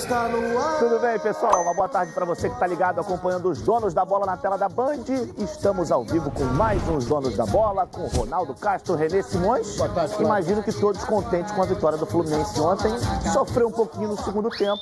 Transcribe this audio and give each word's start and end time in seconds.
está 0.00 0.28
no 0.28 0.58
ar. 0.58 0.78
Tudo 0.78 0.98
bem, 0.98 1.18
pessoal? 1.18 1.62
Uma 1.62 1.74
boa 1.74 1.88
tarde 1.88 2.12
para 2.12 2.24
você 2.24 2.48
que 2.48 2.54
está 2.54 2.66
ligado 2.66 3.00
acompanhando 3.00 3.50
os 3.50 3.60
donos 3.60 3.92
da 3.92 4.04
bola 4.04 4.24
na 4.24 4.36
tela 4.36 4.56
da 4.56 4.68
Band. 4.68 5.04
Estamos 5.36 5.92
ao 5.92 6.04
vivo 6.04 6.30
com 6.30 6.44
mais 6.44 6.86
uns 6.88 7.04
donos 7.04 7.36
da 7.36 7.44
bola, 7.44 7.86
com 7.86 8.06
Ronaldo 8.06 8.54
Castro, 8.54 8.94
Renê 8.94 9.22
Simões. 9.22 9.76
Boa 9.76 9.88
tarde, 9.90 10.14
Flávio. 10.14 10.26
Imagino 10.26 10.62
que 10.62 10.72
todos 10.72 11.04
contentes 11.04 11.52
com 11.52 11.62
a 11.62 11.66
vitória 11.66 11.98
do 11.98 12.06
Fluminense 12.06 12.58
ontem. 12.60 12.90
Sofreu 13.32 13.68
um 13.68 13.72
pouquinho 13.72 14.08
no 14.08 14.16
segundo 14.16 14.48
tempo, 14.48 14.80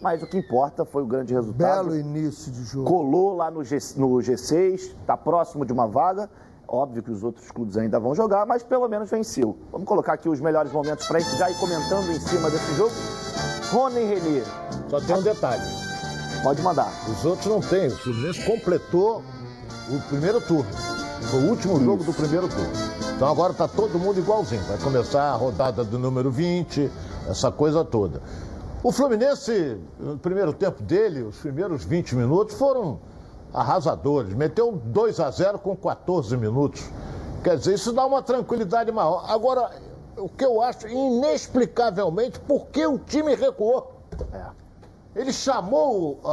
mas 0.00 0.22
o 0.22 0.26
que 0.26 0.38
importa 0.38 0.84
foi 0.84 1.02
o 1.02 1.06
grande 1.06 1.34
resultado. 1.34 1.88
Belo 1.88 1.96
início 1.96 2.52
de 2.52 2.62
jogo. 2.62 2.88
Colou 2.88 3.36
lá 3.36 3.50
no, 3.50 3.64
G, 3.64 3.76
no 3.96 4.08
G6, 4.18 4.74
está 5.00 5.16
próximo 5.16 5.64
de 5.64 5.72
uma 5.72 5.88
vaga. 5.88 6.30
Óbvio 6.68 7.02
que 7.02 7.10
os 7.10 7.24
outros 7.24 7.50
clubes 7.50 7.76
ainda 7.76 7.98
vão 7.98 8.14
jogar, 8.14 8.46
mas 8.46 8.62
pelo 8.62 8.88
menos 8.88 9.10
venceu. 9.10 9.58
Vamos 9.72 9.88
colocar 9.88 10.12
aqui 10.12 10.28
os 10.28 10.40
melhores 10.40 10.70
momentos 10.70 11.08
para 11.08 11.18
a 11.18 11.20
gente 11.20 11.36
já 11.36 11.50
ir 11.50 11.58
comentando 11.58 12.08
em 12.12 12.20
cima 12.20 12.48
desse 12.48 12.72
jogo. 12.74 12.92
Rony 13.70 14.00
Renê, 14.04 14.42
Só 14.88 15.00
tem 15.00 15.16
um 15.16 15.22
detalhe. 15.22 15.62
pode 16.42 16.60
mandar. 16.62 16.90
Os 17.08 17.24
outros 17.24 17.46
não 17.46 17.60
têm. 17.60 17.88
O 17.88 17.96
Fluminense 17.96 18.44
completou 18.44 19.22
o 19.88 20.00
primeiro 20.08 20.40
turno. 20.40 20.70
Foi 21.30 21.40
o 21.44 21.50
último 21.50 21.78
jogo 21.84 22.02
do 22.02 22.12
primeiro 22.12 22.48
turno. 22.48 22.72
Então 23.14 23.28
agora 23.28 23.52
está 23.52 23.68
todo 23.68 23.98
mundo 23.98 24.18
igualzinho. 24.18 24.62
Vai 24.64 24.78
começar 24.78 25.22
a 25.24 25.34
rodada 25.34 25.84
do 25.84 25.98
número 25.98 26.30
20, 26.30 26.90
essa 27.28 27.52
coisa 27.52 27.84
toda. 27.84 28.22
O 28.82 28.90
Fluminense, 28.90 29.76
no 29.98 30.18
primeiro 30.18 30.52
tempo 30.54 30.82
dele, 30.82 31.22
os 31.22 31.36
primeiros 31.36 31.84
20 31.84 32.16
minutos 32.16 32.56
foram 32.56 32.98
arrasadores. 33.52 34.32
Meteu 34.34 34.72
2 34.72 35.20
a 35.20 35.30
0 35.30 35.58
com 35.58 35.76
14 35.76 36.34
minutos. 36.36 36.82
Quer 37.44 37.56
dizer, 37.58 37.74
isso 37.74 37.92
dá 37.92 38.06
uma 38.06 38.22
tranquilidade 38.22 38.90
maior. 38.90 39.24
Agora, 39.28 39.70
o 40.16 40.28
que 40.28 40.44
eu 40.44 40.60
acho, 40.62 40.88
inexplicavelmente, 40.88 42.38
por 42.40 42.66
que 42.66 42.86
o 42.86 42.98
time 42.98 43.34
recuou? 43.34 43.92
Ele 45.14 45.32
chamou 45.32 46.20
a, 46.24 46.30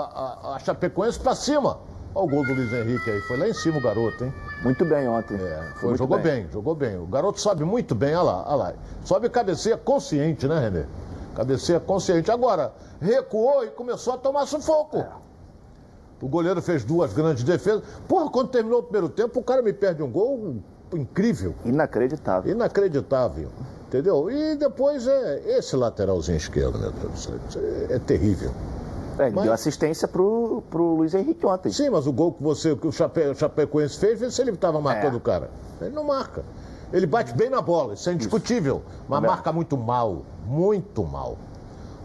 a, 0.51 0.55
a 0.55 0.59
Chapecoense 0.59 1.19
pra 1.19 1.33
cima. 1.35 1.79
Olha 2.13 2.25
o 2.25 2.29
gol 2.29 2.45
do 2.45 2.53
Luiz 2.53 2.71
Henrique 2.73 3.09
aí. 3.09 3.21
Foi 3.21 3.37
lá 3.37 3.47
em 3.47 3.53
cima 3.53 3.77
o 3.77 3.81
garoto, 3.81 4.23
hein? 4.23 4.33
Muito 4.63 4.85
bem 4.85 5.07
ontem. 5.07 5.35
É, 5.35 5.71
foi, 5.75 5.89
Muito 5.89 5.97
jogou 5.99 6.19
bem. 6.19 6.47
jogou 6.51 6.75
bem. 6.75 6.97
O 6.97 7.05
garoto 7.05 7.39
sobe 7.39 7.63
muito 7.63 7.93
bem, 7.93 8.15
olha 8.15 8.23
lá, 8.23 8.45
olha 8.47 8.55
lá. 8.55 8.73
Sobe 9.03 9.29
cabeceia 9.29 9.77
consciente, 9.77 10.47
né, 10.47 10.59
Renê? 10.59 10.85
Cabeceia 11.35 11.79
consciente. 11.79 12.31
Agora, 12.31 12.73
recuou 12.99 13.63
e 13.63 13.67
começou 13.69 14.13
a 14.13 14.17
tomar 14.17 14.45
sufoco. 14.47 15.05
O 16.19 16.27
goleiro 16.27 16.61
fez 16.61 16.83
duas 16.83 17.13
grandes 17.13 17.43
defesas. 17.43 17.83
Porra, 18.07 18.29
quando 18.31 18.49
terminou 18.49 18.79
o 18.79 18.83
primeiro 18.83 19.09
tempo, 19.09 19.39
o 19.39 19.43
cara 19.43 19.61
me 19.61 19.71
perde 19.71 20.01
um 20.01 20.09
gol 20.09 20.55
incrível. 20.93 21.53
Inacreditável. 21.65 22.51
Inacreditável. 22.51 23.49
Entendeu? 23.87 24.29
E 24.29 24.55
depois 24.55 25.07
é 25.07 25.57
esse 25.57 25.75
lateralzinho 25.75 26.37
esquerdo, 26.37 26.77
meu 26.77 26.91
Deus. 26.91 27.29
Isso 27.49 27.59
É, 27.89 27.95
é 27.95 27.99
terrível. 27.99 28.51
É, 29.17 29.29
Mas- 29.31 29.45
deu 29.45 29.53
assistência 29.53 30.07
pro, 30.07 30.61
pro 30.69 30.95
Luiz 30.95 31.13
Henrique 31.13 31.45
ontem. 31.45 31.71
Sim, 31.71 31.89
mas 31.89 32.05
o 32.05 32.11
gol 32.13 32.33
que 32.33 32.43
você, 32.43 32.75
que 32.75 32.85
o 32.85 32.91
Chape, 32.91 33.21
o 33.21 33.33
Chapecoense 33.35 33.97
fez, 33.97 34.19
vê 34.19 34.29
se 34.29 34.41
ele 34.41 34.51
estava 34.51 34.79
marcando 34.79 35.13
É. 35.15 35.17
o 35.17 35.19
cara. 35.19 35.49
Ele 35.81 35.89
não 35.95 36.03
marca. 36.03 36.43
Ele 36.93 37.05
bate 37.07 37.33
bem 37.33 37.49
na 37.49 37.61
bola, 37.61 37.95
isso 37.95 38.09
é 38.09 38.13
indiscutível. 38.13 38.81
Mas 39.07 39.17
Também. 39.17 39.31
marca 39.31 39.51
muito 39.51 39.75
mal, 39.75 40.21
muito 40.45 41.03
mal. 41.03 41.37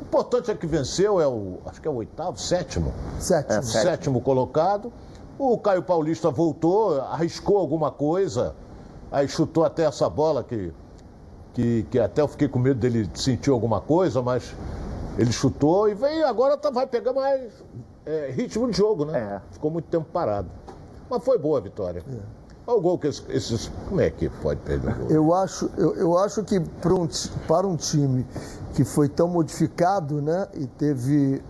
O 0.00 0.04
importante 0.04 0.50
é 0.50 0.54
que 0.54 0.66
venceu, 0.66 1.20
é 1.20 1.26
o, 1.26 1.58
acho 1.66 1.80
que 1.82 1.86
é 1.86 1.90
o 1.90 1.94
oitavo, 1.94 2.38
sétimo. 2.38 2.92
Sétimo. 3.18 3.58
É, 3.58 3.62
sétimo 3.62 4.20
colocado. 4.20 4.92
O 5.38 5.58
Caio 5.58 5.82
Paulista 5.82 6.30
voltou, 6.30 7.00
arriscou 7.02 7.58
alguma 7.58 7.90
coisa, 7.90 8.54
aí 9.12 9.28
chutou 9.28 9.64
até 9.64 9.84
essa 9.84 10.08
bola 10.08 10.42
que, 10.42 10.72
que, 11.54 11.82
que 11.90 11.98
até 11.98 12.22
eu 12.22 12.28
fiquei 12.28 12.48
com 12.48 12.58
medo 12.58 12.80
dele 12.80 13.08
sentir 13.14 13.50
alguma 13.50 13.80
coisa, 13.80 14.22
mas 14.22 14.54
ele 15.18 15.30
chutou 15.30 15.88
e 15.88 15.94
veio 15.94 16.26
agora 16.26 16.56
tá, 16.56 16.70
vai 16.70 16.86
pegar 16.86 17.12
mais 17.12 17.52
é, 18.06 18.30
ritmo 18.30 18.70
de 18.70 18.76
jogo, 18.76 19.04
né? 19.04 19.18
É. 19.36 19.52
Ficou 19.52 19.70
muito 19.70 19.84
tempo 19.86 20.06
parado. 20.12 20.48
Mas 21.10 21.22
foi 21.22 21.38
boa 21.38 21.58
a 21.58 21.60
vitória. 21.60 22.02
Olha 22.66 22.78
o 22.78 22.80
gol 22.80 22.98
que 22.98 23.08
esses, 23.08 23.24
esses- 23.28 23.70
Como 23.88 24.00
é 24.00 24.08
que 24.08 24.28
pode 24.28 24.60
perder 24.60 24.90
o 24.92 24.94
gol? 24.94 25.10
Eu 25.10 25.34
acho, 25.34 25.68
eu, 25.76 25.94
eu 25.96 26.18
acho 26.18 26.42
que 26.44 26.58
para 26.58 26.94
um, 26.94 27.08
para 27.46 27.66
um 27.66 27.76
time 27.76 28.26
que 28.74 28.84
foi 28.84 29.08
tão 29.08 29.28
modificado, 29.28 30.22
né? 30.22 30.48
E 30.54 30.66
teve 30.66 31.42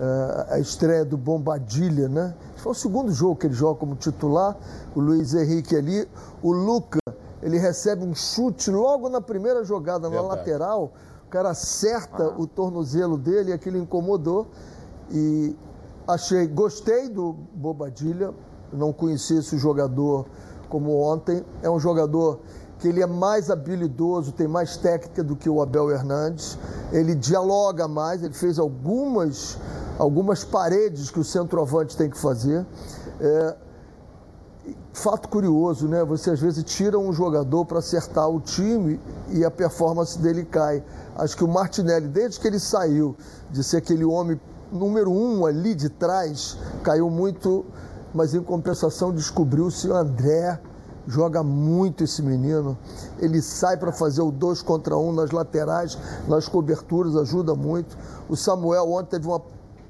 eh, 0.00 0.46
a 0.50 0.58
estreia 0.58 1.04
do 1.04 1.16
Bombadilha, 1.16 2.08
né? 2.08 2.34
Foi 2.58 2.72
o 2.72 2.74
segundo 2.74 3.12
jogo 3.12 3.36
que 3.36 3.46
ele 3.46 3.54
joga 3.54 3.78
como 3.78 3.94
titular. 3.94 4.56
O 4.94 5.00
Luiz 5.00 5.34
Henrique 5.34 5.76
ali. 5.76 6.08
O 6.42 6.52
Luca, 6.52 6.98
ele 7.42 7.58
recebe 7.58 8.04
um 8.04 8.14
chute 8.14 8.70
logo 8.70 9.08
na 9.08 9.20
primeira 9.20 9.64
jogada, 9.64 10.08
na 10.08 10.20
Verdade. 10.20 10.36
lateral. 10.36 10.92
O 11.26 11.30
cara 11.30 11.50
acerta 11.50 12.34
o 12.38 12.46
tornozelo 12.46 13.16
dele 13.16 13.50
e 13.50 13.52
aquilo 13.52 13.78
incomodou. 13.78 14.48
E 15.10 15.56
achei, 16.06 16.46
gostei 16.46 17.08
do 17.08 17.34
Bobadilha. 17.54 18.34
Não 18.72 18.92
conhecia 18.92 19.38
esse 19.38 19.56
jogador 19.56 20.26
como 20.68 21.00
ontem. 21.00 21.44
É 21.62 21.70
um 21.70 21.78
jogador 21.78 22.40
que 22.78 22.88
ele 22.88 23.02
é 23.02 23.06
mais 23.06 23.50
habilidoso, 23.50 24.32
tem 24.32 24.46
mais 24.46 24.76
técnica 24.76 25.22
do 25.22 25.34
que 25.34 25.48
o 25.48 25.60
Abel 25.60 25.90
Hernandes. 25.90 26.58
Ele 26.92 27.14
dialoga 27.14 27.88
mais, 27.88 28.22
ele 28.22 28.34
fez 28.34 28.58
algumas, 28.58 29.58
algumas 29.98 30.44
paredes 30.44 31.10
que 31.10 31.18
o 31.18 31.24
centroavante 31.24 31.96
tem 31.96 32.08
que 32.08 32.18
fazer. 32.18 32.64
É, 33.20 33.56
fato 34.92 35.28
curioso, 35.28 35.88
né? 35.88 36.04
Você 36.04 36.30
às 36.30 36.40
vezes 36.40 36.62
tira 36.64 36.98
um 36.98 37.12
jogador 37.12 37.64
para 37.64 37.78
acertar 37.78 38.28
o 38.28 38.40
time 38.40 39.00
e 39.30 39.44
a 39.44 39.50
performance 39.50 40.18
dele 40.18 40.44
cai. 40.44 40.82
Acho 41.16 41.36
que 41.36 41.44
o 41.44 41.48
Martinelli, 41.48 42.08
desde 42.08 42.38
que 42.40 42.46
ele 42.46 42.58
saiu 42.58 43.16
de 43.50 43.62
ser 43.62 43.78
aquele 43.78 44.04
homem 44.04 44.40
número 44.70 45.10
um 45.10 45.46
ali 45.46 45.74
de 45.74 45.88
trás, 45.88 46.58
caiu 46.82 47.08
muito, 47.08 47.64
mas 48.12 48.34
em 48.34 48.42
compensação 48.42 49.12
descobriu-se 49.12 49.88
o 49.88 49.94
André. 49.94 50.60
Joga 51.06 51.42
muito 51.42 52.04
esse 52.04 52.20
menino. 52.20 52.76
Ele 53.18 53.40
sai 53.40 53.78
para 53.78 53.90
fazer 53.90 54.20
o 54.20 54.30
dois 54.30 54.60
contra 54.60 54.94
um 54.94 55.10
nas 55.10 55.30
laterais, 55.30 55.96
nas 56.28 56.46
coberturas, 56.46 57.16
ajuda 57.16 57.54
muito. 57.54 57.96
O 58.28 58.36
Samuel 58.36 58.92
ontem 58.92 59.12
teve 59.12 59.26
uma 59.26 59.40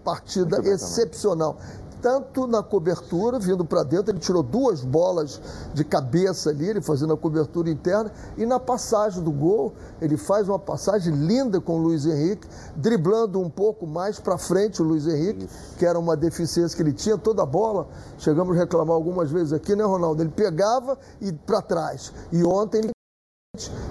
partida 0.09 0.59
excepcional. 0.67 1.59
Tanto 2.01 2.47
na 2.47 2.63
cobertura, 2.63 3.39
vindo 3.39 3.65
para 3.65 3.83
dentro, 3.83 4.13
ele 4.13 4.21
tirou 4.21 4.43
duas 4.43 4.83
bolas 4.83 5.41
de 5.75 5.85
cabeça 5.85 6.49
ali, 6.49 6.69
ele 6.69 6.81
fazendo 6.81 7.13
a 7.13 7.17
cobertura 7.17 7.69
interna, 7.69 8.11
e 8.39 8.47
na 8.47 8.59
passagem 8.59 9.23
do 9.23 9.33
gol, 9.33 9.75
ele 10.01 10.17
faz 10.17 10.49
uma 10.49 10.61
passagem 10.61 11.13
linda 11.13 11.61
com 11.61 11.75
o 11.75 11.83
Luiz 11.83 12.07
Henrique, 12.07 12.49
driblando 12.77 13.41
um 13.41 13.51
pouco 13.51 13.85
mais 13.87 14.19
para 14.19 14.39
frente 14.39 14.81
o 14.81 14.85
Luiz 14.85 15.07
Henrique, 15.07 15.47
que 15.77 15.85
era 15.85 15.99
uma 15.99 16.17
deficiência 16.17 16.75
que 16.75 16.83
ele 16.83 16.93
tinha, 16.93 17.19
toda 17.19 17.43
a 17.43 17.47
bola. 17.47 17.89
Chegamos 18.17 18.57
a 18.57 18.61
reclamar 18.61 18.95
algumas 18.95 19.31
vezes 19.31 19.53
aqui, 19.53 19.75
né, 19.75 19.85
Ronaldo? 19.85 20.23
Ele 20.23 20.31
pegava 20.31 20.97
e 21.21 21.33
para 21.33 21.61
trás. 21.61 22.13
E 22.31 22.45
ontem 22.45 22.79
ele 22.79 22.98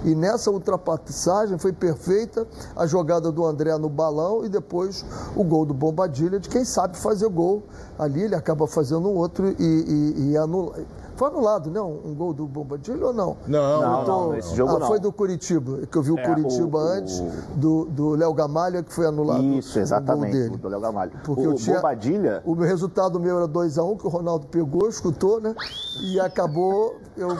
e 0.04 0.14
nessa 0.14 0.50
ultrapassagem 0.50 1.58
foi 1.58 1.72
perfeita 1.72 2.46
a 2.76 2.86
jogada 2.86 3.30
do 3.30 3.44
André 3.44 3.76
no 3.78 3.88
balão 3.88 4.44
e 4.44 4.48
depois 4.48 5.04
o 5.36 5.44
gol 5.44 5.64
do 5.64 5.74
Bombadilha, 5.74 6.38
de 6.40 6.48
quem 6.48 6.64
sabe 6.64 6.96
fazer 6.96 7.28
gol. 7.28 7.62
Ali 7.98 8.22
ele 8.22 8.34
acaba 8.34 8.66
fazendo 8.66 9.08
um 9.08 9.16
outro 9.16 9.48
e, 9.48 9.54
e, 9.58 10.30
e 10.30 10.36
anula. 10.36 10.76
Foi 11.18 11.26
anulado, 11.26 11.68
né? 11.68 11.80
Um, 11.80 12.00
um 12.10 12.14
gol 12.14 12.32
do 12.32 12.46
Bombadilha 12.46 13.06
ou 13.06 13.12
não? 13.12 13.36
Não, 13.48 13.80
Não, 13.82 14.02
Então, 14.02 14.26
não, 14.28 14.36
esse 14.36 14.54
jogo 14.54 14.76
ah, 14.76 14.78
não. 14.78 14.86
foi 14.86 15.00
do 15.00 15.12
Curitiba, 15.12 15.84
que 15.84 15.98
eu 15.98 16.00
vi 16.02 16.12
o 16.12 16.18
É, 16.18 16.22
Curitiba 16.22 16.78
o- 16.78 16.80
antes, 16.80 17.18
o- 17.18 17.56
do, 17.56 17.84
do 17.86 18.10
Léo 18.10 18.32
Gamalha, 18.32 18.84
que 18.84 18.94
foi 18.94 19.04
anulado. 19.04 19.42
Isso, 19.42 19.70
o 19.70 19.74
gol 19.74 19.82
exatamente, 19.82 20.56
do 20.58 20.68
Léo 20.68 20.80
Gamalho. 20.80 21.10
Porque 21.24 21.40
o 21.44 21.50
eu 21.50 21.54
tinha, 21.54 21.74
Bobadilha, 21.74 22.40
O 22.46 22.54
meu 22.54 22.68
resultado 22.68 23.18
meu 23.18 23.36
era 23.36 23.48
2x1, 23.48 23.96
que 23.98 24.06
o 24.06 24.08
Ronaldo 24.08 24.46
pegou, 24.46 24.88
escutou, 24.88 25.40
né? 25.40 25.56
E 26.04 26.20
acabou. 26.20 26.94
Eu 27.16 27.30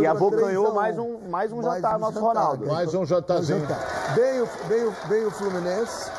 E 0.00 0.06
a 0.06 0.14
Boca 0.14 0.36
3 0.38 0.48
ganhou 0.48 0.68
a 0.68 0.70
1. 0.70 0.74
mais 0.74 0.98
um- 0.98 1.18
mais 1.28 1.52
um 1.52 1.62
jantar, 1.62 1.98
nosso 1.98 2.18
Ronaldo. 2.18 2.66
Mais 2.68 2.94
um 2.94 3.04
jantarzinho. 3.04 3.66
Bem, 4.16 4.40
o- 4.40 4.48
bem, 4.66 4.86
o- 4.86 5.08
bem 5.10 5.26
o 5.26 5.30
Fluminense. 5.30 6.10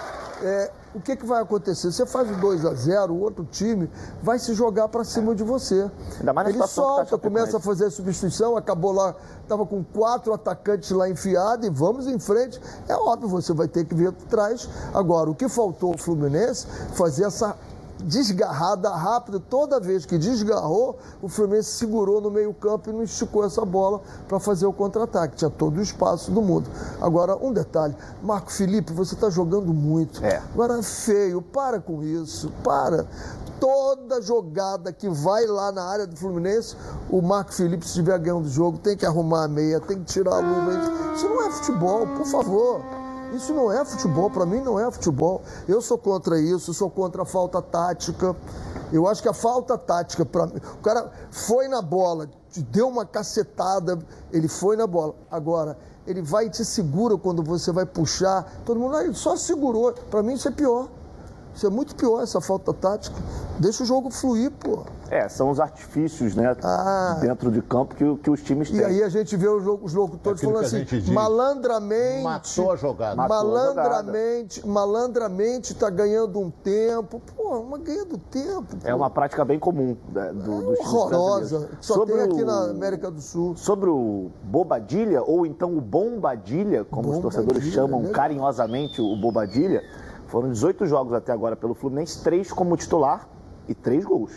É, 0.44 0.72
o 0.94 1.00
que, 1.00 1.16
que 1.16 1.26
vai 1.26 1.42
acontecer? 1.42 1.92
Você 1.92 2.06
faz 2.06 2.30
o 2.30 2.36
2 2.36 2.66
a 2.66 2.74
0 2.74 3.14
o 3.14 3.20
outro 3.22 3.46
time 3.46 3.90
vai 4.22 4.38
se 4.38 4.54
jogar 4.54 4.88
para 4.90 5.04
cima 5.04 5.34
de 5.34 5.44
você. 5.44 5.90
Ainda 6.20 6.34
mais 6.34 6.48
Ele 6.48 6.58
que 6.58 6.62
tá 6.62 6.68
solta, 6.68 7.18
começa 7.18 7.58
a 7.58 7.60
fazer 7.60 7.86
a 7.86 7.92
substituição, 7.92 8.58
acabou 8.58 8.92
lá, 8.92 9.16
estava 9.42 9.66
com 9.66 9.84
quatro 9.84 10.34
atacantes 10.34 10.92
lá 10.92 11.10
enfiados 11.10 11.66
e 11.66 11.70
vamos 11.70 12.08
em 12.08 12.20
frente. 12.20 12.60
É 12.88 12.96
óbvio, 12.96 13.30
você 13.30 13.54
vai 13.54 13.68
ter 13.68 13.86
que 13.86 13.96
vir 13.96 14.10
atrás. 14.10 14.68
Agora, 14.94 15.30
o 15.30 15.36
que 15.36 15.48
faltou 15.48 15.94
ao 15.94 15.98
Fluminense 15.98 16.68
fazer 16.94 17.26
essa 17.26 17.56
desgarrada 18.02 18.90
rápida. 18.90 19.40
Toda 19.40 19.80
vez 19.80 20.06
que 20.06 20.18
desgarrou, 20.18 20.98
o 21.22 21.28
Fluminense 21.28 21.72
segurou 21.72 22.22
no 22.22 22.30
meio-campo 22.30 22.90
e 22.90 22.94
não 22.94 23.04
esticou 23.04 23.46
essa 23.46 23.64
bola 23.66 24.02
para 24.28 24.40
fazer 24.40 24.66
o 24.66 24.74
contra-ataque. 24.74 25.38
Tinha 25.38 25.50
todo 25.50 25.78
o 25.78 25.82
espaço 25.82 26.32
do 26.32 26.42
mundo. 26.42 26.70
Agora, 27.02 27.36
um 27.36 27.54
detalhe: 27.54 27.96
Marco 28.22 28.52
Felipe, 28.52 28.94
você 28.94 29.16
está 29.16 29.30
jogando 29.30 29.74
muito. 29.74 30.24
É. 30.24 30.42
Agora, 30.54 30.80
é 30.80 30.84
feio, 30.84 31.42
para 31.42 31.80
com 31.80 32.04
isso, 32.04 32.52
para. 32.64 33.06
Toda 33.60 34.20
jogada 34.24 34.92
que 34.92 35.08
vai 35.08 35.46
lá 35.46 35.72
na 35.72 35.84
área 35.84 36.08
do 36.08 36.16
Fluminense, 36.16 36.76
o 37.12 37.22
Marco 37.22 37.54
Felipe, 37.54 37.84
se 37.84 37.90
estiver 37.90 38.18
ganhando 38.18 38.46
o 38.46 38.50
jogo, 38.50 38.80
tem 38.80 38.98
que 38.98 39.06
arrumar 39.06 39.44
a 39.44 39.48
meia, 39.48 39.80
tem 39.80 40.00
que 40.00 40.06
tirar 40.06 40.38
a 40.38 40.40
luva. 40.40 41.14
Isso 41.16 41.30
não 41.30 41.46
é 41.46 41.52
futebol, 41.52 42.08
por 42.08 42.26
favor. 42.26 43.01
Isso 43.32 43.54
não 43.54 43.72
é 43.72 43.84
futebol, 43.86 44.30
para 44.30 44.46
mim 44.46 44.60
não 44.62 44.80
é 44.80 44.92
futebol. 44.92 45.42
Eu 45.68 45.82
sou 45.82 45.98
contra 45.98 46.40
isso, 46.40 46.74
sou 46.74 46.90
contra 46.90 47.24
a 47.24 47.26
falta 47.26 47.62
tática. 47.62 48.36
Eu 48.92 49.08
acho 49.08 49.22
que 49.22 49.30
a 49.30 49.34
falta 49.34 49.78
tática, 49.78 50.26
para. 50.26 50.46
O 50.46 50.82
cara 50.84 51.12
foi 51.32 51.68
na 51.68 51.82
bola, 51.82 52.30
deu 52.58 52.90
uma 52.90 53.06
cacetada, 53.06 53.98
ele 54.32 54.50
foi 54.50 54.76
na 54.76 54.86
bola. 54.86 55.16
Agora, 55.30 55.78
ele 56.06 56.22
vai 56.22 56.48
e 56.48 56.50
te 56.50 56.66
segura 56.66 57.18
quando 57.18 57.42
você 57.42 57.72
vai 57.72 57.86
puxar. 57.86 58.62
Todo 58.66 58.80
mundo 58.80 58.98
aí 58.98 59.14
só 59.14 59.38
segurou. 59.38 59.94
Para 59.94 60.22
mim 60.22 60.34
isso 60.34 60.48
é 60.48 60.52
pior. 60.52 60.90
Isso 61.54 61.68
é 61.68 61.70
muito 61.70 61.96
pior, 61.96 62.22
essa 62.22 62.40
falta 62.40 62.74
tática. 62.74 63.16
Deixa 63.60 63.84
o 63.84 63.86
jogo 63.86 64.10
fluir, 64.10 64.52
pô. 64.52 64.84
É, 65.10 65.28
são 65.28 65.50
os 65.50 65.60
artifícios, 65.60 66.36
né? 66.36 66.56
Ah. 66.64 67.18
Dentro 67.20 67.52
de 67.52 67.62
campo 67.62 67.94
que, 67.96 68.16
que 68.16 68.30
os 68.30 68.42
times 68.42 68.72
têm. 68.72 68.80
E 68.80 68.84
aí 68.84 69.04
a 69.04 69.10
gente 69.10 69.36
vê 69.36 69.50
os, 69.50 69.68
os 69.84 69.94
locutores 69.94 70.40
Aquilo 70.42 70.54
falando 70.58 70.66
assim, 70.74 71.12
malandramente. 71.12 72.24
Matou 72.24 72.72
a 72.72 72.76
jogada. 72.78 73.16
Matou 73.18 73.36
a 73.36 73.44
malandramente, 73.44 74.66
malandramente 74.66 75.76
tá 75.76 75.90
ganhando 75.90 76.40
um 76.40 76.50
tempo. 76.50 77.22
Pô, 77.36 77.62
mas 77.70 77.82
ganhando 77.82 78.18
tempo. 78.18 78.78
Pô. 78.78 78.88
É 78.88 78.96
uma 78.96 79.10
prática 79.10 79.44
bem 79.44 79.60
comum 79.60 79.98
né, 80.14 80.32
do, 80.32 80.62
dos 80.62 80.78
times 80.78 80.94
horrorosa. 80.94 81.70
Só 81.82 81.96
Sobre 81.96 82.16
tem 82.16 82.24
aqui 82.24 82.44
o- 82.44 82.46
na 82.46 82.70
América 82.70 83.12
do 83.12 83.20
Sul. 83.20 83.58
Sobre 83.58 83.90
o 83.90 84.32
Bobadilha, 84.44 85.22
ou 85.24 85.46
então 85.46 85.76
o 85.78 85.82
Bombadilha, 85.82 86.86
como 86.86 87.10
os 87.10 87.16
Bombadilha, 87.18 87.22
torcedores 87.22 87.64
chamam 87.74 88.02
né? 88.04 88.10
carinhosamente 88.12 89.02
o 89.02 89.16
Bobadilha, 89.18 89.84
foram 90.32 90.50
18 90.50 90.86
jogos 90.88 91.14
até 91.14 91.32
agora 91.32 91.56
pelo 91.56 91.74
Fluminense, 91.76 92.24
três 92.24 92.52
como 92.52 92.76
titular 92.78 93.28
e 93.68 93.76
três 93.76 94.06
gols. 94.06 94.32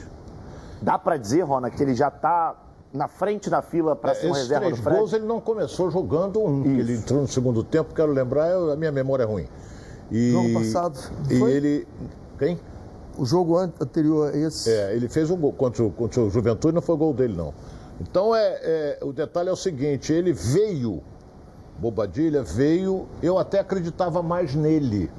Dá 0.82 0.99
pra 0.99 1.17
dizer, 1.17 1.43
Rona, 1.43 1.70
que 1.70 1.82
ele 1.82 1.94
já 1.94 2.11
tá 2.11 2.55
na 2.93 3.08
frente 3.08 3.49
da 3.49 3.62
fila 3.62 3.96
para 3.96 4.14
ser 4.14 4.26
um 4.26 4.29
É, 4.29 4.31
Esses 4.32 4.43
reserva 4.43 4.64
três 4.67 4.76
do 4.79 4.82
Fred? 4.82 4.99
gols 4.99 5.12
ele 5.12 5.25
não 5.26 5.41
começou 5.41 5.91
jogando 5.91 6.41
um, 6.41 6.64
ele 6.64 6.96
entrou 6.96 7.23
no 7.23 7.29
segundo 7.29 7.62
tempo, 7.64 7.94
quero 7.94 8.12
lembrar, 8.12 8.49
eu- 8.50 8.73
a 8.73 8.76
minha 8.76 8.93
memória 8.93 9.23
é 9.23 9.26
ruim. 9.26 9.46
E, 10.11 10.32
Jogo 10.32 10.52
passado, 10.55 10.99
E 11.31 11.38
foi? 11.38 11.50
ele. 11.52 11.88
Quem? 12.38 12.58
O 13.17 13.25
jogo 13.25 13.56
an- 13.56 13.73
anterior 13.81 14.32
a 14.32 14.37
esse. 14.37 14.70
É, 14.70 14.94
ele 14.94 15.08
fez 15.08 15.31
um 15.31 15.37
gol 15.37 15.52
contra 15.52 15.82
o, 15.85 15.91
contra 15.91 16.20
o 16.20 16.29
Juventude, 16.31 16.75
não 16.75 16.82
foi 16.82 16.96
gol 16.96 17.14
dele, 17.14 17.35
não. 17.37 17.55
Então, 18.00 18.35
é, 18.35 18.58
é, 18.62 18.99
o 19.02 19.12
detalhe 19.12 19.49
é 19.49 19.52
o 19.52 19.56
seguinte: 19.56 20.12
ele 20.12 20.32
veio, 20.32 21.00
Bobadilha 21.79 22.43
veio, 22.43 23.06
eu 23.23 23.38
até 23.38 23.61
acreditava 23.61 24.23
mais 24.23 24.55
nele, 24.55 25.11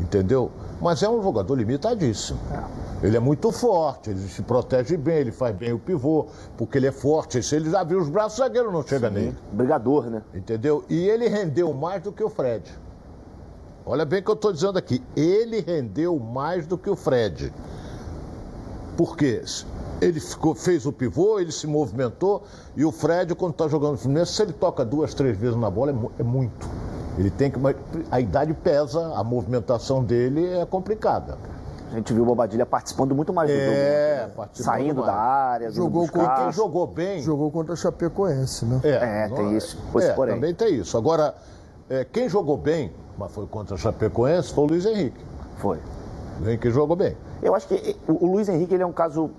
entendeu? 0.00 0.50
Mas 0.80 1.02
é 1.02 1.08
um 1.08 1.22
jogador 1.22 1.54
limitadíssimo. 1.54 2.40
Ele 3.02 3.16
é 3.16 3.20
muito 3.20 3.50
forte, 3.50 4.10
ele 4.10 4.20
se 4.20 4.42
protege 4.42 4.96
bem, 4.96 5.18
ele 5.18 5.32
faz 5.32 5.54
bem 5.54 5.72
o 5.72 5.78
pivô, 5.78 6.26
porque 6.56 6.78
ele 6.78 6.86
é 6.86 6.92
forte. 6.92 7.42
Se 7.42 7.56
ele 7.56 7.74
abrir 7.74 7.96
os 7.96 8.08
braços, 8.08 8.38
o 8.38 8.42
zagueiro 8.42 8.70
não 8.70 8.82
chega 8.82 9.08
nele. 9.08 9.36
Brigador, 9.52 10.10
né? 10.10 10.22
Entendeu? 10.34 10.84
E 10.88 11.08
ele 11.08 11.28
rendeu 11.28 11.72
mais 11.72 12.02
do 12.02 12.12
que 12.12 12.22
o 12.22 12.28
Fred. 12.28 12.70
Olha 13.86 14.04
bem 14.04 14.20
o 14.20 14.22
que 14.22 14.30
eu 14.30 14.34
estou 14.34 14.52
dizendo 14.52 14.78
aqui. 14.78 15.02
Ele 15.16 15.60
rendeu 15.60 16.18
mais 16.18 16.66
do 16.66 16.76
que 16.76 16.90
o 16.90 16.96
Fred. 16.96 17.52
Por 18.96 19.16
quê? 19.16 19.42
Ele 20.00 20.20
ficou, 20.20 20.54
fez 20.54 20.86
o 20.86 20.92
pivô, 20.92 21.38
ele 21.38 21.52
se 21.52 21.66
movimentou 21.66 22.42
e 22.76 22.84
o 22.84 22.92
Fred, 22.92 23.34
quando 23.34 23.52
está 23.52 23.68
jogando 23.68 23.92
no 23.92 23.98
Fluminense, 23.98 24.32
se 24.32 24.42
ele 24.42 24.52
toca 24.52 24.84
duas, 24.84 25.12
três 25.14 25.36
vezes 25.36 25.56
na 25.56 25.70
bola, 25.70 25.92
é, 25.92 26.20
é 26.20 26.22
muito. 26.22 26.68
Ele 27.20 27.30
tem 27.30 27.50
que. 27.50 27.58
mas 27.58 27.76
A 28.10 28.18
idade 28.18 28.54
pesa, 28.54 29.12
a 29.14 29.22
movimentação 29.22 30.02
dele 30.02 30.46
é 30.56 30.64
complicada. 30.64 31.36
A 31.92 31.96
gente 31.96 32.14
viu 32.14 32.22
o 32.22 32.26
Bobadilha 32.26 32.64
participando 32.64 33.14
muito 33.14 33.32
mais 33.32 33.50
do 33.50 33.56
jogo. 33.56 33.72
É, 33.72 34.26
né? 34.26 34.32
participando 34.34 34.74
Saindo 34.74 35.00
mais. 35.02 35.06
da 35.12 35.18
área, 35.18 35.70
Jogou 35.70 36.08
com 36.08 36.18
buscar. 36.18 36.36
Quem 36.44 36.52
jogou 36.52 36.86
bem. 36.86 37.20
Jogou 37.20 37.50
contra 37.50 37.74
a 37.74 37.76
Chapecoense, 37.76 38.64
né? 38.64 38.80
É, 38.84 39.28
não 39.28 39.36
tem 39.36 39.56
isso, 39.56 39.76
esse 39.96 40.06
É, 40.08 40.12
porém. 40.14 40.34
também 40.34 40.54
tem 40.54 40.76
isso. 40.76 40.96
Agora, 40.96 41.34
é, 41.90 42.04
quem 42.04 42.28
jogou 42.28 42.56
bem, 42.56 42.92
mas 43.18 43.30
foi 43.32 43.46
contra 43.46 43.74
a 43.74 43.78
Chapecoense, 43.78 44.52
foi 44.54 44.64
o 44.64 44.66
Luiz 44.68 44.86
Henrique. 44.86 45.20
Foi. 45.58 45.78
O 46.40 46.48
Henrique 46.48 46.70
jogou 46.70 46.96
bem. 46.96 47.16
Eu 47.42 47.54
acho 47.54 47.66
que 47.66 47.96
o 48.08 48.24
o 48.24 48.32
Luiz 48.32 48.48
Henrique 48.48 48.72
ele 48.72 48.82
é 48.82 48.86
um 48.86 48.92
caso 48.92 49.30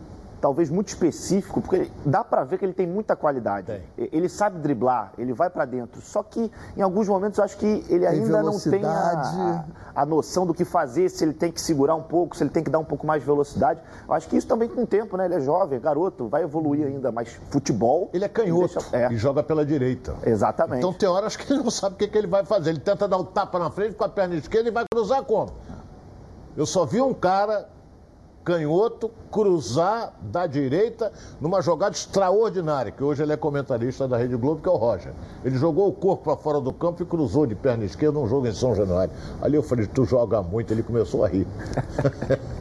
talvez 0.41 0.69
muito 0.71 0.87
específico, 0.89 1.61
porque 1.61 1.89
dá 2.03 2.23
pra 2.23 2.43
ver 2.43 2.57
que 2.57 2.65
ele 2.65 2.73
tem 2.73 2.87
muita 2.87 3.15
qualidade. 3.15 3.67
Tem. 3.67 3.81
Ele 4.11 4.27
sabe 4.27 4.57
driblar, 4.59 5.13
ele 5.17 5.31
vai 5.33 5.49
pra 5.49 5.63
dentro. 5.65 6.01
Só 6.01 6.23
que 6.23 6.51
em 6.75 6.81
alguns 6.81 7.07
momentos 7.07 7.37
eu 7.37 7.43
acho 7.45 7.55
que 7.57 7.85
ele 7.87 8.05
ainda 8.07 8.41
não 8.41 8.59
tem 8.59 8.83
a, 8.83 8.89
velocidade. 9.11 9.65
a 9.95 10.05
noção 10.05 10.45
do 10.45 10.53
que 10.53 10.65
fazer, 10.65 11.09
se 11.09 11.23
ele 11.23 11.33
tem 11.33 11.51
que 11.51 11.61
segurar 11.61 11.95
um 11.95 12.01
pouco, 12.01 12.35
se 12.35 12.43
ele 12.43 12.49
tem 12.49 12.63
que 12.63 12.69
dar 12.71 12.79
um 12.79 12.83
pouco 12.83 13.05
mais 13.05 13.21
de 13.21 13.25
velocidade. 13.27 13.79
Eu 14.07 14.13
acho 14.13 14.27
que 14.27 14.35
isso 14.35 14.47
também 14.47 14.67
com 14.67 14.81
o 14.81 14.87
tempo, 14.87 15.15
né? 15.15 15.25
Ele 15.25 15.35
é 15.35 15.39
jovem, 15.41 15.79
garoto, 15.79 16.27
vai 16.27 16.41
evoluir 16.43 16.87
ainda, 16.87 17.11
mas 17.11 17.29
futebol. 17.51 18.09
Ele 18.11 18.25
é 18.25 18.27
canhoto 18.29 18.79
deixa- 18.79 18.97
é, 18.97 19.13
e 19.13 19.17
joga 19.17 19.43
pela 19.43 19.63
direita. 19.63 20.15
exatamente. 20.25 20.79
Então 20.79 20.91
tem 20.91 21.07
horas 21.07 21.35
que 21.35 21.53
ele 21.53 21.61
não 21.61 21.69
sabe 21.69 21.95
o 21.95 21.97
que, 21.99 22.07
que 22.07 22.17
ele 22.17 22.27
vai 22.27 22.43
fazer. 22.43 22.71
Ele 22.71 22.79
tenta 22.79 23.07
dar 23.07 23.17
o 23.17 23.23
tapa 23.25 23.59
na 23.59 23.69
frente 23.69 23.95
com 23.95 24.03
a 24.03 24.09
perna 24.09 24.35
esquerda 24.35 24.69
e 24.69 24.71
vai 24.71 24.85
cruzar 24.91 25.23
como? 25.23 25.51
Eu 26.57 26.65
só 26.65 26.83
vi 26.85 26.99
um 26.99 27.13
cara 27.13 27.69
canhoto 28.43 29.11
cruzar 29.31 30.13
da 30.21 30.47
direita 30.47 31.11
numa 31.39 31.61
jogada 31.61 31.95
extraordinária, 31.95 32.91
que 32.91 33.03
hoje 33.03 33.23
ele 33.23 33.33
é 33.33 33.37
comentarista 33.37 34.07
da 34.07 34.17
Rede 34.17 34.35
Globo, 34.35 34.61
que 34.61 34.67
é 34.67 34.71
o 34.71 34.75
Roger. 34.75 35.13
Ele 35.43 35.57
jogou 35.57 35.87
o 35.87 35.93
corpo 35.93 36.23
para 36.23 36.37
fora 36.37 36.59
do 36.59 36.73
campo 36.73 37.03
e 37.03 37.05
cruzou 37.05 37.45
de 37.45 37.55
perna 37.55 37.85
esquerda 37.85 38.19
num 38.19 38.27
jogo 38.27 38.47
em 38.47 38.53
São 38.53 38.75
Januário. 38.75 39.13
Ali 39.41 39.55
eu 39.55 39.63
falei, 39.63 39.87
tu 39.87 40.05
joga 40.05 40.41
muito, 40.41 40.71
ele 40.73 40.83
começou 40.83 41.23
a 41.23 41.27
rir. 41.27 41.47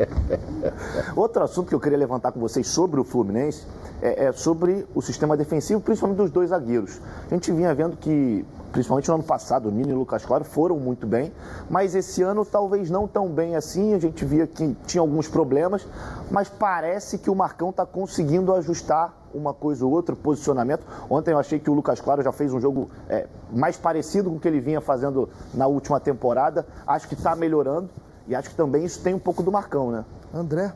Outro 1.17 1.43
assunto 1.43 1.69
que 1.69 1.75
eu 1.75 1.81
queria 1.81 1.99
levantar 1.99 2.33
com 2.33 2.41
vocês 2.41 2.67
sobre 2.69 3.01
o 3.01 3.05
Fluminense 3.05 3.67
é, 4.03 4.27
é 4.27 4.33
sobre 4.33 4.87
o 4.95 5.03
sistema 5.03 5.37
defensivo, 5.37 5.81
principalmente 5.81 6.19
dos 6.19 6.31
dois 6.31 6.51
zagueiros. 6.51 7.01
A 7.31 7.35
gente 7.35 7.51
vinha 7.53 7.75
vendo 7.75 7.97
que, 7.97 8.45
principalmente 8.73 9.09
no 9.09 9.15
ano 9.15 9.25
passado, 9.25 9.69
o 9.69 9.73
Nino 9.73 9.91
e 9.91 9.93
o 9.93 9.99
Lucas 9.99 10.25
Claro 10.25 10.45
foram 10.45 10.79
muito 10.79 11.07
bem, 11.07 11.33
mas 11.69 11.95
esse 11.95 12.23
ano 12.23 12.45
talvez 12.45 12.91
não 12.91 13.07
tão 13.07 13.29
bem 13.29 13.57
assim. 13.57 13.95
A 13.95 13.99
gente 13.99 14.25
via 14.25 14.47
que 14.47 14.77
tinha 14.87 15.01
alguns 15.01 15.29
problemas, 15.29 15.87
mas 16.31 16.49
parece 16.49 17.19
que 17.19 17.31
o 17.31 17.35
Marcão 17.35 17.71
está 17.71 17.85
conseguindo 17.85 18.55
ajustar 18.55 19.15
uma 19.33 19.55
coisa 19.55 19.85
ou 19.85 19.93
outra, 19.93 20.15
posicionamento. 20.17 20.85
Ontem 21.09 21.33
eu 21.33 21.39
achei 21.39 21.59
que 21.59 21.71
o 21.71 21.75
Lucas 21.75 22.01
Claro 22.01 22.23
já 22.23 22.33
fez 22.33 22.53
um 22.53 22.61
jogo 22.61 22.91
é, 23.09 23.27
mais 23.53 23.77
parecido 23.77 24.31
com 24.31 24.37
o 24.37 24.41
que 24.41 24.49
ele 24.49 24.61
vinha 24.61 24.81
fazendo 24.81 25.29
na 25.55 25.67
última 25.67 26.01
temporada. 26.01 26.67
Acho 26.87 27.09
que 27.09 27.15
está 27.15 27.35
melhorando 27.37 27.89
e 28.27 28.35
acho 28.35 28.51
que 28.51 28.57
também 28.57 28.85
isso 28.85 29.01
tem 29.03 29.15
um 29.15 29.19
pouco 29.19 29.43
do 29.43 29.53
Marcão, 29.53 29.91
né? 29.91 30.05
André. 30.33 30.73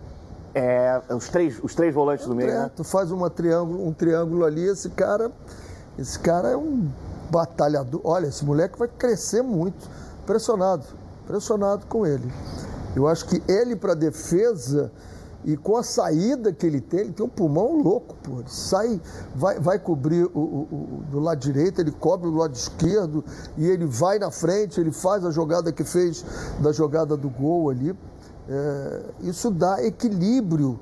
É, 0.55 1.00
os 1.11 1.29
três, 1.29 1.58
os 1.62 1.75
três 1.75 1.93
volantes 1.93 2.26
do 2.26 2.35
meio, 2.35 2.50
André, 2.50 2.62
né? 2.62 2.70
tu 2.76 2.85
faz 2.85 3.11
uma 3.11 3.29
triângulo, 3.29 3.85
um 3.85 3.93
triângulo 3.93 4.44
ali, 4.44 4.64
esse 4.64 4.88
cara, 4.91 5.32
esse 5.99 6.17
cara 6.17 6.50
é 6.50 6.56
um 6.56 6.88
batalhador. 7.31 8.00
Olha, 8.05 8.26
esse 8.26 8.44
moleque 8.44 8.79
vai 8.79 8.88
crescer 8.88 9.43
muito. 9.43 9.88
Impressionado, 10.23 10.85
impressionado 11.25 11.87
com 11.87 12.06
ele. 12.06 12.32
Eu 12.97 13.06
acho 13.09 13.26
que 13.26 13.43
ele 13.50 13.76
para 13.76 13.94
defesa 13.94 14.91
e 15.44 15.56
com 15.58 15.77
a 15.77 15.82
saída 15.82 16.53
que 16.55 16.65
ele 16.65 16.81
tem, 16.81 17.01
ele 17.01 17.13
tem 17.13 17.27
um 17.27 17.29
pulmão 17.29 17.82
louco, 17.82 18.15
pô. 18.22 18.41
Ele 18.41 18.48
sai, 18.48 18.98
vai, 19.34 19.58
vai 19.60 19.79
cobrir 19.79 20.25
o, 20.25 20.39
o- 20.39 20.69
o- 20.72 21.03
do 21.10 21.20
lado 21.20 21.39
direito, 21.39 21.81
ele 21.81 21.91
cobre 21.91 22.31
do 22.31 22.37
lado 22.37 22.55
esquerdo 22.55 23.22
e 23.58 23.67
ele 23.67 23.84
vai 23.84 24.19
na 24.19 24.31
frente, 24.31 24.81
ele 24.81 24.91
faz 24.93 25.25
a 25.25 25.31
jogada 25.31 25.70
que 25.70 25.84
fez 25.84 26.25
da 26.60 26.72
jogada 26.72 27.15
do 27.17 27.29
gol 27.29 27.69
ali. 27.69 27.94
É, 28.48 29.03
isso 29.22 29.51
dá 29.51 29.84
equilíbrio, 29.84 30.79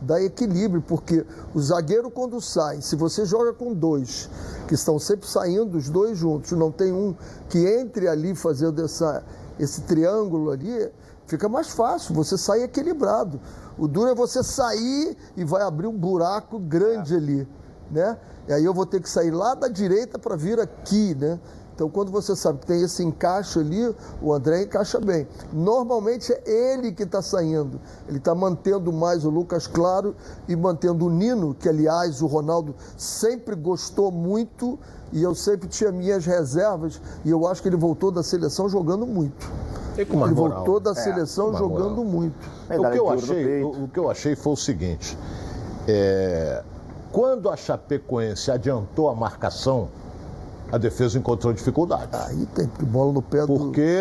dá 0.00 0.20
equilíbrio, 0.22 0.82
porque 0.82 1.24
o 1.54 1.60
zagueiro 1.60 2.10
quando 2.10 2.40
sai, 2.40 2.80
se 2.80 2.96
você 2.96 3.24
joga 3.24 3.52
com 3.52 3.72
dois, 3.72 4.28
que 4.66 4.74
estão 4.74 4.98
sempre 4.98 5.28
saindo 5.28 5.76
os 5.76 5.88
dois 5.88 6.16
juntos, 6.18 6.52
não 6.52 6.70
tem 6.70 6.92
um 6.92 7.14
que 7.48 7.58
entre 7.66 8.08
ali 8.08 8.34
fazendo 8.34 8.84
essa, 8.84 9.22
esse 9.58 9.82
triângulo 9.82 10.50
ali, 10.50 10.90
fica 11.26 11.48
mais 11.48 11.68
fácil, 11.70 12.14
você 12.14 12.36
sai 12.36 12.62
equilibrado. 12.62 13.40
O 13.78 13.88
duro 13.88 14.10
é 14.10 14.14
você 14.14 14.42
sair 14.42 15.16
e 15.36 15.44
vai 15.44 15.62
abrir 15.62 15.86
um 15.86 15.96
buraco 15.96 16.58
grande 16.58 17.14
ali, 17.14 17.48
né? 17.90 18.16
E 18.46 18.52
aí 18.52 18.64
eu 18.64 18.74
vou 18.74 18.86
ter 18.86 19.00
que 19.00 19.08
sair 19.08 19.30
lá 19.30 19.54
da 19.54 19.68
direita 19.68 20.18
para 20.18 20.36
vir 20.36 20.60
aqui, 20.60 21.14
né? 21.14 21.40
Então, 21.74 21.90
quando 21.90 22.12
você 22.12 22.36
sabe 22.36 22.60
que 22.60 22.66
tem 22.66 22.82
esse 22.82 23.02
encaixe 23.02 23.58
ali, 23.58 23.94
o 24.22 24.32
André 24.32 24.62
encaixa 24.62 25.00
bem. 25.00 25.26
Normalmente 25.52 26.32
é 26.32 26.72
ele 26.72 26.92
que 26.92 27.02
está 27.02 27.20
saindo. 27.20 27.80
Ele 28.08 28.18
está 28.18 28.32
mantendo 28.32 28.92
mais 28.92 29.24
o 29.24 29.30
Lucas 29.30 29.66
Claro 29.66 30.14
e 30.46 30.54
mantendo 30.54 31.06
o 31.06 31.10
Nino, 31.10 31.52
que, 31.52 31.68
aliás, 31.68 32.22
o 32.22 32.28
Ronaldo 32.28 32.76
sempre 32.96 33.56
gostou 33.56 34.12
muito 34.12 34.78
e 35.12 35.20
eu 35.20 35.34
sempre 35.34 35.66
tinha 35.66 35.90
minhas 35.90 36.24
reservas. 36.24 37.00
E 37.24 37.30
eu 37.30 37.44
acho 37.44 37.60
que 37.60 37.68
ele 37.68 37.76
voltou 37.76 38.12
da 38.12 38.22
seleção 38.22 38.68
jogando 38.68 39.04
muito. 39.04 39.50
Ele 39.96 40.12
moral. 40.12 40.34
voltou 40.34 40.78
da 40.78 40.94
seleção 40.94 41.48
mais 41.48 41.58
jogando 41.58 41.96
moral. 41.96 42.04
muito. 42.04 42.50
Medalha 42.68 42.88
O 42.88 42.92
que, 42.92 42.98
eu 42.98 43.10
achei, 43.10 43.62
o, 43.62 43.84
o 43.84 43.88
que 43.88 43.98
eu 43.98 44.10
achei 44.10 44.36
foi 44.36 44.52
o 44.52 44.56
seguinte: 44.56 45.18
é, 45.88 46.62
quando 47.10 47.48
a 47.48 47.56
Chapecoense 47.56 48.50
adiantou 48.50 49.08
a 49.08 49.14
marcação, 49.14 49.88
a 50.74 50.78
defesa 50.78 51.16
encontrou 51.16 51.52
dificuldade. 51.52 52.08
Aí 52.12 52.46
tem 52.46 52.66
bola 52.86 53.12
no 53.12 53.22
pé 53.22 53.46
do. 53.46 53.46
Porque 53.46 53.96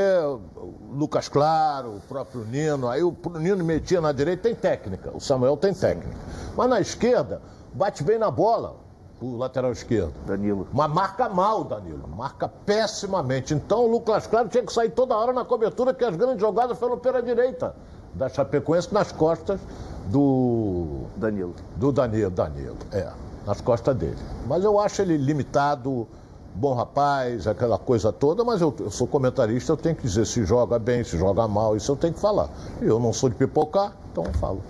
o 0.56 0.96
Lucas 0.96 1.30
Claro, 1.30 1.98
o 1.98 2.02
próprio 2.02 2.44
Nino, 2.46 2.88
aí 2.88 3.04
o 3.04 3.16
Nino 3.40 3.64
metia 3.64 4.02
na 4.02 4.12
direita, 4.12 4.44
tem 4.44 4.56
técnica, 4.56 5.12
o 5.14 5.20
Samuel 5.20 5.56
tem 5.56 5.72
técnica. 5.72 6.18
Mas 6.58 6.70
na 6.70 6.82
esquerda, 6.82 7.42
bate 7.74 8.04
bem 8.04 8.18
na 8.18 8.32
bola. 8.32 8.76
o 9.22 9.38
lateral 9.38 9.72
esquerdo. 9.72 10.14
Danilo. 10.26 10.68
Mas 10.74 10.92
marca 10.92 11.30
mal, 11.30 11.64
Danilo. 11.64 12.08
Marca 12.08 12.48
pessimamente. 12.48 13.54
Então 13.54 13.86
o 13.86 13.92
Lucas 13.92 14.26
Claro 14.26 14.50
tinha 14.50 14.66
que 14.66 14.74
sair 14.74 14.90
toda 14.90 15.16
hora 15.16 15.32
na 15.32 15.46
cobertura, 15.46 15.94
que 15.94 16.04
as 16.04 16.16
grandes 16.16 16.42
jogadas 16.42 16.78
foram 16.80 16.98
pela 16.98 17.22
direita 17.22 17.76
da 18.16 18.28
Chapecoense 18.30 18.92
nas 18.92 19.12
costas 19.12 19.60
do. 20.08 21.06
Danilo. 21.18 21.54
Do 21.76 21.92
Danilo, 21.92 22.32
Danilo, 22.32 22.78
é. 22.92 23.08
Nas 23.46 23.62
costas 23.62 23.96
dele. 23.96 24.18
Mas 24.48 24.64
eu 24.64 24.80
acho 24.80 25.02
ele 25.02 25.18
limitado, 25.18 26.08
bom 26.56 26.74
rapaz, 26.74 27.48
aquela 27.48 27.78
coisa 27.78 28.12
toda, 28.12 28.44
mas 28.44 28.62
eu, 28.62 28.74
eu 28.80 28.92
sou 28.92 29.08
comentarista, 29.08 29.72
eu 29.72 29.78
tenho 29.78 29.96
que 29.96 30.04
dizer 30.04 30.26
se 30.26 30.46
joga 30.46 30.78
bem, 30.78 31.04
se 31.04 31.18
joga 31.18 31.48
mal, 31.48 31.76
isso 31.76 31.92
eu 31.92 31.96
tenho 31.96 32.14
que 32.14 32.20
falar. 32.20 32.50
Eu 32.82 33.00
não 33.00 33.12
sou 33.12 33.30
de 33.30 33.36
pipocar, 33.36 33.94
então 34.12 34.24
eu 34.26 34.34
falo. 34.34 34.62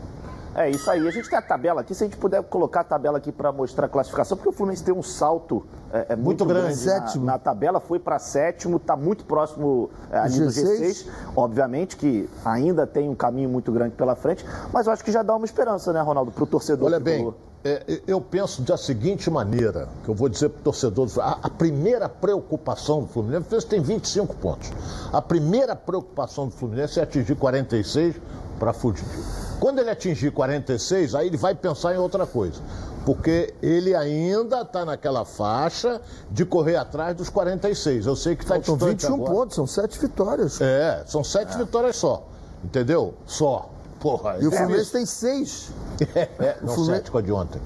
É 0.56 0.70
isso 0.70 0.90
aí. 0.90 1.08
A 1.08 1.12
gente 1.12 1.30
tem 1.30 1.38
a 1.38 1.42
tabela 1.42 1.82
aqui. 1.82 1.96
Se 1.96 2.04
a 2.04 2.08
gente 2.08 2.18
puder 2.18 2.44
colocar 2.44 2.82
a 2.82 2.84
tabela 2.84 3.18
aqui 3.18 3.32
para 3.32 3.52
mostrar 3.52 3.86
a 3.88 3.90
classificação, 3.90 4.38
porque 4.38 4.50
o 4.50 4.52
Fluminense 4.52 4.84
tem 4.84 4.94
um 4.94 5.04
salto 5.04 5.66
é, 5.92 6.08
é 6.10 6.16
muito, 6.16 6.44
muito, 6.44 6.46
grande, 6.46 6.84
grande 6.84 7.20
na, 7.20 7.26
na, 7.26 7.40
tabela. 7.40 7.80
Foi 7.80 8.00
para 8.00 8.20
sétimo, 8.20 8.78
está 8.78 8.96
muito 8.96 9.26
próximo 9.26 9.90
é, 10.12 10.20
ali 10.20 10.34
G6. 10.34 10.40
no 10.40 10.50
G6. 10.50 11.08
Obviamente 11.36 11.98
que 11.98 12.30
ainda 12.46 12.86
tem 12.86 13.10
um 13.10 13.16
caminho 13.16 13.50
muito 13.50 13.72
grande 13.72 13.96
pela 13.96 14.16
frente, 14.16 14.46
mas 14.72 14.88
eu 14.88 14.94
acho 14.94 15.04
que 15.04 15.12
já 15.12 15.24
dá 15.24 15.36
uma 15.36 15.46
esperança, 15.46 15.92
né, 15.92 16.02
Ronaldo, 16.02 16.32
para 16.32 16.44
o 16.44 16.48
torcedor. 16.48 16.88
Olha 16.88 17.00
bem, 17.00 17.34
é, 17.66 18.02
eu 18.06 18.20
penso 18.20 18.62
da 18.62 18.76
seguinte 18.76 19.30
maneira, 19.32 19.88
que 20.04 20.10
eu 20.10 20.14
vou 20.14 20.28
dizer 20.28 20.50
para 20.50 20.60
o 20.60 20.64
torcedor, 20.64 21.08
a, 21.20 21.40
a, 21.44 21.50
primeira 21.50 22.10
preocupação 22.10 23.02
do 23.02 23.08
Fluminense, 23.08 23.46
o 23.46 23.50
Fluminense 23.50 23.68
tem 23.68 23.82
25 23.82 24.36
pontos. 24.36 24.70
A 25.14 25.22
primeira 25.22 25.74
preocupação 25.74 26.48
do 26.48 26.52
Fluminense 26.52 27.00
é 27.00 27.04
atingir 27.04 27.36
46 27.36 28.16
para 28.64 28.72
fugir. 28.72 29.04
Quando 29.60 29.80
ele 29.80 29.90
atingir 29.90 30.32
46, 30.32 31.16
aí 31.16 31.28
ele 31.28 31.36
vai 31.36 31.54
pensar 31.54 31.94
em 31.94 31.98
outra 31.98 32.26
coisa. 32.26 32.62
Porque 33.06 33.54
ele 33.62 33.94
ainda 33.94 34.62
está 34.62 34.86
naquela 34.86 35.26
faixa 35.26 36.00
de 36.32 36.46
correr 36.46 36.78
atrás 36.78 37.14
dos 37.18 37.28
46. 37.28 38.06
Eu 38.06 38.16
sei 38.16 38.38
que 38.38 38.44
está 38.44 38.58
distante 38.58 38.86
21 38.86 39.16
agora. 39.16 39.32
pontos, 39.32 39.56
são 39.56 39.68
sete 39.68 40.00
vitórias. 40.00 40.62
É, 40.62 41.04
são 41.06 41.22
sete 41.26 41.56
é. 41.56 41.58
vitórias 41.58 41.98
só. 41.98 42.26
Entendeu? 42.64 43.14
Só. 43.26 43.70
Porra, 44.00 44.38
e 44.40 44.48
o 44.48 44.54
é 44.54 44.58
Fluminense 44.58 44.92
tem 44.92 45.06
seis. 45.06 45.70
É, 46.16 46.22
é 46.40 46.58
não, 46.62 46.74
Fluminense... 46.74 47.00
sete 47.00 47.12
com 47.12 47.18
a 47.18 47.22
de 47.22 47.32
ontem. 47.34 47.62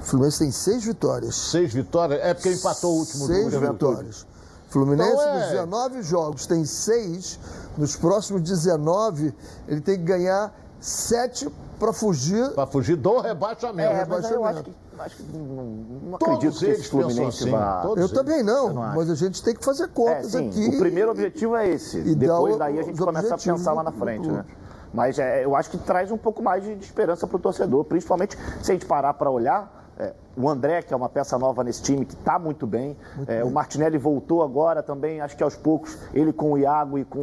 O 0.00 0.04
Fluminense 0.04 0.38
tem 0.38 0.50
seis 0.50 0.84
vitórias. 0.84 1.34
Seis 1.34 1.72
vitórias? 1.72 2.20
É 2.22 2.32
porque 2.32 2.50
empatou 2.50 2.94
o 2.94 2.98
último 3.00 3.26
Seis 3.26 3.52
vitórias. 3.52 4.26
Fluminense, 4.74 5.12
então, 5.12 5.28
é... 5.28 5.38
nos 5.38 5.50
19 5.50 6.02
jogos, 6.02 6.46
tem 6.46 6.64
seis 6.64 7.38
nos 7.78 7.94
próximos 7.94 8.42
19, 8.42 9.32
ele 9.68 9.80
tem 9.80 9.96
que 9.96 10.02
ganhar 10.02 10.52
7 10.80 11.48
para 11.78 11.92
fugir. 11.92 12.50
Para 12.50 12.66
fugir 12.66 12.96
do 12.96 13.20
rebaixamento. 13.20 13.92
É, 13.92 14.04
mas 14.04 14.30
eu 14.30 14.44
acho 14.44 14.64
que, 14.64 14.74
acho 14.98 15.16
que 15.16 15.22
não, 15.32 15.64
não 15.64 16.14
acredito 16.16 16.58
que 16.58 16.66
esse 16.66 16.88
Fluminense 16.88 17.44
assim, 17.44 17.50
vá. 17.52 17.84
Eu 17.96 18.08
também 18.08 18.42
não, 18.42 18.72
não 18.72 18.82
mas 18.94 19.08
a 19.08 19.14
gente 19.14 19.40
tem 19.44 19.54
que 19.54 19.64
fazer 19.64 19.86
contas 19.88 20.34
é, 20.34 20.38
sim, 20.38 20.48
aqui. 20.48 20.76
O 20.76 20.78
primeiro 20.80 21.12
objetivo 21.12 21.54
é 21.54 21.68
esse. 21.68 21.98
E 21.98 22.14
Depois 22.16 22.56
daí 22.56 22.78
a 22.80 22.82
gente 22.82 22.98
começa 22.98 23.32
a 23.32 23.38
pensar 23.38 23.72
lá 23.74 23.84
na 23.84 23.92
frente, 23.92 24.28
né? 24.28 24.44
Mas 24.92 25.18
é, 25.20 25.44
eu 25.44 25.54
acho 25.54 25.70
que 25.70 25.78
traz 25.78 26.10
um 26.10 26.18
pouco 26.18 26.42
mais 26.42 26.64
de, 26.64 26.74
de 26.74 26.84
esperança 26.84 27.26
para 27.28 27.36
o 27.36 27.40
torcedor, 27.40 27.84
principalmente 27.84 28.36
se 28.60 28.72
a 28.72 28.74
gente 28.74 28.86
parar 28.86 29.14
para 29.14 29.30
olhar 29.30 29.83
é, 29.98 30.12
o 30.36 30.48
André, 30.48 30.82
que 30.82 30.92
é 30.92 30.96
uma 30.96 31.08
peça 31.08 31.38
nova 31.38 31.62
nesse 31.62 31.82
time, 31.82 32.04
que 32.04 32.14
está 32.14 32.38
muito 32.38 32.66
bem. 32.66 32.96
Muito 33.16 33.30
é, 33.30 33.40
bem. 33.40 33.44
O 33.44 33.52
Martinelli 33.52 33.96
voltou 33.96 34.42
agora 34.42 34.82
também, 34.82 35.20
acho 35.20 35.36
que 35.36 35.42
aos 35.42 35.54
poucos, 35.54 35.96
ele 36.12 36.32
com 36.32 36.52
o 36.52 36.58
Iago 36.58 36.98
e 36.98 37.04
com 37.04 37.18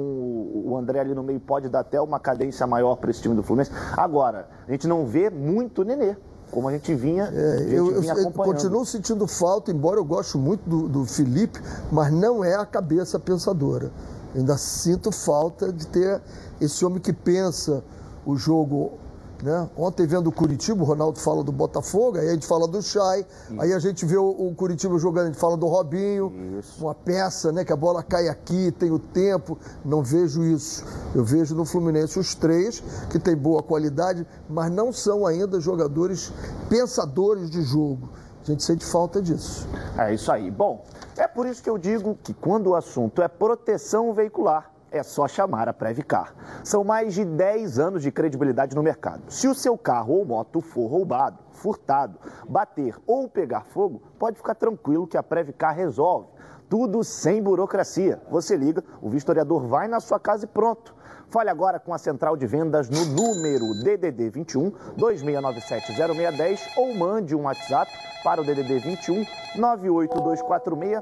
o 0.65 0.77
André 0.77 0.99
ali 0.99 1.13
no 1.13 1.23
meio 1.23 1.39
pode 1.39 1.67
dar 1.67 1.81
até 1.81 1.99
uma 1.99 2.19
cadência 2.19 2.65
maior 2.65 2.95
para 2.95 3.11
esse 3.11 3.21
time 3.21 3.35
do 3.35 3.43
Fluminense. 3.43 3.71
Agora, 3.97 4.47
a 4.67 4.71
gente 4.71 4.87
não 4.87 5.05
vê 5.05 5.29
muito 5.29 5.83
Nenê. 5.83 6.15
Como 6.49 6.67
a 6.67 6.71
gente 6.73 6.93
vinha, 6.93 7.31
é, 7.33 7.57
gente 7.59 7.73
eu, 7.73 8.01
vinha 8.01 8.13
eu, 8.13 8.23
eu 8.23 8.31
continuo 8.31 8.85
sentindo 8.85 9.25
falta, 9.25 9.71
embora 9.71 9.97
eu 9.97 10.03
goste 10.03 10.37
muito 10.37 10.69
do, 10.69 10.87
do 10.89 11.05
Felipe, 11.05 11.61
mas 11.89 12.11
não 12.11 12.43
é 12.43 12.55
a 12.55 12.65
cabeça 12.65 13.17
pensadora. 13.17 13.91
Eu 14.33 14.41
ainda 14.41 14.57
sinto 14.57 15.11
falta 15.13 15.71
de 15.71 15.87
ter 15.87 16.21
esse 16.59 16.83
homem 16.85 16.99
que 16.99 17.13
pensa 17.13 17.83
o 18.25 18.35
jogo 18.35 18.99
né? 19.41 19.69
Ontem 19.75 20.05
vendo 20.05 20.27
o 20.27 20.31
Curitiba, 20.31 20.81
o 20.81 20.85
Ronaldo 20.85 21.19
fala 21.19 21.43
do 21.43 21.51
Botafogo, 21.51 22.17
aí 22.17 22.29
a 22.29 22.33
gente 22.33 22.45
fala 22.45 22.67
do 22.67 22.81
Chay, 22.81 23.25
aí 23.59 23.73
a 23.73 23.79
gente 23.79 24.05
vê 24.05 24.17
o, 24.17 24.29
o, 24.29 24.53
Curitiba 24.55 24.97
jogando, 24.97 25.25
a 25.25 25.27
gente 25.27 25.39
fala 25.39 25.57
do 25.57 25.67
Robinho, 25.67 26.31
isso. 26.59 26.83
uma 26.83 26.93
peça, 26.93 27.51
né? 27.51 27.65
Que 27.65 27.73
a 27.73 27.75
bola 27.75 28.03
cai 28.03 28.27
aqui, 28.27 28.71
tem 28.71 28.91
o 28.91 28.99
tempo. 28.99 29.57
Não 29.83 30.03
vejo 30.03 30.43
isso. 30.43 30.85
Eu 31.15 31.23
vejo 31.23 31.55
no 31.55 31.65
Fluminense 31.65 32.19
os 32.19 32.35
três, 32.35 32.83
que 33.09 33.19
tem 33.19 33.35
boa 33.35 33.63
qualidade, 33.63 34.25
mas 34.49 34.71
não 34.71 34.93
são 34.93 35.25
ainda 35.25 35.59
jogadores 35.59 36.31
pensadores 36.69 37.49
de 37.49 37.61
jogo. 37.61 38.09
A 38.41 38.45
gente 38.45 38.63
sente 38.63 38.85
falta 38.85 39.21
disso. 39.21 39.67
É 39.97 40.13
isso 40.13 40.31
aí. 40.31 40.49
Bom, 40.49 40.83
é 41.15 41.27
por 41.27 41.45
isso 41.45 41.61
que 41.61 41.69
eu 41.69 41.77
digo 41.77 42.17
que 42.23 42.33
quando 42.33 42.67
o 42.67 42.75
assunto 42.75 43.21
é 43.21 43.27
proteção 43.27 44.13
veicular, 44.13 44.70
é 44.91 45.01
só 45.01 45.27
chamar 45.27 45.69
a 45.69 45.73
Previcar. 45.73 46.35
São 46.63 46.83
mais 46.83 47.13
de 47.13 47.23
10 47.23 47.79
anos 47.79 48.03
de 48.03 48.11
credibilidade 48.11 48.75
no 48.75 48.83
mercado. 48.83 49.23
Se 49.29 49.47
o 49.47 49.55
seu 49.55 49.77
carro 49.77 50.15
ou 50.15 50.25
moto 50.25 50.61
for 50.61 50.87
roubado, 50.87 51.39
furtado, 51.51 52.19
bater 52.47 52.95
ou 53.07 53.29
pegar 53.29 53.63
fogo, 53.63 54.01
pode 54.19 54.37
ficar 54.37 54.55
tranquilo 54.55 55.07
que 55.07 55.17
a 55.17 55.23
Previcar 55.23 55.75
resolve. 55.75 56.27
Tudo 56.69 57.03
sem 57.03 57.41
burocracia. 57.41 58.21
Você 58.29 58.55
liga, 58.55 58.83
o 59.01 59.09
vistoriador 59.09 59.67
vai 59.67 59.87
na 59.87 59.99
sua 59.99 60.19
casa 60.19 60.45
e 60.45 60.47
pronto. 60.47 60.95
Fale 61.29 61.49
agora 61.49 61.79
com 61.79 61.93
a 61.93 61.97
central 61.97 62.35
de 62.35 62.45
vendas 62.45 62.89
no 62.89 63.05
número 63.05 63.73
DDD 63.83 64.29
21 64.29 64.69
2697 64.97 65.93
0610 65.93 66.69
ou 66.75 66.93
mande 66.93 67.35
um 67.35 67.43
WhatsApp 67.43 67.89
para 68.21 68.41
o 68.41 68.43
DDD 68.43 68.79
21 68.79 69.25
98246 69.55 71.01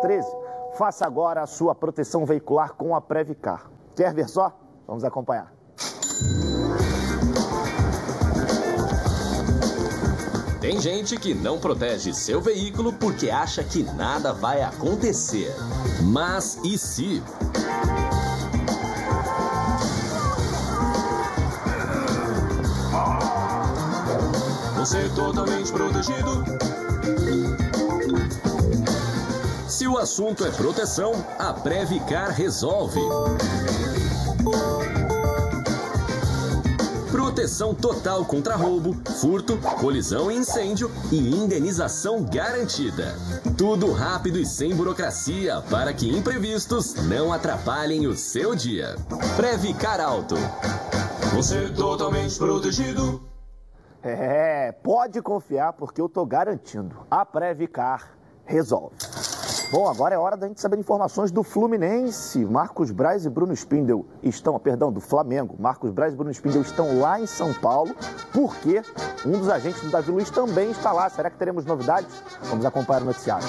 0013. 0.00 0.47
Faça 0.78 1.04
agora 1.04 1.42
a 1.42 1.46
sua 1.46 1.74
proteção 1.74 2.24
veicular 2.24 2.74
com 2.74 2.94
a 2.94 3.00
Previcar. 3.00 3.68
Quer 3.96 4.14
ver 4.14 4.28
só? 4.28 4.56
Vamos 4.86 5.02
acompanhar. 5.02 5.52
Tem 10.60 10.80
gente 10.80 11.18
que 11.18 11.34
não 11.34 11.58
protege 11.58 12.14
seu 12.14 12.40
veículo 12.40 12.92
porque 12.92 13.28
acha 13.28 13.64
que 13.64 13.82
nada 13.82 14.32
vai 14.32 14.62
acontecer. 14.62 15.52
Mas 16.00 16.60
e 16.62 16.78
se? 16.78 17.20
Você 24.76 25.08
totalmente 25.08 25.72
protegido 25.72 26.44
se 29.78 29.86
o 29.86 29.96
assunto 29.96 30.44
é 30.44 30.50
proteção, 30.50 31.12
a 31.38 31.52
Previcar 31.52 32.30
resolve. 32.30 32.98
Proteção 37.12 37.72
total 37.72 38.24
contra 38.24 38.56
roubo, 38.56 38.96
furto, 39.20 39.56
colisão 39.78 40.32
e 40.32 40.36
incêndio 40.36 40.90
e 41.12 41.32
indenização 41.32 42.24
garantida. 42.24 43.14
Tudo 43.56 43.92
rápido 43.92 44.40
e 44.40 44.44
sem 44.44 44.74
burocracia 44.74 45.62
para 45.70 45.92
que 45.94 46.10
imprevistos 46.10 46.96
não 47.06 47.32
atrapalhem 47.32 48.08
o 48.08 48.16
seu 48.16 48.56
dia. 48.56 48.96
Previcar 49.36 50.00
Alto. 50.00 50.34
Você 51.36 51.68
totalmente 51.68 52.36
protegido. 52.36 53.22
É, 54.02 54.72
pode 54.72 55.22
confiar 55.22 55.72
porque 55.74 56.00
eu 56.00 56.08
tô 56.08 56.26
garantindo. 56.26 57.06
A 57.08 57.24
Previcar 57.24 58.18
resolve. 58.44 58.96
Bom, 59.70 59.86
agora 59.86 60.14
é 60.14 60.18
hora 60.18 60.34
da 60.34 60.48
gente 60.48 60.62
saber 60.62 60.78
informações 60.78 61.30
do 61.30 61.42
Fluminense. 61.42 62.42
Marcos 62.42 62.90
Braz 62.90 63.26
e 63.26 63.28
Bruno 63.28 63.52
Spindel 63.52 64.06
estão, 64.22 64.58
perdão, 64.58 64.90
do 64.90 64.98
Flamengo. 64.98 65.56
Marcos 65.58 65.90
Braz 65.90 66.14
e 66.14 66.16
Bruno 66.16 66.30
Spindel 66.30 66.62
estão 66.62 66.98
lá 66.98 67.20
em 67.20 67.26
São 67.26 67.52
Paulo, 67.52 67.94
porque 68.32 68.80
um 69.26 69.32
dos 69.32 69.50
agentes 69.50 69.82
do 69.82 69.90
Davi 69.90 70.10
Luiz 70.10 70.30
também 70.30 70.70
está 70.70 70.90
lá. 70.90 71.10
Será 71.10 71.28
que 71.28 71.36
teremos 71.36 71.66
novidades? 71.66 72.10
Vamos 72.44 72.64
acompanhar 72.64 73.02
o 73.02 73.04
noticiário. 73.04 73.46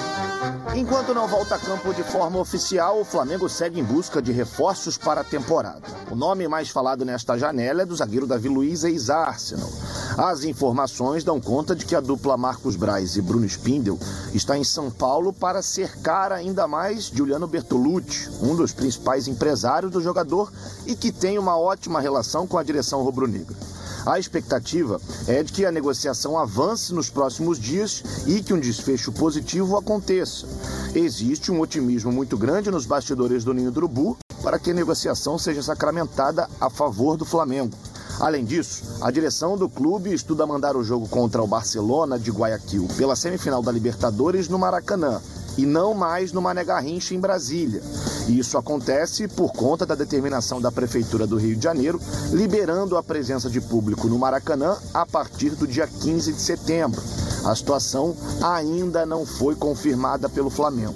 Enquanto 0.74 1.14
não 1.14 1.26
volta 1.26 1.54
a 1.54 1.58
campo 1.58 1.94
de 1.94 2.02
forma 2.02 2.38
oficial, 2.38 3.00
o 3.00 3.04
Flamengo 3.04 3.48
segue 3.48 3.80
em 3.80 3.84
busca 3.84 4.20
de 4.20 4.30
reforços 4.30 4.98
para 4.98 5.22
a 5.22 5.24
temporada. 5.24 5.80
O 6.10 6.14
nome 6.14 6.46
mais 6.46 6.68
falado 6.68 7.02
nesta 7.02 7.38
janela 7.38 7.82
é 7.82 7.86
do 7.86 7.96
zagueiro 7.96 8.26
Davi 8.26 8.48
Luiz, 8.48 8.84
ex-Arsenal. 8.84 9.70
As 10.18 10.44
informações 10.44 11.24
dão 11.24 11.40
conta 11.40 11.74
de 11.74 11.86
que 11.86 11.96
a 11.96 12.00
dupla 12.00 12.36
Marcos 12.36 12.76
Braz 12.76 13.16
e 13.16 13.22
Bruno 13.22 13.46
Spindel 13.46 13.98
está 14.34 14.58
em 14.58 14.64
São 14.64 14.90
Paulo 14.90 15.32
para 15.32 15.62
cercar 15.62 16.09
ainda 16.10 16.66
mais 16.66 17.04
Juliano 17.04 17.46
Bertolucci, 17.46 18.28
um 18.42 18.56
dos 18.56 18.72
principais 18.72 19.28
empresários 19.28 19.92
do 19.92 20.02
jogador 20.02 20.52
e 20.84 20.96
que 20.96 21.12
tem 21.12 21.38
uma 21.38 21.56
ótima 21.56 22.00
relação 22.00 22.46
com 22.46 22.58
a 22.58 22.62
direção 22.64 23.02
rubro-negra. 23.02 23.56
A 24.04 24.18
expectativa 24.18 25.00
é 25.28 25.42
de 25.42 25.52
que 25.52 25.64
a 25.64 25.70
negociação 25.70 26.36
avance 26.36 26.92
nos 26.92 27.08
próximos 27.10 27.60
dias 27.60 28.02
e 28.26 28.42
que 28.42 28.52
um 28.52 28.58
desfecho 28.58 29.12
positivo 29.12 29.76
aconteça. 29.76 30.46
Existe 30.94 31.52
um 31.52 31.60
otimismo 31.60 32.10
muito 32.10 32.36
grande 32.36 32.70
nos 32.70 32.86
bastidores 32.86 33.44
do 33.44 33.54
Ninho 33.54 33.70
do 33.70 33.76
Urubu 33.76 34.16
para 34.42 34.58
que 34.58 34.70
a 34.70 34.74
negociação 34.74 35.38
seja 35.38 35.62
sacramentada 35.62 36.48
a 36.60 36.68
favor 36.68 37.16
do 37.16 37.24
Flamengo. 37.24 37.76
Além 38.18 38.44
disso, 38.44 38.82
a 39.00 39.10
direção 39.10 39.56
do 39.56 39.68
clube 39.68 40.12
estuda 40.12 40.46
mandar 40.46 40.76
o 40.76 40.84
jogo 40.84 41.08
contra 41.08 41.42
o 41.42 41.46
Barcelona 41.46 42.18
de 42.18 42.30
Guayaquil 42.30 42.88
pela 42.96 43.14
semifinal 43.14 43.62
da 43.62 43.70
Libertadores 43.70 44.48
no 44.48 44.58
Maracanã 44.58 45.20
e 45.56 45.66
não 45.66 45.94
mais 45.94 46.32
no 46.32 46.40
Mané 46.40 46.64
Garrincha 46.64 47.14
em 47.14 47.20
Brasília. 47.20 47.82
Isso 48.28 48.56
acontece 48.56 49.26
por 49.26 49.52
conta 49.52 49.84
da 49.84 49.94
determinação 49.94 50.60
da 50.60 50.70
Prefeitura 50.70 51.26
do 51.26 51.36
Rio 51.36 51.56
de 51.56 51.62
Janeiro, 51.62 52.00
liberando 52.32 52.96
a 52.96 53.02
presença 53.02 53.50
de 53.50 53.60
público 53.60 54.08
no 54.08 54.18
Maracanã 54.18 54.76
a 54.94 55.04
partir 55.04 55.50
do 55.50 55.66
dia 55.66 55.86
15 55.86 56.32
de 56.32 56.40
setembro. 56.40 57.02
A 57.44 57.54
situação 57.54 58.14
ainda 58.42 59.04
não 59.04 59.24
foi 59.24 59.54
confirmada 59.54 60.28
pelo 60.28 60.50
Flamengo. 60.50 60.94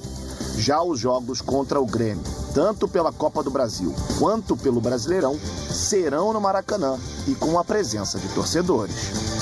Já 0.56 0.82
os 0.82 1.00
jogos 1.00 1.40
contra 1.40 1.80
o 1.80 1.86
Grêmio, 1.86 2.22
tanto 2.54 2.86
pela 2.86 3.12
Copa 3.12 3.42
do 3.42 3.50
Brasil 3.50 3.92
quanto 4.18 4.56
pelo 4.56 4.80
Brasileirão, 4.80 5.38
serão 5.68 6.32
no 6.32 6.40
Maracanã 6.40 6.96
e 7.26 7.34
com 7.34 7.58
a 7.58 7.64
presença 7.64 8.18
de 8.18 8.28
torcedores. 8.28 9.33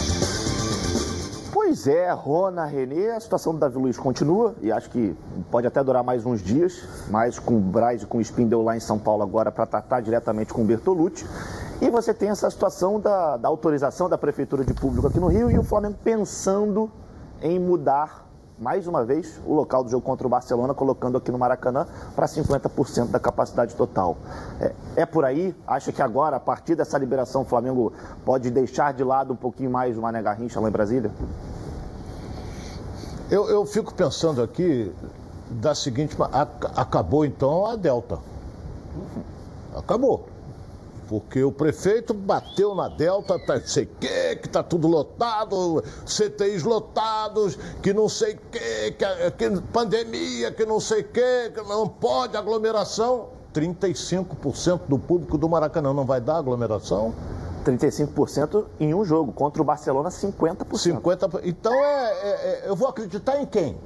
Pois 1.72 1.86
é, 1.86 2.12
Rona, 2.12 2.66
Renê, 2.66 3.12
a 3.12 3.18
situação 3.18 3.54
do 3.54 3.58
Davi 3.58 3.78
Luiz 3.78 3.96
continua 3.96 4.54
e 4.60 4.70
acho 4.70 4.90
que 4.90 5.16
pode 5.50 5.66
até 5.66 5.82
durar 5.82 6.04
mais 6.04 6.26
uns 6.26 6.42
dias, 6.42 6.82
mais 7.08 7.38
com 7.38 7.56
o 7.56 7.60
Braz 7.60 8.02
e 8.02 8.06
com 8.06 8.18
o 8.18 8.20
Spindel 8.20 8.60
lá 8.60 8.76
em 8.76 8.80
São 8.80 8.98
Paulo 8.98 9.22
agora 9.22 9.50
para 9.50 9.64
tratar 9.64 10.02
diretamente 10.02 10.52
com 10.52 10.60
o 10.60 10.64
Bertolucci. 10.66 11.26
E 11.80 11.88
você 11.88 12.12
tem 12.12 12.28
essa 12.28 12.50
situação 12.50 13.00
da, 13.00 13.38
da 13.38 13.48
autorização 13.48 14.06
da 14.06 14.18
Prefeitura 14.18 14.66
de 14.66 14.74
Público 14.74 15.06
aqui 15.06 15.18
no 15.18 15.28
Rio 15.28 15.50
e 15.50 15.58
o 15.58 15.62
Flamengo 15.62 15.96
pensando 16.04 16.90
em 17.40 17.58
mudar 17.58 18.28
mais 18.58 18.86
uma 18.86 19.02
vez 19.02 19.40
o 19.46 19.54
local 19.54 19.82
do 19.82 19.90
jogo 19.90 20.04
contra 20.04 20.26
o 20.26 20.30
Barcelona, 20.30 20.74
colocando 20.74 21.16
aqui 21.16 21.32
no 21.32 21.38
Maracanã 21.38 21.86
para 22.14 22.26
50% 22.26 23.10
da 23.10 23.18
capacidade 23.18 23.74
total. 23.74 24.18
É, 24.60 24.72
é, 24.96 25.06
por 25.06 25.24
aí? 25.24 25.54
Acha 25.66 25.90
que 25.90 26.02
agora, 26.02 26.36
a 26.36 26.40
partir 26.40 26.74
dessa 26.74 26.98
liberação, 26.98 27.42
o 27.42 27.44
Flamengo 27.46 27.92
pode 28.26 28.50
deixar 28.50 28.92
de 28.92 29.02
lado 29.02 29.32
um 29.32 29.36
pouquinho 29.36 29.70
mais 29.70 29.96
o 29.96 30.02
Mané 30.02 30.22
Garrincha 30.22 30.60
lá 30.60 30.68
em 30.68 30.72
Brasília? 30.72 31.10
Eu, 33.32 33.48
eu 33.48 33.64
fico 33.64 33.94
pensando 33.94 34.42
aqui 34.42 34.92
da 35.48 35.74
seguinte 35.74 36.14
acabou 36.76 37.24
então 37.24 37.64
a 37.64 37.76
Delta. 37.76 38.18
Acabou. 39.74 40.28
Porque 41.08 41.42
o 41.42 41.50
prefeito 41.50 42.12
bateu 42.12 42.74
na 42.74 42.90
Delta, 42.90 43.38
tá 43.38 43.58
sei 43.64 43.86
que, 43.86 44.36
que 44.36 44.48
tá 44.50 44.62
tudo 44.62 44.86
lotado, 44.86 45.82
CTIs 46.04 46.62
lotados, 46.62 47.58
que 47.82 47.94
não 47.94 48.06
sei 48.06 48.38
que, 48.50 48.92
que, 48.92 49.30
que 49.30 49.60
pandemia, 49.72 50.52
que 50.52 50.66
não 50.66 50.78
sei 50.78 51.02
que, 51.02 51.52
que 51.54 51.62
não 51.62 51.88
pode 51.88 52.36
aglomeração. 52.36 53.28
35% 53.54 54.80
do 54.88 54.98
público 54.98 55.38
do 55.38 55.48
Maracanã 55.48 55.94
não 55.94 56.04
vai 56.04 56.20
dar 56.20 56.36
aglomeração? 56.36 57.14
35% 57.62 58.66
em 58.78 58.94
um 58.94 59.04
jogo, 59.04 59.32
contra 59.32 59.62
o 59.62 59.64
Barcelona 59.64 60.10
50%. 60.10 60.66
50%. 60.66 61.40
Então 61.44 61.72
é, 61.72 62.12
é, 62.12 62.28
é, 62.28 62.62
eu 62.66 62.76
vou 62.76 62.88
acreditar 62.88 63.40
em 63.40 63.46
quem? 63.46 63.78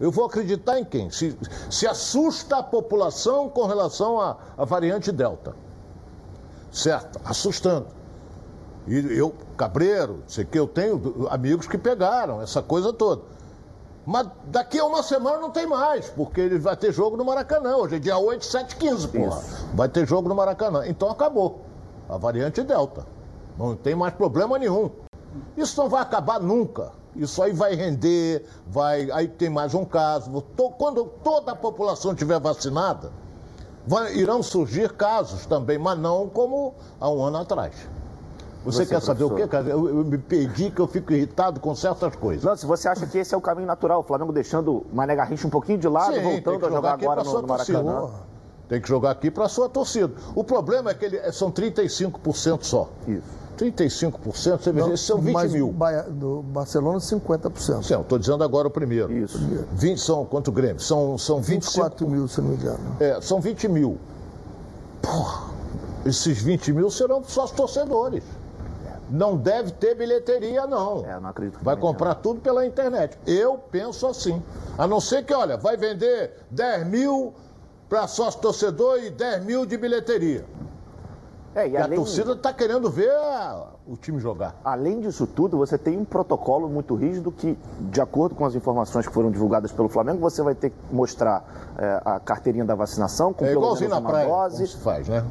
Eu 0.00 0.10
vou 0.10 0.24
acreditar 0.24 0.78
em 0.78 0.84
quem? 0.84 1.10
Se, 1.10 1.36
se 1.70 1.86
assusta 1.86 2.58
a 2.58 2.62
população 2.62 3.48
com 3.48 3.66
relação 3.66 4.20
à, 4.20 4.36
à 4.56 4.64
variante 4.64 5.12
Delta. 5.12 5.54
Certo, 6.72 7.20
assustando. 7.24 7.86
E 8.86 8.96
eu, 9.18 9.34
Cabreiro, 9.56 10.22
sei 10.26 10.44
que 10.44 10.58
eu 10.58 10.66
tenho 10.66 11.28
amigos 11.28 11.66
que 11.66 11.76
pegaram 11.76 12.40
essa 12.40 12.62
coisa 12.62 12.92
toda. 12.92 13.22
Mas 14.06 14.26
daqui 14.46 14.78
a 14.78 14.84
uma 14.84 15.02
semana 15.02 15.38
não 15.38 15.50
tem 15.50 15.66
mais, 15.66 16.08
porque 16.08 16.40
ele 16.40 16.58
vai 16.58 16.76
ter 16.76 16.92
jogo 16.92 17.16
no 17.16 17.24
Maracanã. 17.24 17.76
Hoje 17.76 17.96
é 17.96 17.98
dia 17.98 18.16
8, 18.16 18.44
7, 18.44 18.76
15, 18.76 19.08
porra. 19.08 19.42
Vai 19.74 19.88
ter 19.88 20.06
jogo 20.06 20.28
no 20.28 20.34
Maracanã. 20.34 20.86
Então 20.86 21.10
acabou 21.10 21.69
a 22.10 22.18
variante 22.18 22.62
Delta. 22.62 23.06
Não 23.56 23.76
tem 23.76 23.94
mais 23.94 24.12
problema 24.14 24.58
nenhum. 24.58 24.90
Isso 25.56 25.80
não 25.80 25.88
vai 25.88 26.02
acabar 26.02 26.40
nunca. 26.40 26.92
Isso 27.14 27.42
aí 27.42 27.52
vai 27.52 27.74
render, 27.74 28.44
vai. 28.66 29.10
Aí 29.12 29.28
tem 29.28 29.48
mais 29.48 29.74
um 29.74 29.84
caso. 29.84 30.42
Quando 30.78 31.04
toda 31.22 31.52
a 31.52 31.56
população 31.56 32.12
estiver 32.12 32.40
vacinada, 32.40 33.12
vai, 33.86 34.14
irão 34.16 34.42
surgir 34.42 34.92
casos 34.92 35.46
também, 35.46 35.78
mas 35.78 35.98
não 35.98 36.28
como 36.28 36.74
há 37.00 37.08
um 37.10 37.22
ano 37.22 37.38
atrás. 37.38 37.74
Você, 38.64 38.84
você 38.84 38.86
quer 38.86 39.00
saber 39.00 39.24
professor? 39.24 39.34
o 39.34 39.36
quê, 39.36 39.48
cara? 39.48 39.68
Eu, 39.68 39.88
eu, 39.88 40.04
me 40.04 40.18
perdi 40.18 40.70
que 40.70 40.80
eu 40.80 40.86
fico 40.86 41.12
irritado 41.12 41.60
com 41.60 41.74
certas 41.74 42.14
coisas. 42.14 42.44
Não, 42.44 42.56
se 42.56 42.66
você 42.66 42.88
acha 42.88 43.06
que 43.06 43.18
esse 43.18 43.34
é 43.34 43.38
o 43.38 43.40
caminho 43.40 43.66
natural, 43.66 44.00
o 44.00 44.02
Flamengo 44.02 44.32
deixando 44.32 44.78
o 44.78 44.86
Mané 44.92 45.16
Garrincha 45.16 45.46
um 45.46 45.50
pouquinho 45.50 45.78
de 45.78 45.88
lado, 45.88 46.14
Sim, 46.14 46.22
voltando 46.22 46.66
a 46.66 46.70
jogar 46.70 46.92
agora 46.92 47.24
no, 47.24 47.40
no 47.40 47.48
Maracanã. 47.48 48.10
Tem 48.70 48.80
que 48.80 48.88
jogar 48.88 49.10
aqui 49.10 49.32
para 49.32 49.46
a 49.46 49.48
sua 49.48 49.68
torcida. 49.68 50.12
O 50.32 50.44
problema 50.44 50.92
é 50.92 50.94
que 50.94 51.04
ele, 51.04 51.16
é, 51.16 51.32
são 51.32 51.50
35% 51.50 52.62
só. 52.62 52.88
Isso. 53.08 53.40
35%, 53.58 54.58
você 54.58 54.72
vê, 54.72 54.96
são 54.96 55.20
20 55.20 55.34
mas 55.34 55.52
mil. 55.52 55.74
Do 56.08 56.40
Barcelona, 56.44 56.98
50%. 56.98 57.82
Sim, 57.82 58.00
estou 58.00 58.16
dizendo 58.16 58.44
agora 58.44 58.68
o 58.68 58.70
primeiro. 58.70 59.12
Isso. 59.12 59.38
20 59.72 60.00
são, 60.00 60.24
quanto 60.24 60.48
o 60.48 60.52
Grêmio? 60.52 60.80
São, 60.80 61.18
são 61.18 61.42
24 61.42 62.08
mil, 62.08 62.28
se 62.28 62.40
não 62.40 62.50
me 62.50 62.54
engano. 62.54 62.78
É, 63.00 63.20
são 63.20 63.40
20 63.40 63.68
mil. 63.68 63.98
Porra, 65.02 65.50
esses 66.06 66.40
20 66.40 66.72
mil 66.72 66.90
serão 66.90 67.24
só 67.24 67.46
os 67.46 67.50
torcedores. 67.50 68.22
Não 69.10 69.36
deve 69.36 69.72
ter 69.72 69.96
bilheteria, 69.96 70.64
não. 70.68 71.04
É, 71.04 71.18
não 71.18 71.30
acredito. 71.30 71.58
Vai 71.60 71.76
comprar 71.76 72.14
não. 72.14 72.22
tudo 72.22 72.40
pela 72.40 72.64
internet. 72.64 73.18
Eu 73.26 73.58
penso 73.58 74.06
assim. 74.06 74.40
A 74.78 74.86
não 74.86 75.00
ser 75.00 75.24
que, 75.24 75.34
olha, 75.34 75.56
vai 75.56 75.76
vender 75.76 76.34
10 76.52 76.86
mil 76.86 77.34
para 77.90 78.06
sócio 78.06 78.40
torcedor 78.40 79.02
e 79.02 79.10
10 79.10 79.44
mil 79.44 79.66
de 79.66 79.76
bilheteria. 79.76 80.44
É, 81.54 81.68
e, 81.68 81.76
além... 81.76 81.98
a 81.98 82.00
torcida 82.00 82.32
está 82.32 82.52
querendo 82.52 82.88
ver 82.88 83.10
o 83.86 83.96
time 83.96 84.20
jogar. 84.20 84.54
Além 84.64 85.00
disso 85.00 85.26
tudo, 85.26 85.58
você 85.58 85.76
tem 85.76 85.98
um 85.98 86.04
protocolo 86.04 86.68
muito 86.68 86.94
rígido 86.94 87.32
que, 87.32 87.58
de 87.80 88.00
acordo 88.00 88.36
com 88.36 88.44
as 88.44 88.54
informações 88.54 89.06
que 89.06 89.12
foram 89.12 89.32
divulgadas 89.32 89.72
pelo 89.72 89.88
Flamengo, 89.88 90.20
você 90.20 90.42
vai 90.42 90.54
ter 90.54 90.70
que 90.70 90.76
mostrar 90.92 91.44
é, 91.76 92.02
a 92.04 92.20
carteirinha 92.20 92.64
da 92.64 92.76
vacinação 92.76 93.32
com 93.32 93.44
é 93.44 93.48
pelo 93.48 93.74
menos 93.74 93.80
uma 93.80 94.00
praia, 94.00 94.28
dose. 94.28 94.66
se 94.68 94.76
faz, 94.76 95.08
né? 95.08 95.24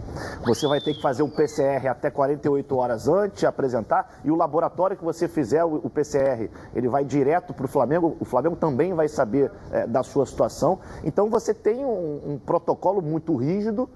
Você 0.45 0.67
vai 0.67 0.81
ter 0.81 0.93
que 0.93 1.01
fazer 1.01 1.23
o 1.23 1.29
PCR 1.29 1.87
até 1.87 2.09
48 2.09 2.75
horas 2.75 3.07
antes, 3.07 3.43
apresentar, 3.45 4.19
e 4.23 4.29
o 4.29 4.35
laboratório 4.35 4.97
que 4.97 5.03
você 5.03 5.27
fizer 5.27 5.63
o, 5.63 5.75
o 5.75 5.89
PCR, 5.89 6.49
ele 6.75 6.89
vai 6.89 7.05
direto 7.05 7.53
para 7.53 7.65
o 7.65 7.69
Flamengo. 7.69 8.17
O 8.19 8.25
Flamengo 8.25 8.57
também 8.57 8.93
vai 8.93 9.07
saber 9.07 9.51
é, 9.71 9.87
da 9.87 10.03
sua 10.03 10.25
situação. 10.25 10.79
Então 11.01 11.29
você 11.29 11.53
tem 11.53 11.85
um, 11.85 12.33
um 12.33 12.37
protocolo 12.37 13.01
muito 13.01 13.37
rígido 13.37 13.87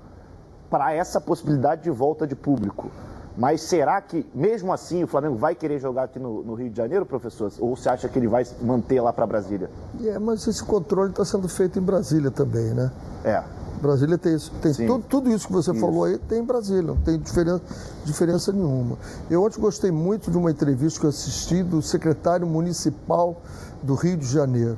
para 0.74 0.92
essa 0.92 1.22
possibilidade 1.22 1.84
de 1.84 1.92
volta 1.92 2.26
de 2.26 2.36
público. 2.36 2.90
Mas 3.38 3.62
será 3.62 4.02
que, 4.02 4.26
mesmo 4.34 4.74
assim, 4.74 5.04
o 5.04 5.08
Flamengo 5.08 5.36
vai 5.36 5.54
querer 5.54 5.78
jogar 5.78 6.06
aqui 6.06 6.18
no, 6.18 6.42
no 6.42 6.56
Rio 6.56 6.72
de 6.72 6.76
Janeiro, 6.76 7.06
professor? 7.06 7.52
Ou 7.60 7.76
você 7.76 7.90
acha 7.90 8.10
que 8.10 8.18
ele 8.18 8.28
vai 8.28 8.44
manter 8.60 9.00
lá 9.00 9.14
para 9.14 9.28
Brasília? 9.28 9.70
É, 10.04 10.18
mas 10.18 10.48
esse 10.48 10.64
controle 10.64 11.12
está 11.12 11.24
sendo 11.24 11.48
feito 11.48 11.78
em 11.78 11.82
Brasília 11.84 12.32
também, 12.32 12.74
né? 12.74 12.92
É. 13.24 13.44
Brasília 13.80 14.18
tem 14.18 14.34
isso. 14.34 14.52
Tem 14.64 14.74
tudo, 14.74 15.04
tudo, 15.08 15.30
isso 15.30 15.46
que 15.46 15.54
você 15.54 15.70
isso. 15.70 15.80
falou 15.80 16.06
aí 16.06 16.18
tem 16.18 16.40
em 16.40 16.44
Brasília, 16.44 16.82
não 16.82 16.98
tem 16.98 17.20
diferença, 17.20 17.62
diferença 18.04 18.52
nenhuma. 18.52 18.98
Eu 19.30 19.44
ontem 19.44 19.62
gostei 19.62 19.92
muito 19.92 20.32
de 20.32 20.38
uma 20.40 20.50
entrevista 20.50 21.00
que 21.00 21.06
eu 21.06 21.12
assisti 21.12 21.62
do 21.62 21.84
secretário 21.84 22.48
municipal 22.48 23.40
do 23.84 23.94
Rio 23.94 24.18
de 24.18 24.26
Janeiro. 24.26 24.78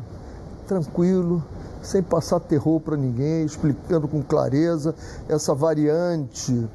Tranquilo, 0.67 1.41
sem 1.85 2.01
passar 2.01 2.39
terror 2.39 2.79
para 2.79 2.97
ninguém, 2.97 3.45
explicando 3.45 4.07
com 4.07 4.21
clareza 4.21 4.95
essa 5.29 5.53
variante, 5.53 6.67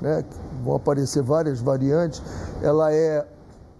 né, 0.00 0.24
vão 0.64 0.76
aparecer 0.76 1.22
várias 1.22 1.60
variantes, 1.60 2.22
ela 2.62 2.92
é, 2.92 3.26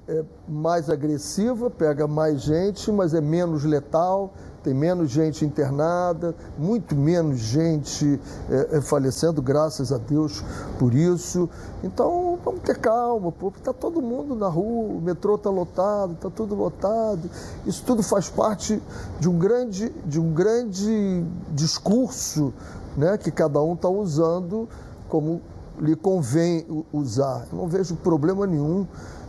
é 0.09 0.25
mais 0.49 0.89
agressiva, 0.89 1.71
pega 1.71 2.07
mais 2.07 2.41
gente, 2.41 2.91
mas 2.91 3.15
é 3.15 3.21
menos 3.21 3.65
letal, 3.65 4.33
tem 4.67 4.75
menos 4.75 5.13
gente 5.13 5.45
internada, 5.45 6.35
muito 6.59 6.97
menos 6.97 7.39
gente 7.39 8.21
é, 8.51 8.79
é, 8.79 8.81
falecendo, 8.81 9.41
graças 9.41 9.93
a 9.93 9.97
Deus 9.97 10.43
por 10.77 10.93
isso. 10.93 11.49
Então 11.85 12.37
vamos 12.45 12.63
ter 12.63 12.77
calma, 12.77 13.31
porque 13.31 13.61
está 13.61 13.73
todo 13.73 14.03
mundo 14.03 14.35
na 14.35 14.49
rua, 14.49 14.97
o 14.97 15.01
metrô 15.01 15.37
está 15.37 15.51
lotado, 15.51 16.15
está 16.15 16.29
tudo 16.29 16.57
lotado. 16.57 17.31
Isso 17.65 17.85
tudo 17.87 18.03
faz 18.03 18.29
parte 18.29 18.83
de 19.21 19.29
um 19.29 19.39
grande, 19.39 19.89
de 20.05 20.19
um 20.19 20.33
grande 20.33 21.25
discurso 21.53 22.53
né, 22.97 23.17
que 23.17 23.31
cada 23.31 23.63
um 23.63 23.75
está 23.75 23.89
usando 23.89 24.69
como 25.09 25.41
lhe 25.79 25.95
convém 25.95 26.67
usar. 26.93 27.47
Eu 27.53 27.59
não 27.59 27.69
vejo 27.69 27.95
problema 27.95 28.49
nenhum. 28.49 28.85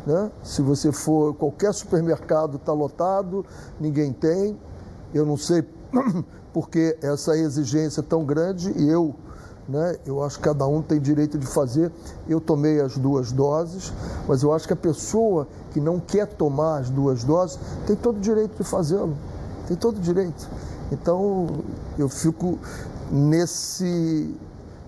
Né? 0.08 0.32
Se 0.42 0.62
você 0.62 0.90
for, 0.92 1.36
qualquer 1.36 1.74
supermercado 1.74 2.56
está 2.56 2.72
lotado, 2.72 3.46
ninguém 3.80 4.14
tem. 4.14 4.58
Eu 5.14 5.26
não 5.26 5.38
sei 5.38 5.64
por 6.54 6.70
que 6.70 6.98
essa 7.02 7.38
exigência 7.38 8.02
tão 8.02 8.26
grande 8.26 8.72
e 8.78 8.90
eu, 8.90 9.16
né, 9.68 9.98
eu 10.06 10.24
acho 10.24 10.38
que 10.38 10.44
cada 10.44 10.66
um 10.68 10.82
tem 10.82 11.00
direito 11.00 11.38
de 11.38 11.46
fazer. 11.46 11.92
Eu 12.28 12.40
tomei 12.40 12.82
as 12.82 12.98
duas 12.98 13.32
doses, 13.32 13.94
mas 14.28 14.44
eu 14.44 14.54
acho 14.54 14.68
que 14.68 14.74
a 14.74 14.78
pessoa 14.78 15.48
que 15.72 15.80
não 15.80 16.00
quer 16.00 16.28
tomar 16.28 16.80
as 16.80 16.90
duas 16.90 17.24
doses 17.24 17.60
tem 17.86 17.96
todo 17.96 18.18
o 18.18 18.22
direito 18.22 18.58
de 18.58 18.64
fazê-lo. 18.64 19.16
Tem 19.68 19.76
todo 19.76 19.98
o 19.98 20.02
direito. 20.02 20.48
Então, 20.92 21.48
eu 21.98 22.08
fico 22.08 22.58
nesse 23.12 24.36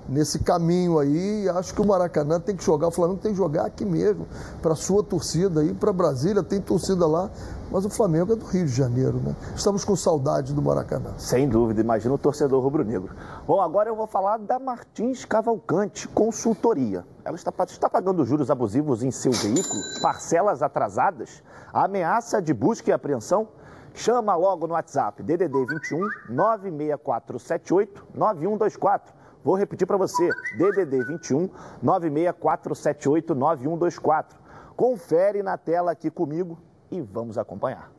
nesse 0.09 0.39
caminho 0.39 0.97
aí. 0.97 1.47
Acho 1.49 1.73
que 1.73 1.81
o 1.81 1.85
Maracanã 1.85 2.39
tem 2.39 2.55
que 2.55 2.63
jogar, 2.63 2.87
o 2.87 2.91
Flamengo 2.91 3.19
tem 3.21 3.31
que 3.31 3.37
jogar 3.37 3.65
aqui 3.65 3.85
mesmo, 3.85 4.25
para 4.61 4.75
sua 4.75 5.03
torcida 5.03 5.61
aí, 5.61 5.73
para 5.73 5.93
Brasília, 5.93 6.41
tem 6.41 6.59
torcida 6.59 7.05
lá, 7.05 7.29
mas 7.71 7.85
o 7.85 7.89
Flamengo 7.89 8.33
é 8.33 8.35
do 8.35 8.45
Rio 8.45 8.65
de 8.65 8.71
Janeiro, 8.71 9.19
né? 9.19 9.35
Estamos 9.55 9.85
com 9.85 9.95
saudade 9.95 10.53
do 10.53 10.61
Maracanã. 10.61 11.13
Sem 11.17 11.47
dúvida, 11.47 11.81
imagina 11.81 12.13
o 12.13 12.17
torcedor 12.17 12.63
rubro-negro. 12.63 13.15
Bom, 13.45 13.61
agora 13.61 13.89
eu 13.89 13.95
vou 13.95 14.07
falar 14.07 14.37
da 14.37 14.57
Martins 14.57 15.25
Cavalcante 15.25 16.07
Consultoria. 16.07 17.05
Ela 17.23 17.35
está, 17.35 17.53
está 17.65 17.89
pagando 17.89 18.25
juros 18.25 18.49
abusivos 18.49 19.03
em 19.03 19.11
seu 19.11 19.31
veículo, 19.31 19.81
parcelas 20.01 20.63
atrasadas, 20.63 21.43
ameaça 21.71 22.41
de 22.41 22.53
busca 22.53 22.89
e 22.89 22.93
apreensão. 22.93 23.47
Chama 23.93 24.35
logo 24.35 24.65
no 24.67 24.73
WhatsApp, 24.73 25.21
DDD 25.21 25.65
21 25.65 26.07
96478 26.29 28.07
9124. 28.13 29.13
Vou 29.43 29.55
repetir 29.55 29.87
para 29.87 29.97
você, 29.97 30.29
DDD 30.57 31.03
21 31.05 31.49
96478 31.81 33.35
9124. 33.35 34.39
Confere 34.75 35.43
na 35.43 35.57
tela 35.57 35.91
aqui 35.91 36.09
comigo 36.09 36.57
e 36.91 37.01
vamos 37.01 37.37
acompanhar. 37.37 37.98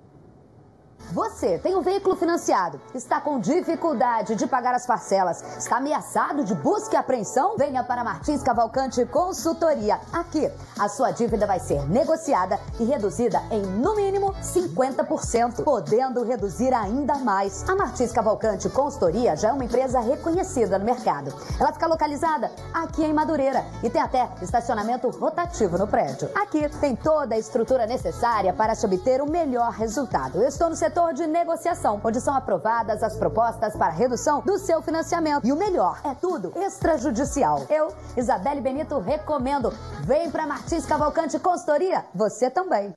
Você 1.12 1.58
tem 1.58 1.74
um 1.74 1.80
veículo 1.80 2.14
financiado, 2.14 2.80
está 2.94 3.20
com 3.20 3.40
dificuldade 3.40 4.36
de 4.36 4.46
pagar 4.46 4.74
as 4.74 4.86
parcelas, 4.86 5.42
está 5.58 5.78
ameaçado 5.78 6.44
de 6.44 6.54
busca 6.54 6.94
e 6.94 6.96
apreensão? 6.96 7.56
Venha 7.56 7.82
para 7.82 8.04
Martins 8.04 8.44
Cavalcante 8.44 9.04
Consultoria. 9.06 9.98
Aqui, 10.12 10.48
a 10.78 10.88
sua 10.88 11.10
dívida 11.10 11.48
vai 11.48 11.58
ser 11.58 11.84
negociada 11.88 12.60
e 12.78 12.84
reduzida 12.84 13.42
em 13.50 13.60
no 13.60 13.96
mínimo 13.96 14.32
50%, 14.34 15.64
podendo 15.64 16.22
reduzir 16.22 16.72
ainda 16.72 17.16
mais. 17.16 17.68
A 17.68 17.74
Martins 17.74 18.12
Cavalcante 18.12 18.68
Consultoria 18.68 19.34
já 19.34 19.48
é 19.48 19.52
uma 19.52 19.64
empresa 19.64 19.98
reconhecida 19.98 20.78
no 20.78 20.84
mercado. 20.84 21.34
Ela 21.58 21.72
fica 21.72 21.88
localizada 21.88 22.52
aqui 22.72 23.04
em 23.04 23.12
Madureira 23.12 23.64
e 23.82 23.90
tem 23.90 24.00
até 24.00 24.28
estacionamento 24.40 25.10
rotativo 25.10 25.76
no 25.76 25.88
prédio. 25.88 26.30
Aqui 26.36 26.68
tem 26.80 26.94
toda 26.94 27.34
a 27.34 27.38
estrutura 27.38 27.84
necessária 27.84 28.52
para 28.52 28.76
se 28.76 28.86
obter 28.86 29.20
o 29.20 29.28
melhor 29.28 29.72
resultado. 29.72 30.38
Eu 30.40 30.46
estou 30.46 30.70
no 30.70 30.76
setor 30.76 30.89
setor 30.90 31.14
de 31.14 31.24
negociação, 31.24 32.00
onde 32.02 32.20
são 32.20 32.34
aprovadas 32.34 33.04
as 33.04 33.16
propostas 33.16 33.76
para 33.76 33.92
redução 33.92 34.40
do 34.40 34.58
seu 34.58 34.82
financiamento. 34.82 35.46
E 35.46 35.52
o 35.52 35.56
melhor, 35.56 36.00
é 36.04 36.16
tudo 36.16 36.52
extrajudicial. 36.56 37.64
Eu, 37.70 37.94
Isabelle 38.16 38.60
Benito, 38.60 38.98
recomendo. 38.98 39.70
Vem 40.02 40.28
para 40.32 40.48
Martins 40.48 40.84
Cavalcante 40.84 41.38
Consultoria, 41.38 42.04
você 42.12 42.50
também. 42.50 42.92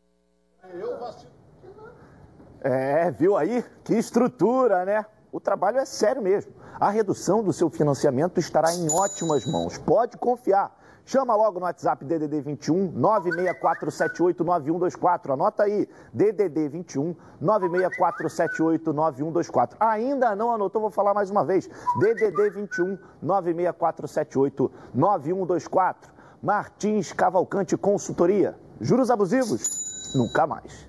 É, 2.61 3.11
viu 3.11 3.37
aí? 3.37 3.63
Que 3.83 3.93
estrutura, 3.93 4.85
né? 4.85 5.05
O 5.31 5.39
trabalho 5.39 5.77
é 5.77 5.85
sério 5.85 6.21
mesmo. 6.21 6.51
A 6.79 6.89
redução 6.89 7.43
do 7.43 7.53
seu 7.53 7.69
financiamento 7.69 8.39
estará 8.39 8.73
em 8.73 8.89
ótimas 8.91 9.45
mãos. 9.45 9.77
Pode 9.77 10.17
confiar. 10.17 10.75
Chama 11.05 11.35
logo 11.35 11.59
no 11.59 11.65
WhatsApp 11.65 12.05
DDD 12.05 12.39
21 12.41 12.93
96478 12.93 14.43
9124. 14.43 15.33
Anota 15.33 15.63
aí, 15.63 15.87
DDD 16.13 16.69
21 16.69 17.13
96478 17.41 18.93
9124. 18.93 19.77
Ainda 19.81 20.33
não 20.33 20.53
anotou, 20.53 20.81
vou 20.81 20.89
falar 20.89 21.13
mais 21.13 21.29
uma 21.29 21.43
vez. 21.43 21.69
DDD 21.99 22.49
21 22.51 22.97
96478 23.21 24.71
9124. 24.93 26.13
Martins 26.41 27.11
Cavalcante 27.11 27.75
Consultoria. 27.75 28.57
Juros 28.79 29.11
abusivos? 29.11 30.13
Nunca 30.15 30.47
mais. 30.47 30.87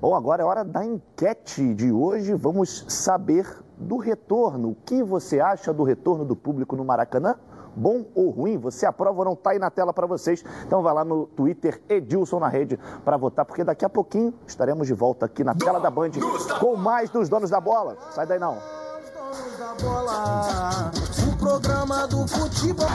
Bom, 0.00 0.14
agora 0.14 0.42
é 0.42 0.44
hora 0.46 0.64
da 0.64 0.82
enquete 0.82 1.74
de 1.74 1.92
hoje. 1.92 2.32
Vamos 2.34 2.86
saber 2.88 3.46
do 3.76 3.98
retorno. 3.98 4.70
O 4.70 4.74
que 4.74 5.02
você 5.02 5.40
acha 5.40 5.74
do 5.74 5.82
retorno 5.82 6.24
do 6.24 6.34
público 6.34 6.74
no 6.74 6.84
Maracanã? 6.84 7.36
Bom 7.74 8.04
ou 8.14 8.30
ruim, 8.30 8.58
você 8.58 8.86
aprova 8.86 9.18
ou 9.18 9.24
não, 9.24 9.32
está 9.32 9.50
aí 9.50 9.58
na 9.58 9.70
tela 9.70 9.92
para 9.92 10.06
vocês. 10.06 10.44
Então 10.66 10.82
vai 10.82 10.94
lá 10.94 11.04
no 11.04 11.26
Twitter 11.26 11.80
Edilson 11.88 12.38
na 12.38 12.48
rede 12.48 12.78
para 13.04 13.16
votar, 13.16 13.44
porque 13.44 13.64
daqui 13.64 13.84
a 13.84 13.88
pouquinho 13.88 14.34
estaremos 14.46 14.86
de 14.86 14.94
volta 14.94 15.26
aqui 15.26 15.44
na 15.44 15.54
tela 15.54 15.80
da 15.80 15.90
Band 15.90 16.10
com 16.60 16.76
mais 16.76 17.10
dos 17.10 17.28
donos 17.28 17.50
da 17.50 17.60
bola. 17.60 17.96
Sai 18.10 18.26
daí 18.26 18.38
não. 18.38 18.58
O 21.26 21.36
programa 21.38 22.06
do 22.06 22.26
futebol. 22.28 22.86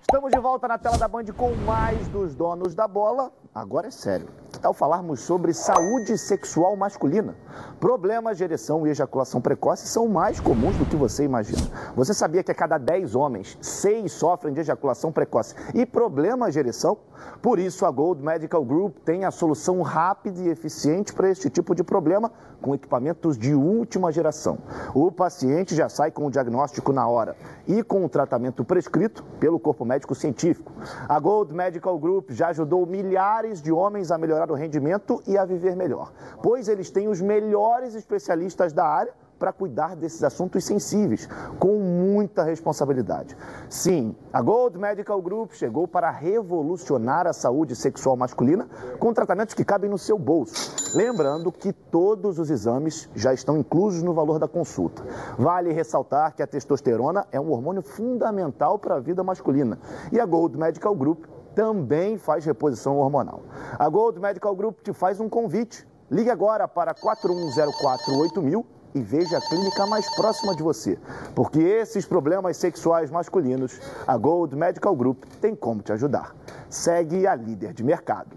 Estamos 0.00 0.32
de 0.32 0.40
volta 0.40 0.66
na 0.66 0.78
tela 0.78 0.98
da 0.98 1.06
Band 1.06 1.26
com 1.36 1.54
mais 1.54 2.08
dos 2.08 2.34
donos 2.34 2.74
da 2.74 2.88
bola. 2.88 3.30
Agora 3.54 3.88
é 3.88 3.90
sério. 3.90 4.28
Tal 4.60 4.74
falarmos 4.74 5.20
sobre 5.20 5.54
saúde 5.54 6.18
sexual 6.18 6.76
masculina? 6.76 7.34
Problemas 7.80 8.36
de 8.36 8.44
ereção 8.44 8.86
e 8.86 8.90
ejaculação 8.90 9.40
precoce 9.40 9.88
são 9.88 10.06
mais 10.06 10.38
comuns 10.38 10.76
do 10.76 10.84
que 10.84 10.96
você 10.96 11.24
imagina. 11.24 11.62
Você 11.96 12.12
sabia 12.12 12.42
que 12.42 12.52
a 12.52 12.54
cada 12.54 12.76
10 12.76 13.14
homens, 13.14 13.56
6 13.62 14.12
sofrem 14.12 14.52
de 14.52 14.60
ejaculação 14.60 15.10
precoce 15.10 15.54
e 15.74 15.86
problemas 15.86 16.52
de 16.52 16.58
ereção? 16.58 16.98
Por 17.40 17.58
isso, 17.58 17.86
a 17.86 17.90
Gold 17.90 18.22
Medical 18.22 18.62
Group 18.62 18.98
tem 18.98 19.24
a 19.24 19.30
solução 19.30 19.80
rápida 19.80 20.40
e 20.40 20.48
eficiente 20.48 21.14
para 21.14 21.30
este 21.30 21.48
tipo 21.48 21.74
de 21.74 21.82
problema 21.82 22.30
com 22.60 22.74
equipamentos 22.74 23.38
de 23.38 23.54
última 23.54 24.12
geração. 24.12 24.58
O 24.94 25.10
paciente 25.10 25.74
já 25.74 25.88
sai 25.88 26.10
com 26.10 26.26
o 26.26 26.30
diagnóstico 26.30 26.92
na 26.92 27.08
hora 27.08 27.34
e 27.66 27.82
com 27.82 28.04
o 28.04 28.08
tratamento 28.08 28.62
prescrito 28.62 29.24
pelo 29.38 29.58
corpo 29.58 29.86
médico 29.86 30.14
científico. 30.14 30.70
A 31.08 31.18
Gold 31.18 31.54
Medical 31.54 31.98
Group 31.98 32.30
já 32.30 32.48
ajudou 32.48 32.84
milhares 32.84 33.62
de 33.62 33.72
homens 33.72 34.10
a 34.10 34.18
melhorar 34.18 34.49
o 34.50 34.56
rendimento 34.56 35.22
e 35.26 35.36
a 35.38 35.44
viver 35.44 35.76
melhor, 35.76 36.12
pois 36.42 36.68
eles 36.68 36.90
têm 36.90 37.08
os 37.08 37.20
melhores 37.20 37.94
especialistas 37.94 38.72
da 38.72 38.84
área 38.84 39.12
para 39.40 39.52
cuidar 39.54 39.96
desses 39.96 40.22
assuntos 40.22 40.64
sensíveis, 40.64 41.26
com 41.58 41.78
muita 41.78 42.44
responsabilidade. 42.44 43.34
Sim, 43.70 44.14
a 44.30 44.42
Gold 44.42 44.78
Medical 44.78 45.20
Group 45.22 45.52
chegou 45.52 45.88
para 45.88 46.10
revolucionar 46.10 47.26
a 47.26 47.32
saúde 47.32 47.74
sexual 47.74 48.16
masculina 48.18 48.68
com 48.98 49.14
tratamentos 49.14 49.54
que 49.54 49.64
cabem 49.64 49.88
no 49.88 49.96
seu 49.96 50.18
bolso. 50.18 50.94
Lembrando 50.94 51.50
que 51.50 51.72
todos 51.72 52.38
os 52.38 52.50
exames 52.50 53.08
já 53.14 53.32
estão 53.32 53.56
inclusos 53.56 54.02
no 54.02 54.12
valor 54.12 54.38
da 54.38 54.46
consulta. 54.46 55.02
Vale 55.38 55.72
ressaltar 55.72 56.34
que 56.34 56.42
a 56.42 56.46
testosterona 56.46 57.26
é 57.32 57.40
um 57.40 57.50
hormônio 57.50 57.80
fundamental 57.82 58.78
para 58.78 58.96
a 58.96 59.00
vida 59.00 59.24
masculina 59.24 59.78
e 60.12 60.20
a 60.20 60.26
Gold 60.26 60.58
Medical 60.58 60.94
Group 60.94 61.24
também 61.54 62.16
faz 62.16 62.44
reposição 62.44 62.98
hormonal. 62.98 63.42
A 63.78 63.88
Gold 63.88 64.18
Medical 64.18 64.54
Group 64.54 64.80
te 64.82 64.92
faz 64.92 65.20
um 65.20 65.28
convite. 65.28 65.86
Ligue 66.10 66.30
agora 66.30 66.66
para 66.66 66.94
41048000 66.94 68.64
e 68.94 69.00
veja 69.00 69.38
a 69.38 69.40
clínica 69.40 69.86
mais 69.86 70.12
próxima 70.16 70.54
de 70.54 70.62
você, 70.62 70.98
porque 71.34 71.60
esses 71.60 72.04
problemas 72.04 72.56
sexuais 72.56 73.10
masculinos, 73.10 73.80
a 74.06 74.16
Gold 74.16 74.56
Medical 74.56 74.96
Group 74.96 75.22
tem 75.40 75.54
como 75.54 75.80
te 75.80 75.92
ajudar. 75.92 76.34
Segue 76.68 77.26
a 77.26 77.34
líder 77.36 77.72
de 77.72 77.84
mercado. 77.84 78.36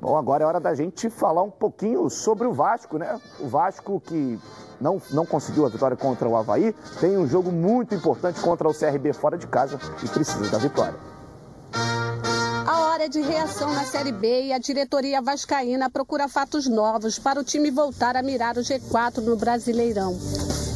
Bom, 0.00 0.16
agora 0.16 0.44
é 0.44 0.46
hora 0.46 0.60
da 0.60 0.74
gente 0.74 1.10
falar 1.10 1.42
um 1.42 1.50
pouquinho 1.50 2.08
sobre 2.08 2.46
o 2.46 2.52
Vasco, 2.52 2.98
né? 2.98 3.20
O 3.40 3.48
Vasco 3.48 4.00
que 4.00 4.40
não, 4.80 5.02
não 5.10 5.26
conseguiu 5.26 5.66
a 5.66 5.68
vitória 5.68 5.96
contra 5.96 6.28
o 6.28 6.36
Havaí, 6.36 6.72
tem 7.00 7.18
um 7.18 7.26
jogo 7.26 7.50
muito 7.50 7.94
importante 7.94 8.40
contra 8.40 8.68
o 8.68 8.72
CRB 8.72 9.12
fora 9.12 9.36
de 9.36 9.46
casa 9.48 9.78
e 10.02 10.08
precisa 10.08 10.48
da 10.50 10.58
vitória 10.58 11.17
hora 12.98 13.08
de 13.08 13.20
reação 13.20 13.72
na 13.72 13.84
Série 13.84 14.10
B 14.10 14.46
e 14.46 14.52
a 14.52 14.58
diretoria 14.58 15.22
vascaína 15.22 15.88
procura 15.88 16.26
fatos 16.26 16.66
novos 16.66 17.16
para 17.16 17.38
o 17.38 17.44
time 17.44 17.70
voltar 17.70 18.16
a 18.16 18.22
mirar 18.24 18.58
o 18.58 18.60
G4 18.60 19.18
no 19.18 19.36
Brasileirão. 19.36 20.18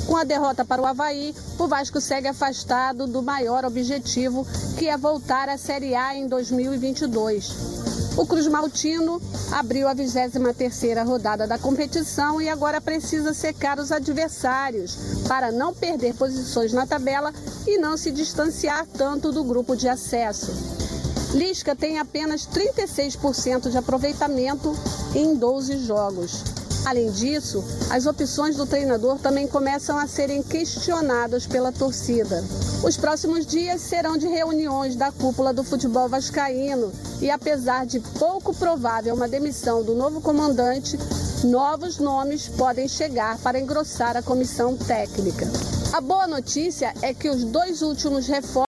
Com 0.07 0.17
a 0.17 0.23
derrota 0.23 0.65
para 0.65 0.81
o 0.81 0.87
Havaí, 0.87 1.35
o 1.59 1.67
Vasco 1.67 2.01
segue 2.01 2.29
afastado 2.29 3.09
do 3.09 3.25
maior 3.25 3.65
objetivo, 3.65 4.47
que 4.79 4.89
é 4.89 4.97
voltar 4.97 5.49
à 5.49 5.59
Série 5.59 5.97
A 5.97 6.15
em 6.15 6.29
2022. 6.29 8.17
O 8.17 8.25
Cruz 8.25 8.47
Maltino 8.47 9.21
abriu 9.51 9.89
a 9.89 9.95
23ª 9.95 11.05
rodada 11.05 11.45
da 11.45 11.59
competição 11.59 12.41
e 12.41 12.49
agora 12.49 12.81
precisa 12.81 13.35
secar 13.35 13.81
os 13.81 13.91
adversários 13.91 14.97
para 15.27 15.51
não 15.51 15.75
perder 15.75 16.15
posições 16.15 16.73
na 16.73 16.87
tabela 16.87 17.33
e 17.67 17.79
não 17.79 17.97
se 17.97 18.13
distanciar 18.13 18.87
tanto 18.87 19.33
do 19.33 19.43
grupo 19.43 19.75
de 19.75 19.89
acesso. 19.89 20.92
Lisca 21.35 21.75
tem 21.75 21.99
apenas 21.99 22.47
36% 22.47 23.71
de 23.71 23.79
aproveitamento 23.79 24.77
em 25.15 25.35
12 25.35 25.79
jogos. 25.79 26.43
Além 26.85 27.11
disso, 27.11 27.65
as 27.91 28.07
opções 28.07 28.57
do 28.57 28.67
treinador 28.67 29.19
também 29.19 29.47
começam 29.47 29.97
a 29.97 30.07
serem 30.07 30.43
questionadas 30.43 31.47
pela 31.47 31.73
torcida. 31.73 32.45
Os 32.85 32.97
próximos 32.97 33.47
dias 33.47 33.81
serão 33.81 34.19
de 34.19 34.27
reuniões 34.27 34.97
da 34.97 35.11
cúpula 35.13 35.55
do 35.55 35.65
futebol 35.65 36.09
vascaíno 36.09 36.93
e, 37.21 37.31
apesar 37.31 37.87
de 37.87 38.01
pouco 38.19 38.53
provável 38.55 39.15
uma 39.15 39.29
demissão 39.29 39.83
do 39.83 39.95
novo 39.95 40.21
comandante, 40.21 40.99
novos 41.45 41.99
nomes 41.99 42.49
podem 42.49 42.89
chegar 42.89 43.39
para 43.39 43.61
engrossar 43.61 44.17
a 44.17 44.23
comissão 44.23 44.77
técnica. 44.77 45.47
A 45.93 46.01
boa 46.01 46.27
notícia 46.27 46.93
é 47.01 47.15
que 47.15 47.29
os 47.29 47.45
dois 47.45 47.81
últimos 47.81 48.27
reforços 48.27 48.72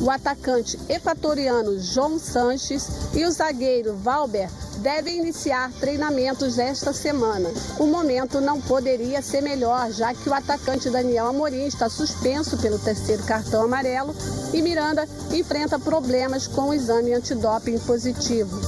o 0.00 0.10
atacante 0.10 0.78
equatoriano 0.88 1.80
João 1.80 2.20
Sanches 2.20 2.86
e 3.14 3.24
o 3.24 3.30
zagueiro 3.32 3.96
Valber 3.96 4.48
devem 4.78 5.18
iniciar 5.18 5.72
treinamentos 5.80 6.56
esta 6.56 6.92
semana. 6.92 7.50
O 7.80 7.86
momento 7.86 8.40
não 8.40 8.60
poderia 8.60 9.20
ser 9.22 9.40
melhor, 9.40 9.90
já 9.90 10.14
que 10.14 10.28
o 10.28 10.34
atacante 10.34 10.88
Daniel 10.88 11.26
Amorim 11.26 11.66
está 11.66 11.88
suspenso 11.88 12.56
pelo 12.58 12.78
terceiro 12.78 13.24
cartão 13.24 13.64
amarelo 13.64 14.14
e 14.52 14.62
Miranda 14.62 15.08
enfrenta 15.32 15.80
problemas 15.80 16.46
com 16.46 16.68
o 16.68 16.74
exame 16.74 17.12
antidoping 17.12 17.80
positivo. 17.80 18.60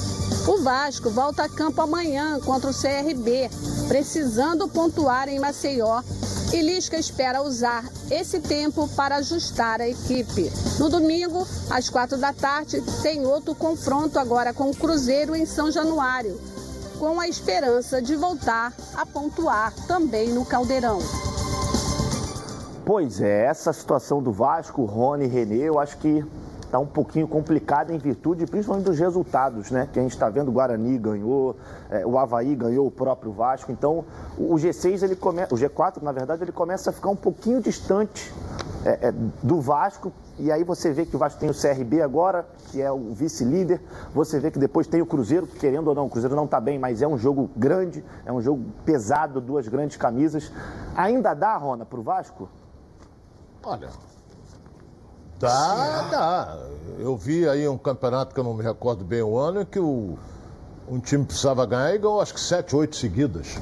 O 0.48 0.62
Vasco 0.62 1.10
volta 1.10 1.44
a 1.44 1.48
campo 1.48 1.80
amanhã 1.80 2.40
contra 2.40 2.70
o 2.70 2.74
CRB, 2.74 3.48
precisando 3.86 4.68
pontuar 4.68 5.28
em 5.28 5.38
Maceió 5.38 6.02
e 6.56 6.62
Lisca 6.62 6.96
espera 6.96 7.42
usar 7.42 7.84
esse 8.10 8.40
tempo 8.40 8.88
para 8.96 9.16
ajustar 9.16 9.82
a 9.82 9.88
equipe. 9.88 10.50
No 10.78 10.88
domingo, 10.88 11.46
às 11.68 11.90
quatro 11.90 12.16
da 12.16 12.32
tarde, 12.32 12.80
tem 13.02 13.26
outro 13.26 13.54
confronto 13.54 14.18
agora 14.18 14.54
com 14.54 14.70
o 14.70 14.74
Cruzeiro 14.74 15.36
em 15.36 15.44
São 15.44 15.70
Januário, 15.70 16.40
com 16.98 17.20
a 17.20 17.28
esperança 17.28 18.00
de 18.00 18.16
voltar 18.16 18.72
a 18.96 19.04
pontuar 19.04 19.70
também 19.86 20.30
no 20.30 20.46
Caldeirão. 20.46 20.98
Pois 22.86 23.20
é, 23.20 23.44
essa 23.44 23.70
situação 23.74 24.22
do 24.22 24.32
Vasco, 24.32 24.84
Rony 24.86 25.26
e 25.26 25.28
Renê, 25.28 25.68
eu 25.68 25.78
acho 25.78 25.98
que 25.98 26.24
está 26.66 26.78
um 26.78 26.86
pouquinho 26.86 27.26
complicada 27.26 27.94
em 27.94 27.98
virtude 27.98 28.46
principalmente 28.46 28.84
dos 28.84 28.98
resultados, 28.98 29.70
né? 29.70 29.88
Que 29.92 29.98
a 29.98 30.02
gente 30.02 30.12
está 30.12 30.28
vendo 30.28 30.48
o 30.48 30.52
Guarani 30.52 30.98
ganhou, 30.98 31.56
é, 31.88 32.06
o 32.06 32.18
Havaí 32.18 32.54
ganhou 32.54 32.86
o 32.86 32.90
próprio 32.90 33.32
Vasco. 33.32 33.72
Então 33.72 34.04
o 34.36 34.54
G6, 34.56 35.02
ele 35.02 35.16
come... 35.16 35.42
o 35.44 35.56
G4, 35.56 36.02
na 36.02 36.12
verdade, 36.12 36.42
ele 36.42 36.52
começa 36.52 36.90
a 36.90 36.92
ficar 36.92 37.08
um 37.08 37.16
pouquinho 37.16 37.60
distante 37.60 38.32
é, 38.84 39.08
é, 39.08 39.12
do 39.42 39.60
Vasco. 39.60 40.12
E 40.38 40.52
aí 40.52 40.62
você 40.62 40.92
vê 40.92 41.06
que 41.06 41.16
o 41.16 41.18
Vasco 41.18 41.40
tem 41.40 41.48
o 41.48 41.54
CRB 41.54 42.02
agora, 42.02 42.46
que 42.70 42.82
é 42.82 42.90
o 42.92 43.12
vice-líder. 43.14 43.80
Você 44.14 44.38
vê 44.38 44.50
que 44.50 44.58
depois 44.58 44.86
tem 44.86 45.00
o 45.00 45.06
Cruzeiro, 45.06 45.46
que 45.46 45.58
querendo 45.58 45.88
ou 45.88 45.94
não, 45.94 46.06
o 46.06 46.10
Cruzeiro 46.10 46.36
não 46.36 46.44
está 46.44 46.60
bem, 46.60 46.78
mas 46.78 47.00
é 47.00 47.08
um 47.08 47.16
jogo 47.16 47.50
grande, 47.56 48.04
é 48.24 48.32
um 48.32 48.40
jogo 48.40 48.64
pesado, 48.84 49.40
duas 49.40 49.66
grandes 49.66 49.96
camisas. 49.96 50.52
Ainda 50.94 51.32
dá, 51.32 51.56
Rona, 51.56 51.84
para 51.84 51.98
o 51.98 52.02
Vasco? 52.02 52.48
Olha, 53.64 53.88
Dá, 55.38 56.08
dá. 56.10 56.58
Eu 56.98 57.16
vi 57.16 57.46
aí 57.46 57.68
um 57.68 57.76
campeonato 57.76 58.34
que 58.34 58.40
eu 58.40 58.44
não 58.44 58.54
me 58.54 58.62
recordo 58.62 59.04
bem 59.04 59.22
o 59.22 59.36
ano, 59.36 59.60
em 59.60 59.66
que 59.66 59.78
o, 59.78 60.16
um 60.88 60.98
time 60.98 61.24
precisava 61.24 61.66
ganhar 61.66 61.94
e 61.94 61.98
ganhou 61.98 62.20
acho 62.20 62.32
que 62.32 62.40
sete, 62.40 62.74
oito 62.74 62.96
seguidas. 62.96 63.56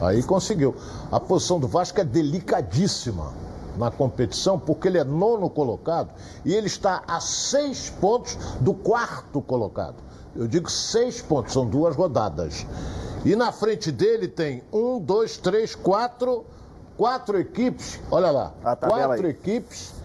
Aí 0.00 0.22
conseguiu. 0.22 0.76
A 1.10 1.18
posição 1.18 1.58
do 1.58 1.66
Vasco 1.66 2.00
é 2.00 2.04
delicadíssima 2.04 3.32
na 3.76 3.90
competição, 3.90 4.58
porque 4.58 4.86
ele 4.86 4.98
é 4.98 5.04
nono 5.04 5.50
colocado 5.50 6.10
e 6.44 6.54
ele 6.54 6.68
está 6.68 7.02
a 7.08 7.20
seis 7.20 7.90
pontos 7.90 8.36
do 8.60 8.72
quarto 8.72 9.42
colocado. 9.42 9.96
Eu 10.36 10.46
digo 10.46 10.70
seis 10.70 11.20
pontos, 11.20 11.52
são 11.52 11.66
duas 11.66 11.96
rodadas. 11.96 12.64
E 13.24 13.34
na 13.34 13.50
frente 13.50 13.90
dele 13.90 14.28
tem 14.28 14.62
um, 14.72 15.00
dois, 15.00 15.36
três, 15.36 15.74
quatro, 15.74 16.44
quatro 16.96 17.40
equipes. 17.40 17.98
Olha 18.08 18.30
lá, 18.30 18.52
quatro 18.62 19.26
aí. 19.26 19.32
equipes 19.32 19.97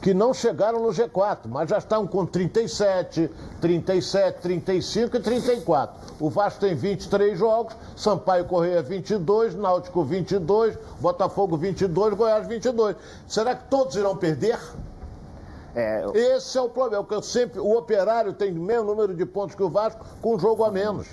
que 0.00 0.14
não 0.14 0.32
chegaram 0.32 0.80
no 0.80 0.88
G4, 0.90 1.40
mas 1.46 1.68
já 1.70 1.78
estão 1.78 2.06
com 2.06 2.24
37, 2.24 3.30
37, 3.60 4.40
35 4.40 5.16
e 5.16 5.20
34. 5.20 5.96
O 6.20 6.30
Vasco 6.30 6.60
tem 6.60 6.74
23 6.74 7.38
jogos, 7.38 7.76
Sampaio 7.96 8.44
Correia 8.44 8.82
22, 8.82 9.54
Náutico 9.54 10.04
22, 10.04 10.78
Botafogo 11.00 11.56
22, 11.56 12.14
Goiás 12.14 12.46
22. 12.46 12.96
Será 13.26 13.54
que 13.54 13.68
todos 13.68 13.96
irão 13.96 14.16
perder? 14.16 14.58
É, 15.74 16.04
eu... 16.04 16.14
Esse 16.14 16.56
é 16.58 16.60
o 16.60 16.68
problema, 16.68 17.04
porque 17.04 17.22
sempre 17.24 17.60
o 17.60 17.76
Operário 17.76 18.32
tem 18.32 18.52
o 18.52 18.60
mesmo 18.60 18.84
número 18.84 19.14
de 19.14 19.26
pontos 19.26 19.54
que 19.54 19.62
o 19.62 19.68
Vasco 19.68 20.04
com 20.20 20.36
um 20.36 20.38
jogo 20.38 20.64
a 20.64 20.70
menos. 20.70 21.08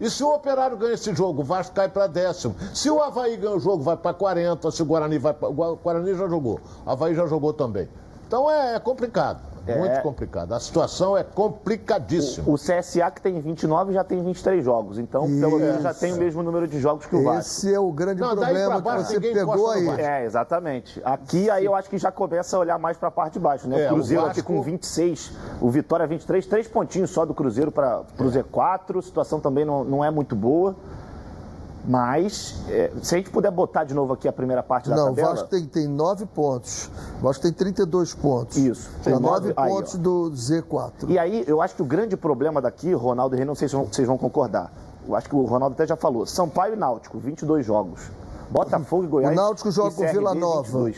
E 0.00 0.10
se 0.10 0.24
o 0.24 0.34
Operário 0.34 0.76
ganha 0.76 0.94
esse 0.94 1.14
jogo, 1.14 1.42
o 1.42 1.44
Vasco 1.44 1.74
cai 1.74 1.88
para 1.88 2.06
décimo. 2.06 2.54
Se 2.72 2.90
o 2.90 3.00
Havaí 3.00 3.36
ganha 3.36 3.56
o 3.56 3.60
jogo, 3.60 3.82
vai 3.82 3.96
para 3.96 4.12
40. 4.12 4.70
Se 4.70 4.82
o 4.82 4.84
Guarani 4.84 5.18
vai 5.18 5.32
para. 5.32 5.48
O 5.48 5.76
Guarani 5.76 6.14
já 6.14 6.28
jogou. 6.28 6.60
O 6.84 6.90
Havaí 6.90 7.14
já 7.14 7.26
jogou 7.26 7.52
também. 7.52 7.88
Então 8.26 8.50
é 8.50 8.78
complicado. 8.80 9.53
É. 9.66 9.78
Muito 9.78 10.02
complicado. 10.02 10.52
A 10.52 10.60
situação 10.60 11.16
é 11.16 11.22
complicadíssima. 11.22 12.48
O, 12.48 12.54
o, 12.54 12.56
CSA, 12.56 13.10
que 13.10 13.20
tem 13.20 13.40
29, 13.40 13.92
já 13.92 14.04
tem 14.04 14.22
23 14.22 14.64
jogos. 14.64 14.98
Então, 14.98 15.26
Isso. 15.26 15.40
pelo 15.40 15.58
menos, 15.58 15.82
já 15.82 15.94
tem 15.94 16.12
o 16.12 16.16
mesmo 16.16 16.42
número 16.42 16.68
de 16.68 16.78
jogos 16.80 17.06
que 17.06 17.16
o 17.16 17.24
Vasco. 17.24 17.40
Esse 17.40 17.74
é 17.74 17.80
o 17.80 17.90
grande 17.90 18.20
Não, 18.20 18.36
problema 18.36 18.80
baixo, 18.80 19.06
que 19.06 19.14
você 19.14 19.20
pegou 19.20 19.70
aí. 19.70 19.88
É, 20.00 20.24
exatamente. 20.24 21.00
Aqui, 21.04 21.48
aí 21.48 21.64
eu 21.64 21.74
acho 21.74 21.88
que 21.88 21.98
já 21.98 22.12
começa 22.12 22.56
a 22.56 22.60
olhar 22.60 22.78
mais 22.78 22.96
para 22.96 23.08
a 23.08 23.12
parte 23.12 23.34
de 23.34 23.38
baixo, 23.38 23.66
né? 23.68 23.84
É, 23.84 23.86
o 23.86 23.94
Cruzeiro 23.94 24.22
o 24.22 24.26
Vasco... 24.26 24.40
aqui 24.40 24.46
com 24.46 24.60
26, 24.62 25.32
o 25.60 25.70
Vitória 25.70 26.06
23, 26.06 26.46
três 26.46 26.68
pontinhos 26.68 27.10
só 27.10 27.24
do 27.24 27.34
Cruzeiro 27.34 27.72
para 27.72 28.02
o 28.18 28.24
é. 28.24 28.42
Z4. 28.42 28.98
A 28.98 29.02
situação 29.02 29.40
também 29.40 29.64
não, 29.64 29.84
não 29.84 30.04
é 30.04 30.10
muito 30.10 30.36
boa. 30.36 30.76
Mas, 31.86 32.56
é, 32.68 32.90
se 33.02 33.14
a 33.14 33.18
gente 33.18 33.30
puder 33.30 33.50
botar 33.50 33.84
de 33.84 33.92
novo 33.92 34.14
aqui 34.14 34.26
a 34.26 34.32
primeira 34.32 34.62
parte 34.62 34.88
da 34.88 34.96
Não, 34.96 35.08
tabela... 35.08 35.28
Não, 35.28 35.34
o 35.34 35.36
Vasco 35.36 35.50
tem, 35.50 35.66
tem 35.66 35.86
nove 35.86 36.24
pontos. 36.24 36.90
O 37.20 37.24
Vasco 37.24 37.42
tem 37.42 37.52
32 37.52 38.14
pontos. 38.14 38.56
Isso. 38.56 38.90
Tem 39.02 39.18
nove 39.18 39.52
pontos 39.52 39.96
do 39.96 40.30
Z4. 40.30 41.08
E 41.08 41.18
aí, 41.18 41.44
eu 41.46 41.60
acho 41.60 41.74
que 41.74 41.82
o 41.82 41.84
grande 41.84 42.16
problema 42.16 42.60
daqui, 42.62 42.92
Ronaldo 42.94 43.34
e 43.34 43.38
Rei, 43.38 43.44
não 43.44 43.54
sei 43.54 43.68
se 43.68 43.76
vocês 43.76 44.08
vão 44.08 44.16
concordar. 44.16 44.72
Eu 45.06 45.14
acho 45.14 45.28
que 45.28 45.36
o 45.36 45.44
Ronaldo 45.44 45.74
até 45.74 45.86
já 45.86 45.96
falou. 45.96 46.24
Sampaio 46.24 46.72
e 46.72 46.76
Náutico, 46.76 47.18
22 47.18 47.66
jogos. 47.66 48.10
Botafogo 48.50 49.04
e 49.04 49.06
Goiás. 49.06 49.32
O 49.32 49.36
Náutico 49.36 49.70
joga 49.70 49.90
com 49.94 50.06
Vila 50.06 50.34
Nova. 50.34 50.90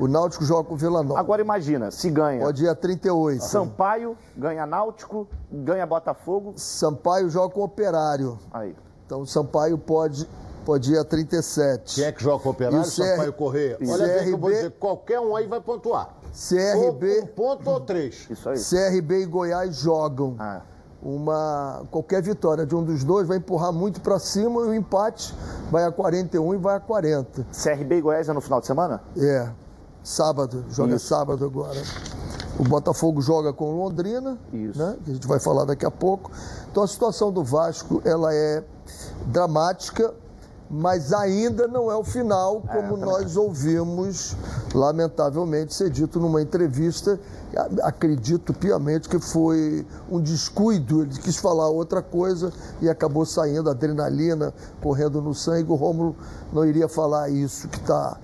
O 0.00 0.08
Náutico 0.08 0.44
joga 0.44 0.68
com 0.68 0.76
Vila 0.76 1.02
Nova. 1.02 1.20
Agora 1.20 1.42
imagina, 1.42 1.90
se 1.90 2.10
ganha. 2.10 2.44
Pode 2.44 2.64
ir 2.64 2.68
a 2.68 2.74
38. 2.74 3.42
Sampaio 3.42 4.16
ganha 4.36 4.66
Náutico, 4.66 5.28
ganha 5.50 5.86
Botafogo. 5.86 6.54
Sampaio 6.56 7.28
joga 7.28 7.54
com 7.54 7.62
Operário. 7.62 8.38
Aí. 8.52 8.74
Então 9.12 9.20
o 9.20 9.26
Sampaio 9.26 9.76
pode, 9.76 10.26
pode 10.64 10.94
ir 10.94 10.98
a 10.98 11.04
37. 11.04 11.96
Quem 11.96 12.04
é 12.04 12.12
que 12.12 12.22
joga 12.22 12.42
com 12.42 12.48
o 12.48 12.52
Operário? 12.52 12.80
CR... 12.80 12.90
Sampaio 12.90 13.32
Correia. 13.34 13.76
Olha 13.78 13.98
CRB... 13.98 14.14
bem 14.14 14.24
que 14.24 14.30
eu 14.30 14.38
vou 14.38 14.50
dizer, 14.50 14.70
qualquer 14.70 15.20
um 15.20 15.36
aí 15.36 15.46
vai 15.46 15.60
pontuar. 15.60 16.14
CRB. 16.32 17.18
Ou 17.18 17.22
um 17.24 17.26
ponto 17.26 17.68
ou 17.70 17.80
três. 17.80 18.26
Isso 18.30 18.48
aí. 18.48 18.56
CRB 18.56 19.20
e 19.20 19.26
Goiás 19.26 19.76
jogam. 19.76 20.34
Ah. 20.38 20.62
Uma, 21.02 21.84
qualquer 21.90 22.22
vitória 22.22 22.64
de 22.64 22.74
um 22.74 22.82
dos 22.82 23.04
dois 23.04 23.28
vai 23.28 23.36
empurrar 23.36 23.70
muito 23.70 24.00
para 24.00 24.18
cima 24.18 24.62
e 24.62 24.64
o 24.64 24.74
empate 24.74 25.34
vai 25.70 25.84
a 25.84 25.92
41 25.92 26.54
e 26.54 26.56
vai 26.56 26.76
a 26.76 26.80
40. 26.80 27.44
CRB 27.52 27.96
e 27.96 28.00
Goiás 28.00 28.30
é 28.30 28.32
no 28.32 28.40
final 28.40 28.62
de 28.62 28.66
semana? 28.66 29.02
É. 29.18 29.50
Sábado, 30.02 30.64
joga 30.70 30.96
Isso. 30.96 31.06
sábado 31.06 31.44
agora. 31.44 31.82
O 32.58 32.64
Botafogo 32.64 33.20
joga 33.20 33.52
com 33.52 33.76
Londrina, 33.76 34.38
Isso. 34.52 34.78
né? 34.78 34.96
Que 35.04 35.10
a 35.10 35.14
gente 35.14 35.26
vai 35.26 35.38
falar 35.38 35.66
daqui 35.66 35.84
a 35.84 35.90
pouco. 35.90 36.30
Então 36.70 36.82
a 36.82 36.88
situação 36.88 37.30
do 37.30 37.44
Vasco 37.44 38.00
ela 38.04 38.32
é 38.32 38.64
dramática, 39.26 40.14
mas 40.70 41.12
ainda 41.12 41.68
não 41.68 41.90
é 41.90 41.94
o 41.94 42.02
final, 42.02 42.62
é, 42.66 42.76
como 42.76 42.96
é, 42.96 43.04
nós 43.04 43.36
ouvimos, 43.36 44.34
lamentavelmente, 44.74 45.74
ser 45.74 45.90
dito 45.90 46.18
numa 46.18 46.40
entrevista. 46.40 47.20
Acredito 47.82 48.54
piamente 48.54 49.06
que 49.06 49.18
foi 49.18 49.86
um 50.10 50.18
descuido, 50.18 51.02
ele 51.02 51.18
quis 51.18 51.36
falar 51.36 51.68
outra 51.68 52.00
coisa 52.00 52.50
e 52.80 52.88
acabou 52.88 53.26
saindo 53.26 53.68
adrenalina 53.68 54.54
correndo 54.80 55.20
no 55.20 55.34
sangue. 55.34 55.70
O 55.70 55.74
Rômulo 55.74 56.16
não 56.50 56.64
iria 56.64 56.88
falar 56.88 57.28
isso 57.28 57.68
que 57.68 57.76
está. 57.76 58.18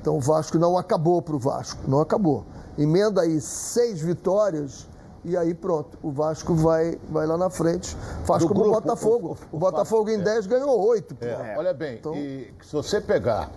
Então 0.00 0.16
o 0.16 0.20
Vasco 0.20 0.58
não 0.58 0.76
acabou 0.76 1.22
para 1.22 1.36
o 1.36 1.38
Vasco, 1.38 1.80
não 1.86 2.00
acabou. 2.00 2.44
Emenda 2.76 3.20
aí 3.20 3.40
seis 3.40 4.00
vitórias 4.00 4.88
e 5.24 5.36
aí 5.36 5.54
pronto, 5.54 5.98
o 6.02 6.10
Vasco 6.10 6.54
vai, 6.54 6.98
vai 7.08 7.26
lá 7.26 7.36
na 7.36 7.48
frente, 7.48 7.96
faz 8.24 8.42
Do 8.42 8.48
como 8.48 8.60
grupo, 8.60 8.76
o 8.76 8.80
Botafogo. 8.80 9.28
O, 9.28 9.30
o, 9.30 9.34
o, 9.34 9.56
o 9.56 9.58
Botafogo 9.58 10.10
em 10.10 10.20
é. 10.20 10.24
10 10.24 10.46
ganhou 10.46 10.84
8. 10.86 11.16
É. 11.20 11.54
Olha 11.56 11.72
bem, 11.72 11.96
então... 11.96 12.14
e 12.14 12.52
se 12.62 12.72
você 12.72 13.00
pegar 13.00 13.50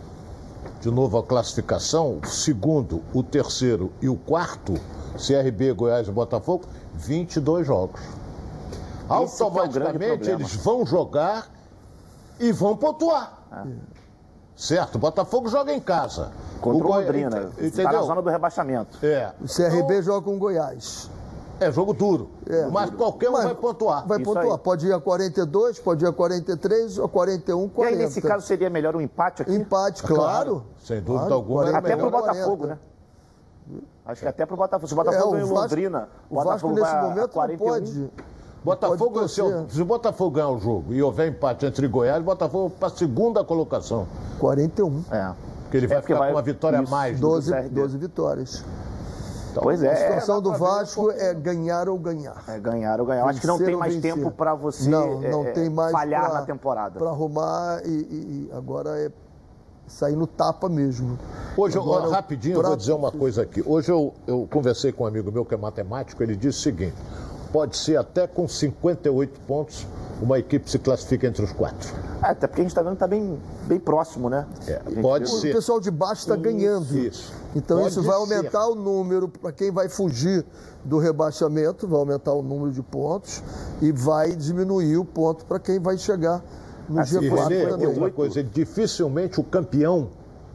de 0.81 0.91
novo 0.91 1.17
a 1.17 1.23
classificação, 1.23 2.19
o 2.23 2.27
segundo, 2.27 3.01
o 3.13 3.23
terceiro 3.23 3.91
e 4.01 4.09
o 4.09 4.15
quarto, 4.15 4.73
CRB, 5.15 5.73
Goiás 5.73 6.07
e 6.07 6.11
Botafogo, 6.11 6.65
22 6.93 7.65
jogos. 7.65 8.01
Esse 8.01 9.11
é 9.11 9.15
Automaticamente 9.15 10.29
é 10.29 10.33
eles 10.33 10.55
vão 10.55 10.85
jogar 10.85 11.47
e 12.39 12.51
vão 12.51 12.75
pontuar. 12.75 13.39
É. 13.51 13.95
Certo, 14.55 14.95
o 14.95 14.99
Botafogo 14.99 15.49
joga 15.49 15.73
em 15.73 15.79
casa. 15.79 16.31
Contra 16.61 16.87
o, 16.87 16.89
o 16.89 16.95
Londrina, 16.95 17.51
está 17.59 17.91
na 17.91 18.01
zona 18.01 18.21
do 18.21 18.29
rebaixamento. 18.29 18.97
É. 19.05 19.33
O 19.41 19.47
CRB 19.47 19.81
então... 19.81 20.01
joga 20.01 20.21
com 20.25 20.35
o 20.35 20.39
Goiás. 20.39 21.09
É 21.59 21.71
jogo 21.71 21.93
duro. 21.93 22.29
É, 22.47 22.67
mas 22.67 22.89
qualquer 22.89 23.29
um 23.29 23.33
mas 23.33 23.45
vai 23.45 23.55
pontuar. 23.55 24.05
Vai 24.05 24.17
Isso 24.17 24.25
pontuar. 24.25 24.57
Aí. 24.57 24.63
Pode 24.63 24.87
ir 24.87 24.93
a 24.93 24.99
42, 24.99 25.79
pode 25.79 26.03
ir 26.03 26.07
a 26.07 26.11
43, 26.11 26.99
a 26.99 27.07
41, 27.07 27.69
40. 27.69 27.95
E 27.95 27.99
aí, 27.99 28.05
nesse 28.05 28.21
caso, 28.21 28.45
seria 28.45 28.69
melhor 28.69 28.95
um 28.95 29.01
empate 29.01 29.41
aqui? 29.41 29.53
Empate, 29.53 30.03
claro. 30.03 30.21
claro. 30.21 30.65
Sem 30.79 31.01
dúvida 31.01 31.19
claro, 31.19 31.33
alguma. 31.33 31.77
Até 31.77 31.95
pro 31.95 32.11
Botafogo, 32.11 32.67
40. 32.67 32.67
né? 32.67 32.79
Acho 34.05 34.21
que 34.21 34.27
até 34.27 34.45
pro 34.45 34.55
Botafogo. 34.55 34.87
Se 34.87 34.93
o 34.93 34.97
Botafogo 34.97 35.35
é, 35.35 35.43
Londrina, 35.43 36.09
o 36.29 36.43
Vasco 36.43 36.71
nesse 36.71 36.95
momento 36.95 37.29
41. 37.29 37.65
não 37.65 37.71
pode. 37.73 38.11
Botafogo, 38.63 39.11
pode 39.11 39.31
se, 39.31 39.41
se, 39.69 39.81
o 39.81 39.85
Botafogo 39.85 40.31
ganhar 40.31 40.49
o 40.49 40.59
jogo 40.59 40.93
e 40.93 41.01
houver 41.01 41.29
empate 41.29 41.67
entre 41.67 41.87
Goiás, 41.87 42.19
o 42.19 42.23
Botafogo 42.23 42.69
para 42.69 42.87
a 42.87 42.91
segunda 42.91 43.43
colocação. 43.43 44.07
41. 44.39 45.05
É. 45.11 45.33
Porque 45.63 45.77
ele 45.77 45.87
vai 45.87 45.97
é 45.97 46.01
ficar 46.01 46.19
vai... 46.19 46.29
com 46.29 46.35
uma 46.35 46.41
vitória 46.41 46.79
a 46.79 46.81
mais. 46.81 47.19
12, 47.19 47.69
12 47.69 47.97
vitórias. 47.97 48.63
Então, 49.55 49.63
Pois 49.63 49.81
é. 49.81 49.89
A 49.89 49.95
situação 49.95 50.41
do 50.41 50.49
pra 50.49 50.57
ver 50.57 50.63
Vasco 50.65 51.11
é 51.11 51.33
ganhar 51.33 51.87
ou 51.87 51.97
ganhar. 51.97 52.43
É 52.45 52.59
ganhar 52.59 52.99
ou 52.99 53.05
ganhar. 53.05 53.25
Acho 53.25 53.39
que 53.39 53.47
não 53.47 53.53
Vencer 53.57 53.71
tem 53.71 53.79
mais 53.79 53.95
vencer. 53.95 54.13
tempo 54.13 54.29
para 54.31 54.53
você 54.53 54.89
não, 54.89 55.21
não 55.21 55.45
é, 55.45 55.51
tem 55.51 55.69
mais 55.69 55.93
falhar 55.93 56.25
pra- 56.29 56.39
na 56.41 56.45
temporada. 56.45 56.99
Para 56.99 57.09
arrumar 57.09 57.81
e, 57.85 57.89
e- 57.89 58.49
e 58.49 58.51
agora 58.53 58.99
é 58.99 59.09
sair 59.87 60.17
no 60.17 60.27
tapa 60.27 60.67
mesmo. 60.67 61.17
Hoje, 61.55 61.77
eu- 61.77 61.83
Agora, 61.83 62.09
rapidinho, 62.09 62.57
eu 62.57 62.63
vou 62.63 62.75
dizer 62.75 62.91
uma 62.91 63.11
coisa 63.13 63.43
aqui. 63.43 63.63
Hoje 63.65 63.89
eu, 63.89 64.13
eu 64.27 64.45
conversei 64.51 64.91
com 64.91 65.05
um 65.05 65.07
amigo 65.07 65.31
meu 65.31 65.45
que 65.45 65.53
é 65.53 65.57
matemático, 65.57 66.21
ele 66.21 66.35
disse 66.35 66.59
o 66.59 66.61
seguinte: 66.61 66.95
pode 67.51 67.77
ser 67.77 67.97
até 67.97 68.27
com 68.27 68.47
58 68.47 69.39
pontos 69.41 69.87
uma 70.21 70.39
equipe 70.39 70.69
se 70.69 70.79
classifica 70.79 71.27
entre 71.27 71.43
os 71.43 71.51
quatro. 71.51 71.93
É, 72.23 72.27
até 72.27 72.47
porque 72.47 72.61
a 72.61 72.63
gente 72.63 72.71
está 72.71 72.81
vendo 72.81 72.91
que 72.91 72.95
está 72.95 73.07
bem, 73.07 73.37
bem 73.67 73.79
próximo, 73.79 74.29
né? 74.29 74.45
É, 74.65 74.79
pode 75.01 75.25
O 75.25 75.27
ser. 75.27 75.53
pessoal 75.53 75.79
de 75.81 75.91
baixo 75.91 76.21
está 76.21 76.35
ganhando. 76.37 76.97
isso. 76.97 77.33
Então 77.53 77.77
Pode 77.79 77.89
isso 77.89 78.01
vai 78.01 78.15
ser. 78.15 78.21
aumentar 78.35 78.67
o 78.67 78.75
número 78.75 79.27
para 79.27 79.51
quem 79.51 79.71
vai 79.71 79.89
fugir 79.89 80.45
do 80.85 80.97
rebaixamento, 80.99 81.85
vai 81.87 81.99
aumentar 81.99 82.31
o 82.33 82.41
número 82.41 82.71
de 82.71 82.81
pontos 82.81 83.43
e 83.81 83.91
vai 83.91 84.33
diminuir 84.35 84.97
o 84.97 85.03
ponto 85.05 85.43
para 85.45 85.59
quem 85.59 85.79
vai 85.79 85.97
chegar 85.97 86.41
no 86.87 86.99
Assim, 87.01 87.17
E 87.19 87.29
G4 87.29 87.47
Renê, 87.49 87.67
também. 87.67 87.87
outra 87.87 88.11
coisa, 88.11 88.41
dificilmente 88.43 89.39
o 89.39 89.43
campeão 89.43 90.09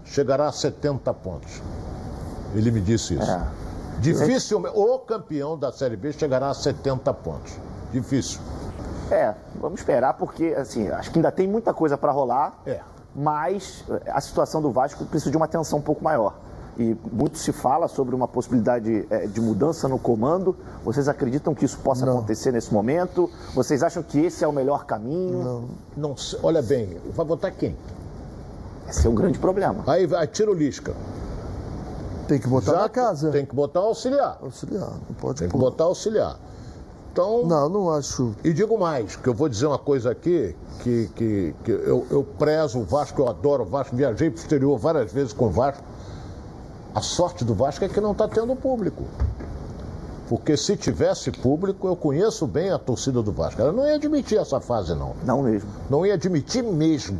chegará 0.04 0.48
a 0.48 0.52
70 0.52 1.12
pontos. 1.14 1.60
Ele 2.54 2.70
me 2.70 2.80
disse 2.80 3.14
isso. 3.14 3.30
É. 3.30 3.46
Dificilmente 4.00 4.76
o 4.76 4.98
campeão 4.98 5.58
da 5.58 5.70
Série 5.70 5.96
B 5.96 6.12
chegará 6.12 6.50
a 6.50 6.54
70 6.54 7.12
pontos. 7.14 7.52
Difícil. 7.92 8.40
É, 9.10 9.34
vamos 9.60 9.80
esperar, 9.80 10.14
porque 10.14 10.54
assim, 10.56 10.88
acho 10.88 11.10
que 11.10 11.18
ainda 11.18 11.32
tem 11.32 11.46
muita 11.48 11.74
coisa 11.74 11.98
para 11.98 12.12
rolar. 12.12 12.60
É. 12.64 12.80
Mas 13.14 13.84
eh, 13.90 14.10
a 14.10 14.20
situação 14.20 14.62
do 14.62 14.70
Vasco 14.70 15.04
precisa 15.04 15.30
de 15.30 15.36
uma 15.36 15.46
atenção 15.46 15.80
um 15.80 15.82
pouco 15.82 16.02
maior. 16.02 16.34
E 16.78 16.96
muito 17.12 17.36
se 17.36 17.52
fala 17.52 17.88
sobre 17.88 18.14
uma 18.14 18.28
possibilidade 18.28 19.04
eh, 19.10 19.26
de 19.26 19.40
mudança 19.40 19.88
no 19.88 19.98
comando. 19.98 20.56
Vocês 20.84 21.08
acreditam 21.08 21.52
que 21.52 21.64
isso 21.64 21.78
possa 21.78 22.06
Não. 22.06 22.18
acontecer 22.18 22.52
nesse 22.52 22.72
momento? 22.72 23.28
Vocês 23.52 23.82
acham 23.82 24.02
que 24.02 24.20
esse 24.20 24.44
é 24.44 24.48
o 24.48 24.52
melhor 24.52 24.86
caminho? 24.86 25.68
Não. 25.96 26.10
Não 26.10 26.14
olha 26.42 26.62
bem, 26.62 26.96
vai 27.12 27.26
votar 27.26 27.50
quem? 27.50 27.76
Esse 28.88 29.06
é 29.06 29.10
um 29.10 29.14
grande 29.14 29.38
problema. 29.38 29.82
Aí, 29.86 30.06
vai 30.06 30.26
tira 30.26 30.50
o 30.50 30.54
Lisca. 30.54 30.94
Tem 32.30 32.38
que 32.38 32.46
botar 32.46 32.72
Já 32.74 32.78
na 32.82 32.88
casa. 32.88 33.30
Tem 33.32 33.44
que 33.44 33.52
botar 33.56 33.80
auxiliar. 33.80 34.38
Auxiliar, 34.40 34.88
não 35.08 35.14
pode 35.20 35.40
Tem 35.40 35.48
que 35.48 35.52
pôr. 35.52 35.58
botar 35.58 35.82
auxiliar. 35.82 36.38
Então, 37.12 37.44
Não, 37.44 37.68
não 37.68 37.90
acho. 37.90 38.36
e 38.44 38.52
digo 38.52 38.78
mais, 38.78 39.16
que 39.16 39.28
eu 39.28 39.34
vou 39.34 39.48
dizer 39.48 39.66
uma 39.66 39.78
coisa 39.78 40.12
aqui, 40.12 40.54
que, 40.78 41.10
que, 41.16 41.54
que 41.64 41.72
eu, 41.72 42.06
eu 42.08 42.22
prezo 42.38 42.78
o 42.78 42.84
Vasco, 42.84 43.20
eu 43.20 43.28
adoro 43.28 43.64
o 43.64 43.66
Vasco, 43.66 43.96
viajei 43.96 44.30
para 44.30 44.38
o 44.38 44.42
exterior 44.42 44.78
várias 44.78 45.12
vezes 45.12 45.32
com 45.32 45.46
o 45.46 45.50
Vasco. 45.50 45.82
A 46.94 47.00
sorte 47.00 47.44
do 47.44 47.52
Vasco 47.52 47.84
é 47.84 47.88
que 47.88 48.00
não 48.00 48.12
está 48.12 48.28
tendo 48.28 48.54
público. 48.54 49.02
Porque 50.28 50.56
se 50.56 50.76
tivesse 50.76 51.32
público, 51.32 51.88
eu 51.88 51.96
conheço 51.96 52.46
bem 52.46 52.70
a 52.70 52.78
torcida 52.78 53.20
do 53.20 53.32
Vasco. 53.32 53.60
Ela 53.60 53.72
não 53.72 53.84
ia 53.84 53.96
admitir 53.96 54.38
essa 54.38 54.60
fase, 54.60 54.94
não. 54.94 55.16
Não 55.24 55.42
mesmo. 55.42 55.68
Não 55.90 56.06
ia 56.06 56.14
admitir 56.14 56.62
mesmo. 56.62 57.18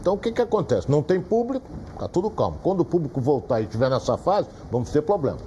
Então 0.00 0.14
o 0.14 0.18
que, 0.18 0.32
que 0.32 0.42
acontece? 0.42 0.90
Não 0.90 1.04
tem 1.04 1.20
público, 1.20 1.68
tá 2.00 2.08
tudo 2.08 2.30
calmo. 2.30 2.58
Quando 2.62 2.80
o 2.80 2.84
público 2.84 3.20
voltar 3.20 3.60
e 3.60 3.64
estiver 3.64 3.90
nessa 3.90 4.16
fase, 4.16 4.48
vamos 4.70 4.90
ter 4.90 5.02
problemas. 5.02 5.42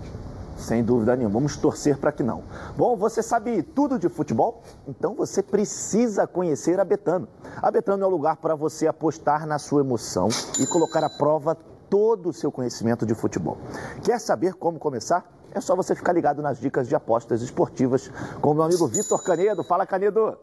Sem 0.55 0.83
dúvida 0.83 1.15
nenhuma. 1.15 1.33
Vamos 1.33 1.57
torcer 1.57 1.97
para 1.97 2.11
que 2.11 2.21
não. 2.21 2.43
Bom, 2.77 2.95
você 2.95 3.23
sabe 3.23 3.63
tudo 3.63 3.97
de 3.97 4.07
futebol? 4.07 4.61
Então 4.87 5.15
você 5.15 5.41
precisa 5.41 6.27
conhecer 6.27 6.79
a 6.79 6.85
Betano. 6.85 7.27
A 7.59 7.71
Betano 7.71 8.03
é 8.03 8.07
o 8.07 8.09
lugar 8.09 8.37
para 8.37 8.53
você 8.53 8.85
apostar 8.85 9.47
na 9.47 9.57
sua 9.57 9.81
emoção 9.81 10.29
e 10.59 10.67
colocar 10.67 11.03
à 11.03 11.09
prova 11.09 11.57
todo 11.89 12.29
o 12.29 12.33
seu 12.33 12.51
conhecimento 12.51 13.03
de 13.03 13.15
futebol. 13.15 13.57
Quer 14.03 14.19
saber 14.19 14.53
como 14.53 14.77
começar? 14.77 15.25
É 15.51 15.59
só 15.59 15.75
você 15.75 15.95
ficar 15.95 16.13
ligado 16.13 16.41
nas 16.41 16.59
dicas 16.59 16.87
de 16.87 16.95
apostas 16.95 17.41
esportivas 17.41 18.11
com 18.41 18.51
o 18.51 18.53
meu 18.53 18.63
amigo 18.63 18.87
Vitor 18.87 19.23
Canedo. 19.23 19.63
Fala, 19.63 19.87
Canedo! 19.87 20.37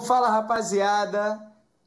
Fala 0.00 0.28
rapaziada, 0.28 1.40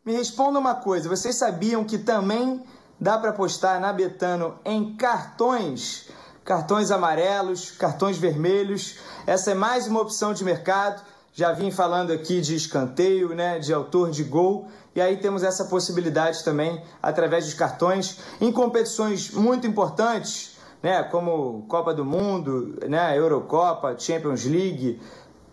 me 0.10 0.16
responda 0.16 0.58
uma 0.58 0.74
coisa: 0.74 1.08
vocês 1.08 1.36
sabiam 1.36 1.84
que 1.84 2.00
também 2.00 2.64
dá 3.00 3.16
para 3.20 3.30
apostar 3.30 3.80
na 3.80 3.94
Betano 3.94 4.56
em 4.66 4.96
cartões? 4.96 6.10
Cartões 6.44 6.90
amarelos, 6.90 7.70
cartões 7.70 8.18
vermelhos. 8.18 8.98
Essa 9.28 9.52
é 9.52 9.54
mais 9.54 9.86
uma 9.86 10.02
opção 10.02 10.34
de 10.34 10.44
mercado. 10.44 11.00
Já 11.32 11.54
vim 11.54 11.70
falando 11.70 12.12
aqui 12.12 12.42
de 12.42 12.56
escanteio, 12.56 13.36
né, 13.36 13.60
de 13.60 13.72
autor 13.72 14.10
de 14.10 14.24
gol. 14.24 14.68
E 14.96 15.00
aí 15.00 15.18
temos 15.18 15.44
essa 15.44 15.66
possibilidade 15.66 16.44
também 16.44 16.84
através 17.04 17.46
dos 17.46 17.54
cartões 17.54 18.18
em 18.42 18.52
competições 18.52 19.30
muito 19.30 19.68
importantes, 19.68 20.58
né, 20.82 21.04
como 21.04 21.68
Copa 21.68 21.94
do 21.94 22.04
Mundo, 22.04 22.80
né, 22.90 23.16
Eurocopa, 23.16 23.96
Champions 23.96 24.44
League 24.44 25.00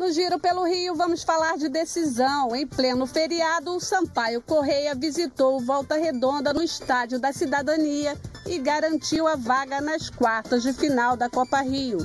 No 0.00 0.10
Giro 0.10 0.38
pelo 0.38 0.64
Rio, 0.64 0.94
vamos 0.94 1.22
falar 1.22 1.58
de 1.58 1.68
decisão. 1.68 2.56
Em 2.56 2.66
pleno 2.66 3.06
feriado, 3.06 3.76
o 3.76 3.78
Sampaio 3.78 4.40
Correia 4.40 4.94
visitou 4.94 5.58
o 5.58 5.60
Volta 5.60 5.96
Redonda 5.96 6.54
no 6.54 6.62
Estádio 6.62 7.18
da 7.18 7.34
Cidadania 7.34 8.16
e 8.46 8.58
garantiu 8.58 9.28
a 9.28 9.36
vaga 9.36 9.78
nas 9.78 10.08
quartas 10.08 10.62
de 10.62 10.72
final 10.72 11.18
da 11.18 11.28
Copa 11.28 11.60
Rio. 11.60 11.98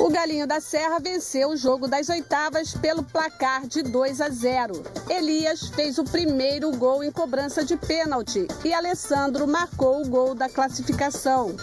O 0.00 0.08
Galinho 0.08 0.46
da 0.46 0.58
Serra 0.58 0.98
venceu 0.98 1.50
o 1.50 1.56
jogo 1.56 1.86
das 1.86 2.08
oitavas 2.08 2.72
pelo 2.72 3.02
placar 3.02 3.66
de 3.66 3.82
2 3.82 4.22
a 4.22 4.30
0. 4.30 4.82
Elias 5.10 5.68
fez 5.68 5.98
o 5.98 6.04
primeiro 6.04 6.70
gol 6.70 7.04
em 7.04 7.12
cobrança 7.12 7.62
de 7.62 7.76
pênalti 7.76 8.48
e 8.64 8.72
Alessandro 8.72 9.46
marcou 9.46 10.00
o 10.00 10.08
gol 10.08 10.34
da 10.34 10.48
classificação. 10.48 11.54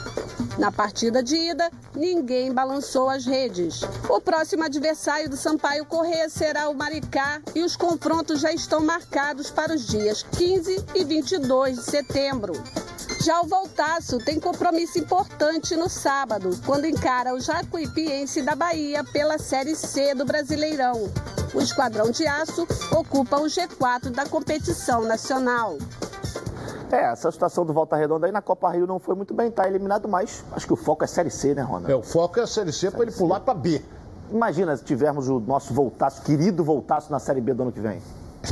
Na 0.58 0.72
partida 0.72 1.24
de 1.24 1.36
ida, 1.36 1.72
ninguém 1.96 2.54
balançou 2.54 3.10
as 3.10 3.26
redes. 3.26 3.82
O 4.10 4.20
próximo 4.20 4.64
adversário 4.64 5.30
do 5.30 5.38
Sampaio 5.38 5.86
Corrêa 5.86 6.30
será 6.30 6.70
o 6.70 6.76
Maricá 6.76 7.42
e 7.56 7.64
os 7.64 7.76
confrontos 7.76 8.42
já 8.42 8.52
estão 8.52 8.82
marcados 8.82 9.50
para 9.50 9.74
os 9.74 9.88
dias 9.88 10.24
15 10.24 10.86
e 10.96 11.04
22 11.04 11.78
de 11.78 11.84
setembro. 11.84 12.54
Já 13.24 13.40
o 13.40 13.48
Voltaço 13.48 14.18
tem 14.18 14.40
compromisso 14.40 14.98
importante 14.98 15.76
no 15.76 15.88
sábado, 15.88 16.60
quando 16.66 16.86
encara 16.86 17.36
o 17.36 17.40
Jacuipiense 17.40 18.42
da 18.42 18.56
Bahia 18.56 19.04
pela 19.04 19.38
Série 19.38 19.76
C 19.76 20.16
do 20.16 20.26
Brasileirão. 20.26 21.12
O 21.54 21.60
Esquadrão 21.60 22.10
de 22.10 22.26
Aço 22.26 22.68
ocupa 22.92 23.38
o 23.38 23.46
G4 23.46 24.10
da 24.10 24.26
competição 24.26 25.04
nacional. 25.04 25.78
É, 26.92 27.12
essa 27.12 27.32
situação 27.32 27.66
do 27.66 27.72
Volta 27.72 27.96
Redonda 27.96 28.26
aí 28.26 28.32
na 28.32 28.42
Copa 28.42 28.70
Rio 28.70 28.86
não 28.86 29.00
foi 29.00 29.16
muito 29.16 29.34
bem, 29.34 29.50
tá 29.50 29.68
eliminado, 29.68 30.08
mas 30.08 30.44
acho 30.52 30.68
que 30.68 30.74
o 30.74 30.76
foco 30.76 31.04
é 31.04 31.08
Série 31.08 31.30
C, 31.30 31.56
né, 31.56 31.62
Ronald? 31.62 31.92
É, 31.92 31.96
o 31.96 32.04
foco 32.04 32.40
é 32.40 32.44
a 32.44 32.48
Série 32.48 32.74
C 32.74 32.92
para 32.92 33.04
ele 33.04 33.12
pular 33.12 33.40
para 33.40 33.54
B. 33.54 33.82
Imagina 34.30 34.76
se 34.76 34.84
tivermos 34.84 35.28
o 35.30 35.40
nosso 35.40 35.74
Voltaço, 35.74 36.22
querido 36.22 36.64
Voltaço, 36.64 37.12
na 37.12 37.20
Série 37.20 37.42
B 37.42 37.54
do 37.54 37.64
ano 37.64 37.72
que 37.72 37.80
vem. 37.80 38.02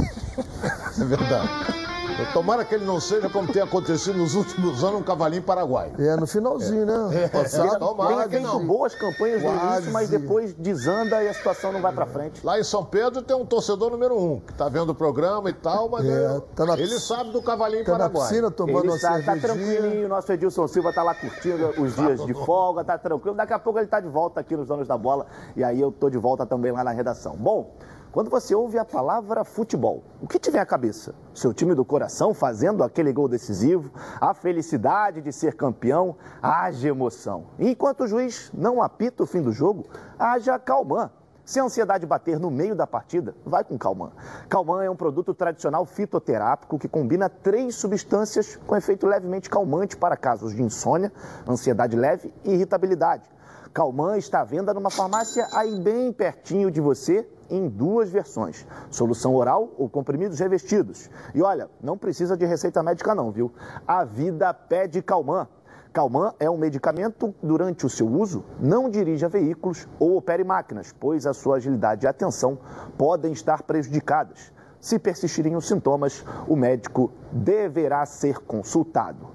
É 0.99 1.05
verdade. 1.05 1.88
Tomara 2.33 2.63
que 2.65 2.75
ele 2.75 2.85
não 2.85 2.99
seja 2.99 3.29
como 3.29 3.51
tem 3.51 3.61
acontecido 3.61 4.17
nos 4.17 4.35
últimos 4.35 4.83
anos, 4.83 4.99
um 4.99 5.03
cavalinho 5.03 5.41
paraguai. 5.43 5.91
É, 5.97 6.15
no 6.15 6.27
finalzinho, 6.27 6.85
né? 6.85 7.27
Passado, 7.29 7.79
tomara 7.79 8.15
Tem 8.15 8.23
que 8.23 8.29
feito 8.29 8.43
não. 8.47 8.65
boas 8.65 8.93
campanhas 8.95 9.41
no 9.43 9.49
Quase. 9.51 9.73
início, 9.75 9.91
mas 9.93 10.09
depois 10.09 10.53
desanda 10.53 11.23
e 11.23 11.27
a 11.27 11.33
situação 11.33 11.71
não 11.71 11.81
vai 11.81 11.91
pra 11.93 12.05
frente. 12.05 12.45
Lá 12.45 12.59
em 12.59 12.63
São 12.63 12.83
Pedro 12.85 13.21
tem 13.21 13.35
um 13.35 13.45
torcedor 13.45 13.89
número 13.91 14.17
um, 14.17 14.39
que 14.39 14.53
tá 14.53 14.69
vendo 14.69 14.89
o 14.89 14.95
programa 14.95 15.49
e 15.49 15.53
tal, 15.53 15.89
mas 15.89 16.05
É, 16.05 16.07
ele- 16.09 16.41
tá 16.55 16.65
na- 16.65 16.73
ele 16.79 16.99
sabe 16.99 17.31
do 17.31 17.41
cavalinho 17.41 17.83
Tá 17.85 17.93
na 17.93 17.97
paraguai. 17.99 18.27
piscina 18.29 18.51
tomando 18.51 18.85
Ele 18.91 18.99
tá 18.99 19.13
cervejinha. 19.21 19.39
tranquilinho, 19.41 20.05
o 20.05 20.09
nosso 20.09 20.31
Edilson 20.31 20.67
Silva 20.67 20.93
tá 20.93 21.03
lá 21.03 21.13
curtindo 21.15 21.73
os 21.81 21.95
dias 21.95 22.25
de 22.25 22.33
folga, 22.33 22.83
tá 22.83 22.97
tranquilo. 22.97 23.35
Daqui 23.35 23.53
a 23.53 23.59
pouco 23.59 23.79
ele 23.79 23.87
tá 23.87 23.99
de 23.99 24.07
volta 24.07 24.39
aqui 24.39 24.55
nos 24.55 24.67
Donos 24.67 24.87
da 24.87 24.97
Bola 24.97 25.25
e 25.55 25.63
aí 25.63 25.79
eu 25.79 25.91
tô 25.91 26.09
de 26.09 26.17
volta 26.17 26.45
também 26.45 26.71
lá 26.71 26.83
na 26.83 26.91
redação. 26.91 27.35
Bom, 27.35 27.71
quando 28.11 28.29
você 28.29 28.55
ouve 28.55 28.79
a 28.79 28.83
palavra 28.83 29.43
futebol, 29.43 30.03
o 30.19 30.27
que 30.27 30.39
te 30.39 30.49
vem 30.49 30.59
à 30.59 30.65
cabeça? 30.65 31.13
Seu 31.31 31.53
time 31.53 31.75
do 31.75 31.85
coração 31.85 32.33
fazendo 32.33 32.83
aquele 32.83 33.13
gol 33.13 33.27
decisivo, 33.27 33.91
a 34.19 34.33
felicidade 34.33 35.21
de 35.21 35.31
ser 35.31 35.53
campeão, 35.53 36.15
haja 36.41 36.89
emoção. 36.89 37.45
E 37.59 37.69
enquanto 37.69 38.05
o 38.05 38.07
juiz 38.07 38.49
não 38.51 38.81
apita 38.81 39.21
o 39.21 39.27
fim 39.27 39.43
do 39.43 39.51
jogo, 39.51 39.85
haja 40.17 40.57
calmã. 40.57 41.11
Se 41.45 41.59
a 41.59 41.63
ansiedade 41.63 42.05
bater 42.07 42.39
no 42.39 42.49
meio 42.49 42.75
da 42.75 42.87
partida, 42.87 43.35
vai 43.45 43.63
com 43.63 43.77
Calman. 43.77 44.11
Calman 44.49 44.83
é 44.83 44.89
um 44.89 44.95
produto 44.95 45.33
tradicional 45.33 45.85
fitoterápico 45.85 46.79
que 46.79 46.87
combina 46.87 47.29
três 47.29 47.75
substâncias 47.75 48.55
com 48.67 48.75
efeito 48.75 49.05
levemente 49.05 49.49
calmante 49.49 49.95
para 49.95 50.17
casos 50.17 50.55
de 50.55 50.63
insônia, 50.63 51.11
ansiedade 51.47 51.95
leve 51.95 52.33
e 52.43 52.53
irritabilidade. 52.53 53.29
Calman 53.71 54.17
está 54.17 54.41
à 54.41 54.43
venda 54.43 54.73
numa 54.73 54.89
farmácia 54.89 55.47
aí 55.53 55.79
bem 55.79 56.11
pertinho 56.11 56.71
de 56.71 56.81
você 56.81 57.27
em 57.49 57.67
duas 57.67 58.09
versões: 58.09 58.65
solução 58.89 59.35
oral 59.35 59.69
ou 59.77 59.89
comprimidos 59.89 60.39
revestidos. 60.39 61.09
E 61.33 61.41
olha, 61.41 61.69
não 61.81 61.97
precisa 61.97 62.37
de 62.37 62.45
receita 62.45 62.83
médica 62.83 63.15
não, 63.15 63.31
viu? 63.31 63.51
A 63.87 64.03
vida 64.03 64.53
pede 64.53 65.01
Calman. 65.01 65.47
Calman 65.91 66.33
é 66.39 66.49
um 66.49 66.57
medicamento 66.57 67.33
durante 67.41 67.85
o 67.85 67.89
seu 67.89 68.07
uso, 68.07 68.45
não 68.59 68.89
dirija 68.89 69.27
veículos 69.27 69.87
ou 69.99 70.17
opere 70.17 70.43
máquinas, 70.43 70.93
pois 70.97 71.25
a 71.25 71.33
sua 71.33 71.57
agilidade 71.57 72.05
e 72.05 72.07
atenção 72.07 72.59
podem 72.95 73.31
estar 73.31 73.63
prejudicadas. 73.63 74.53
Se 74.79 74.97
persistirem 74.97 75.55
os 75.55 75.67
sintomas, 75.67 76.23
o 76.47 76.55
médico 76.55 77.11
deverá 77.31 78.05
ser 78.05 78.37
consultado. 78.39 79.27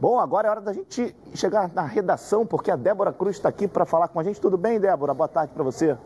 Bom, 0.00 0.18
agora 0.18 0.48
é 0.48 0.50
hora 0.50 0.60
da 0.60 0.72
gente 0.72 1.14
chegar 1.34 1.70
na 1.74 1.82
redação, 1.82 2.46
porque 2.46 2.70
a 2.70 2.76
Débora 2.76 3.12
Cruz 3.12 3.36
está 3.36 3.48
aqui 3.48 3.68
para 3.68 3.84
falar 3.84 4.08
com 4.08 4.18
a 4.18 4.22
gente. 4.22 4.40
Tudo 4.40 4.56
bem, 4.56 4.80
Débora? 4.80 5.12
Boa 5.12 5.28
tarde 5.28 5.52
para 5.52 5.62
você. 5.62 5.96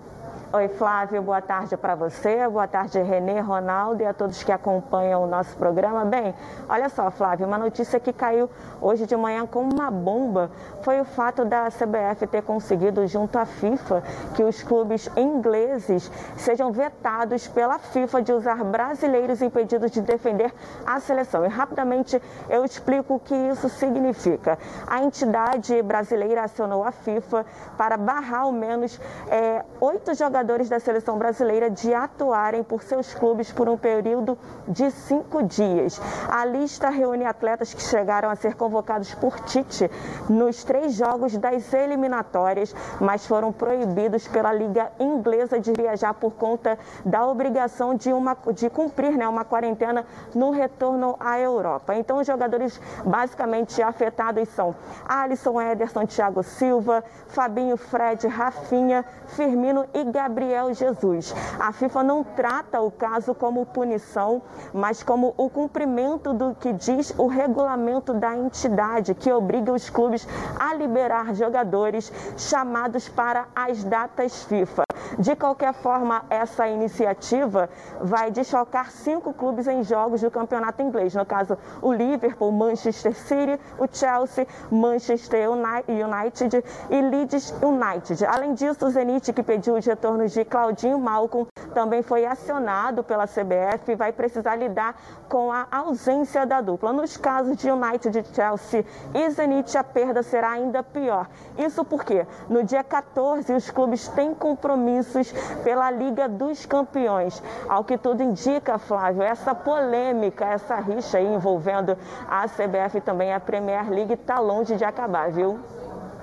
Oi, 0.54 0.68
Flávio, 0.68 1.22
boa 1.22 1.40
tarde 1.40 1.78
para 1.78 1.94
você, 1.94 2.46
boa 2.46 2.68
tarde, 2.68 3.00
Renê, 3.00 3.40
Ronaldo 3.40 4.02
e 4.02 4.06
a 4.06 4.12
todos 4.12 4.42
que 4.42 4.52
acompanham 4.52 5.24
o 5.24 5.26
nosso 5.26 5.56
programa. 5.56 6.04
Bem, 6.04 6.34
olha 6.68 6.90
só, 6.90 7.10
Flávio, 7.10 7.46
uma 7.46 7.56
notícia 7.56 7.98
que 7.98 8.12
caiu 8.12 8.50
hoje 8.78 9.06
de 9.06 9.16
manhã 9.16 9.46
como 9.46 9.72
uma 9.72 9.90
bomba 9.90 10.50
foi 10.82 11.00
o 11.00 11.06
fato 11.06 11.46
da 11.46 11.70
CBF 11.70 12.26
ter 12.26 12.42
conseguido, 12.42 13.06
junto 13.06 13.38
à 13.38 13.46
FIFA, 13.46 14.02
que 14.34 14.42
os 14.42 14.62
clubes 14.62 15.08
ingleses 15.16 16.12
sejam 16.36 16.70
vetados 16.70 17.48
pela 17.48 17.78
FIFA 17.78 18.20
de 18.20 18.32
usar 18.34 18.62
brasileiros 18.62 19.40
impedidos 19.40 19.90
de 19.90 20.02
defender 20.02 20.52
a 20.84 21.00
seleção. 21.00 21.46
E 21.46 21.48
rapidamente 21.48 22.20
eu 22.50 22.62
explico 22.62 23.14
o 23.14 23.20
que 23.20 23.34
isso 23.34 23.70
significa. 23.70 24.58
A 24.86 25.02
entidade 25.02 25.80
brasileira 25.80 26.44
acionou 26.44 26.84
a 26.84 26.92
FIFA 26.92 27.46
para 27.78 27.96
barrar 27.96 28.42
ao 28.42 28.52
menos 28.52 29.00
é, 29.30 29.64
oito 29.80 30.12
jogadores 30.12 30.41
da 30.42 30.80
seleção 30.80 31.16
brasileira 31.16 31.70
de 31.70 31.94
atuarem 31.94 32.64
por 32.64 32.82
seus 32.82 33.14
clubes 33.14 33.52
por 33.52 33.68
um 33.68 33.76
período 33.78 34.36
de 34.66 34.90
cinco 34.90 35.42
dias. 35.42 36.00
A 36.28 36.44
lista 36.44 36.90
reúne 36.90 37.24
atletas 37.24 37.72
que 37.72 37.80
chegaram 37.80 38.28
a 38.28 38.34
ser 38.34 38.56
convocados 38.56 39.14
por 39.14 39.38
Tite 39.40 39.88
nos 40.28 40.64
três 40.64 40.94
jogos 40.94 41.36
das 41.36 41.72
eliminatórias, 41.72 42.74
mas 43.00 43.24
foram 43.24 43.52
proibidos 43.52 44.26
pela 44.26 44.52
Liga 44.52 44.90
Inglesa 44.98 45.60
de 45.60 45.72
viajar 45.72 46.14
por 46.14 46.32
conta 46.32 46.76
da 47.04 47.24
obrigação 47.24 47.94
de, 47.94 48.12
uma, 48.12 48.36
de 48.52 48.68
cumprir 48.68 49.16
né, 49.16 49.28
uma 49.28 49.44
quarentena 49.44 50.04
no 50.34 50.50
retorno 50.50 51.16
à 51.20 51.38
Europa. 51.38 51.94
Então, 51.94 52.18
os 52.18 52.26
jogadores 52.26 52.80
basicamente 53.04 53.80
afetados 53.80 54.48
são 54.48 54.74
Alisson, 55.06 55.60
Ederson, 55.60 56.04
Thiago 56.04 56.42
Silva, 56.42 57.04
Fabinho, 57.28 57.76
Fred, 57.76 58.26
Rafinha, 58.26 59.04
Firmino 59.28 59.86
e 59.94 60.04
Gabriel 60.04 60.31
Jesus. 60.72 61.34
A 61.58 61.72
FIFA 61.72 62.02
não 62.02 62.24
trata 62.24 62.80
o 62.80 62.90
caso 62.90 63.34
como 63.34 63.66
punição, 63.66 64.42
mas 64.72 65.02
como 65.02 65.34
o 65.36 65.48
cumprimento 65.50 66.32
do 66.32 66.54
que 66.54 66.72
diz 66.72 67.14
o 67.18 67.26
regulamento 67.26 68.14
da 68.14 68.36
entidade, 68.36 69.14
que 69.14 69.32
obriga 69.32 69.72
os 69.72 69.90
clubes 69.90 70.26
a 70.58 70.74
liberar 70.74 71.34
jogadores 71.34 72.12
chamados 72.36 73.08
para 73.08 73.46
as 73.54 73.84
datas 73.84 74.44
FIFA. 74.44 74.84
De 75.18 75.36
qualquer 75.36 75.74
forma, 75.74 76.24
essa 76.30 76.66
iniciativa 76.66 77.68
vai 78.00 78.30
desfocar 78.30 78.90
cinco 78.90 79.32
clubes 79.34 79.66
em 79.66 79.82
jogos 79.82 80.20
do 80.22 80.30
campeonato 80.30 80.80
inglês. 80.82 81.14
No 81.14 81.26
caso, 81.26 81.58
o 81.82 81.92
Liverpool, 81.92 82.50
Manchester 82.50 83.14
City, 83.14 83.60
o 83.78 83.86
Chelsea, 83.90 84.46
Manchester 84.70 85.50
United 85.50 86.64
e 86.88 87.00
Leeds 87.02 87.54
United. 87.62 88.24
Além 88.24 88.54
disso, 88.54 88.86
o 88.86 88.90
Zenit, 88.90 89.32
que 89.32 89.42
pediu 89.42 89.74
os 89.74 89.84
de 90.28 90.44
Claudinho 90.44 90.98
Malcolm, 90.98 91.46
também 91.72 92.02
foi 92.02 92.24
acionado 92.24 93.02
pela 93.02 93.26
CBF 93.26 93.92
e 93.92 93.94
vai 93.94 94.12
precisar 94.12 94.56
lidar 94.56 94.94
com 95.28 95.50
a 95.50 95.66
ausência 95.70 96.46
da 96.46 96.60
dupla. 96.60 96.92
Nos 96.92 97.16
casos 97.16 97.56
de 97.56 97.70
United, 97.70 98.24
Chelsea 98.32 98.84
e 99.14 99.30
Zenit, 99.30 99.76
a 99.76 99.82
perda 99.82 100.22
será 100.22 100.50
ainda 100.50 100.82
pior. 100.82 101.28
Isso 101.56 101.84
porque 101.84 102.26
no 102.48 102.62
dia 102.62 102.84
14 102.84 103.52
os 103.52 103.70
clubes 103.70 104.08
têm 104.08 104.34
compromissos 104.34 105.32
pela 105.64 105.90
Liga 105.90 106.28
dos 106.28 106.66
Campeões. 106.66 107.42
Ao 107.68 107.82
que 107.82 107.96
tudo 107.96 108.22
indica, 108.22 108.78
Flávio, 108.78 109.22
essa 109.22 109.54
polêmica, 109.54 110.44
essa 110.44 110.76
rixa 110.76 111.20
envolvendo 111.20 111.96
a 112.28 112.46
CBF 112.46 112.98
e 112.98 113.00
também 113.00 113.32
a 113.32 113.40
Premier 113.40 113.88
League 113.90 114.14
está 114.14 114.38
longe 114.38 114.76
de 114.76 114.84
acabar, 114.84 115.30
viu? 115.30 115.58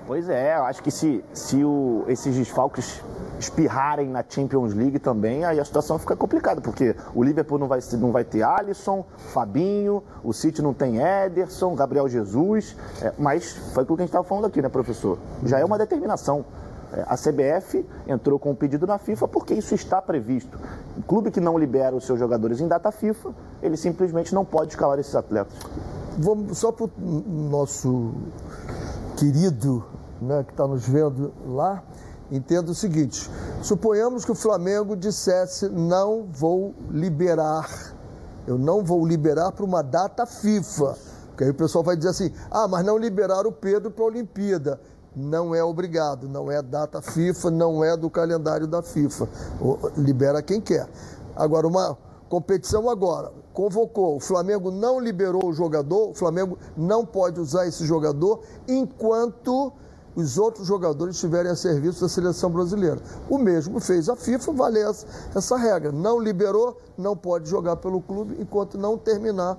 Pois 0.09 0.27
é, 0.27 0.57
eu 0.57 0.63
acho 0.63 0.81
que 0.81 0.89
se, 0.89 1.23
se 1.31 1.63
o, 1.63 2.03
esses 2.07 2.35
desfalques 2.35 2.99
espirrarem 3.37 4.09
na 4.09 4.25
Champions 4.27 4.73
League 4.73 4.97
também, 4.97 5.45
aí 5.45 5.59
a 5.59 5.63
situação 5.63 5.99
fica 5.99 6.15
complicada, 6.15 6.59
porque 6.59 6.95
o 7.13 7.23
Liverpool 7.23 7.59
não 7.59 7.67
vai, 7.67 7.79
não 7.93 8.11
vai 8.11 8.23
ter 8.23 8.41
Alisson, 8.41 9.05
Fabinho, 9.31 10.01
o 10.23 10.33
City 10.33 10.63
não 10.63 10.73
tem 10.73 10.97
Ederson, 10.97 11.75
Gabriel 11.75 12.09
Jesus, 12.09 12.75
é, 13.03 13.13
mas 13.19 13.51
foi 13.71 13.83
aquilo 13.83 13.97
que 13.97 14.01
a 14.01 14.05
gente 14.05 14.09
estava 14.09 14.23
falando 14.23 14.45
aqui, 14.45 14.63
né, 14.63 14.67
professor? 14.67 15.19
Já 15.45 15.59
é 15.59 15.63
uma 15.63 15.77
determinação. 15.77 16.43
É, 16.91 17.03
a 17.05 17.15
CBF 17.15 17.87
entrou 18.07 18.39
com 18.39 18.49
um 18.49 18.55
pedido 18.55 18.87
na 18.87 18.97
FIFA 18.97 19.27
porque 19.27 19.53
isso 19.53 19.75
está 19.75 20.01
previsto. 20.01 20.57
O 20.97 21.03
clube 21.03 21.29
que 21.29 21.39
não 21.39 21.55
libera 21.55 21.95
os 21.95 22.07
seus 22.07 22.17
jogadores 22.17 22.59
em 22.59 22.67
data 22.67 22.91
FIFA, 22.91 23.29
ele 23.61 23.77
simplesmente 23.77 24.33
não 24.33 24.43
pode 24.43 24.71
escalar 24.71 24.97
esses 24.97 25.15
atletas. 25.15 25.53
Vamos 26.17 26.57
só 26.57 26.71
para 26.71 26.85
o 26.85 27.23
nosso 27.51 28.11
querido 29.15 29.98
né, 30.21 30.43
que 30.43 30.51
está 30.51 30.67
nos 30.67 30.87
vendo 30.87 31.33
lá, 31.45 31.83
entenda 32.31 32.71
o 32.71 32.75
seguinte: 32.75 33.29
suponhamos 33.61 34.25
que 34.25 34.31
o 34.31 34.35
Flamengo 34.35 34.95
dissesse 34.95 35.69
não 35.69 36.27
vou 36.31 36.73
liberar, 36.89 37.95
eu 38.47 38.57
não 38.57 38.83
vou 38.83 39.05
liberar 39.05 39.51
para 39.51 39.65
uma 39.65 39.81
data 39.81 40.25
FIFA. 40.25 40.95
Porque 41.27 41.43
aí 41.43 41.49
o 41.49 41.55
pessoal 41.55 41.83
vai 41.83 41.95
dizer 41.95 42.09
assim: 42.09 42.33
ah, 42.51 42.67
mas 42.67 42.85
não 42.85 42.97
liberaram 42.97 43.49
o 43.49 43.53
Pedro 43.53 43.91
para 43.91 44.03
a 44.03 44.07
Olimpíada. 44.07 44.79
Não 45.15 45.55
é 45.55 45.63
obrigado, 45.63 46.29
não 46.29 46.51
é 46.51 46.61
data 46.61 47.01
FIFA, 47.01 47.49
não 47.49 47.83
é 47.83 47.97
do 47.97 48.09
calendário 48.09 48.67
da 48.67 48.81
FIFA. 48.81 49.27
Libera 49.97 50.41
quem 50.41 50.61
quer. 50.61 50.87
Agora, 51.35 51.67
uma 51.67 51.97
competição 52.29 52.89
agora, 52.89 53.31
convocou, 53.53 54.17
o 54.17 54.19
Flamengo 54.19 54.69
não 54.69 54.99
liberou 54.99 55.47
o 55.47 55.53
jogador, 55.53 56.11
o 56.11 56.13
Flamengo 56.13 56.57
não 56.77 57.03
pode 57.03 57.39
usar 57.39 57.67
esse 57.67 57.85
jogador 57.85 58.41
enquanto 58.67 59.73
os 60.19 60.37
outros 60.37 60.67
jogadores 60.67 61.15
estiverem 61.15 61.51
a 61.51 61.55
serviço 61.55 62.01
da 62.01 62.09
seleção 62.09 62.49
brasileira. 62.49 62.99
O 63.29 63.37
mesmo 63.37 63.79
fez 63.79 64.09
a 64.09 64.15
FIFA, 64.15 64.51
vale 64.53 64.79
essa, 64.79 65.05
essa 65.35 65.57
regra. 65.57 65.91
Não 65.91 66.19
liberou, 66.19 66.77
não 66.97 67.15
pode 67.15 67.49
jogar 67.49 67.77
pelo 67.77 68.01
clube 68.01 68.35
enquanto 68.39 68.77
não 68.77 68.97
terminar 68.97 69.57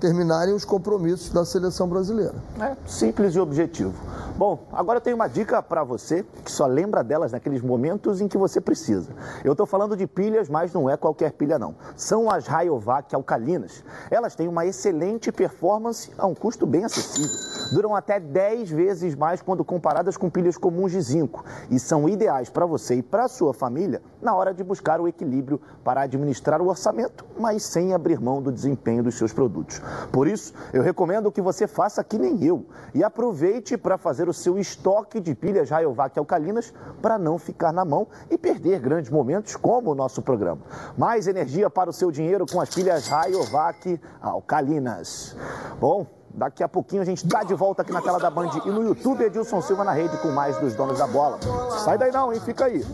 terminarem 0.00 0.54
os 0.54 0.64
compromissos 0.64 1.30
da 1.30 1.44
seleção 1.44 1.86
brasileira. 1.86 2.34
É 2.58 2.74
simples 2.86 3.34
e 3.34 3.40
objetivo. 3.40 3.94
Bom, 4.36 4.66
agora 4.72 4.96
eu 4.96 5.02
tenho 5.02 5.16
uma 5.16 5.28
dica 5.28 5.62
para 5.62 5.84
você 5.84 6.24
que 6.42 6.50
só 6.50 6.66
lembra 6.66 7.04
delas 7.04 7.32
naqueles 7.32 7.60
momentos 7.60 8.22
em 8.22 8.26
que 8.26 8.38
você 8.38 8.58
precisa. 8.58 9.10
Eu 9.44 9.52
estou 9.52 9.66
falando 9.66 9.94
de 9.94 10.06
pilhas, 10.06 10.48
mas 10.48 10.72
não 10.72 10.88
é 10.88 10.96
qualquer 10.96 11.32
pilha 11.32 11.58
não. 11.58 11.74
São 11.94 12.30
as 12.30 12.46
Rayovac 12.46 13.14
alcalinas. 13.14 13.84
Elas 14.10 14.34
têm 14.34 14.48
uma 14.48 14.64
excelente 14.64 15.30
performance 15.30 16.10
a 16.16 16.26
um 16.26 16.34
custo 16.34 16.66
bem 16.66 16.84
acessível. 16.84 17.36
Duram 17.72 17.94
até 17.94 18.18
10 18.18 18.70
vezes 18.70 19.14
mais 19.14 19.42
quando 19.42 19.62
comparadas 19.62 20.16
com 20.16 20.30
pilhas 20.30 20.56
comuns 20.56 20.92
de 20.92 21.00
zinco 21.02 21.44
e 21.70 21.78
são 21.78 22.08
ideais 22.08 22.48
para 22.48 22.64
você 22.64 22.94
e 22.94 23.02
para 23.02 23.28
sua 23.28 23.52
família 23.52 24.00
na 24.22 24.34
hora 24.34 24.54
de 24.54 24.64
buscar 24.64 25.00
o 25.00 25.08
equilíbrio 25.08 25.60
para 25.84 26.02
administrar 26.02 26.62
o 26.62 26.68
orçamento, 26.68 27.26
mas 27.38 27.62
sem 27.62 27.92
abrir 27.92 28.18
mão 28.20 28.40
do 28.40 28.50
desempenho 28.50 29.02
dos 29.02 29.16
seus 29.16 29.32
produtos. 29.32 29.82
Por 30.12 30.26
isso, 30.26 30.52
eu 30.72 30.82
recomendo 30.82 31.30
que 31.30 31.40
você 31.40 31.66
faça 31.66 32.02
que 32.02 32.18
nem 32.18 32.42
eu 32.44 32.66
e 32.94 33.02
aproveite 33.04 33.76
para 33.76 33.96
fazer 33.96 34.28
o 34.28 34.32
seu 34.32 34.58
estoque 34.58 35.20
de 35.20 35.34
pilhas 35.34 35.70
Rayovac 35.70 36.18
alcalinas 36.18 36.72
para 37.00 37.18
não 37.18 37.38
ficar 37.38 37.72
na 37.72 37.84
mão 37.84 38.06
e 38.30 38.36
perder 38.36 38.80
grandes 38.80 39.10
momentos 39.10 39.56
como 39.56 39.90
o 39.90 39.94
nosso 39.94 40.22
programa. 40.22 40.62
Mais 40.96 41.26
energia 41.26 41.70
para 41.70 41.90
o 41.90 41.92
seu 41.92 42.10
dinheiro 42.10 42.46
com 42.50 42.60
as 42.60 42.68
pilhas 42.68 43.06
Rayovac 43.08 44.00
alcalinas. 44.20 45.36
Bom, 45.80 46.06
Daqui 46.32 46.62
a 46.62 46.68
pouquinho 46.68 47.02
a 47.02 47.04
gente 47.04 47.24
está 47.24 47.42
de 47.42 47.54
volta 47.54 47.82
aqui 47.82 47.92
na 47.92 48.00
tela 48.00 48.18
da 48.18 48.30
Band 48.30 48.50
e 48.64 48.70
no 48.70 48.84
YouTube 48.84 49.24
Edilson 49.24 49.60
Silva 49.60 49.82
na 49.82 49.92
rede 49.92 50.16
com 50.18 50.28
mais 50.28 50.56
dos 50.58 50.74
donos 50.74 50.96
da 50.96 51.06
bola. 51.06 51.40
Sai 51.84 51.98
daí 51.98 52.12
não, 52.12 52.32
hein? 52.32 52.40
Fica 52.40 52.66
aí. 52.66 52.84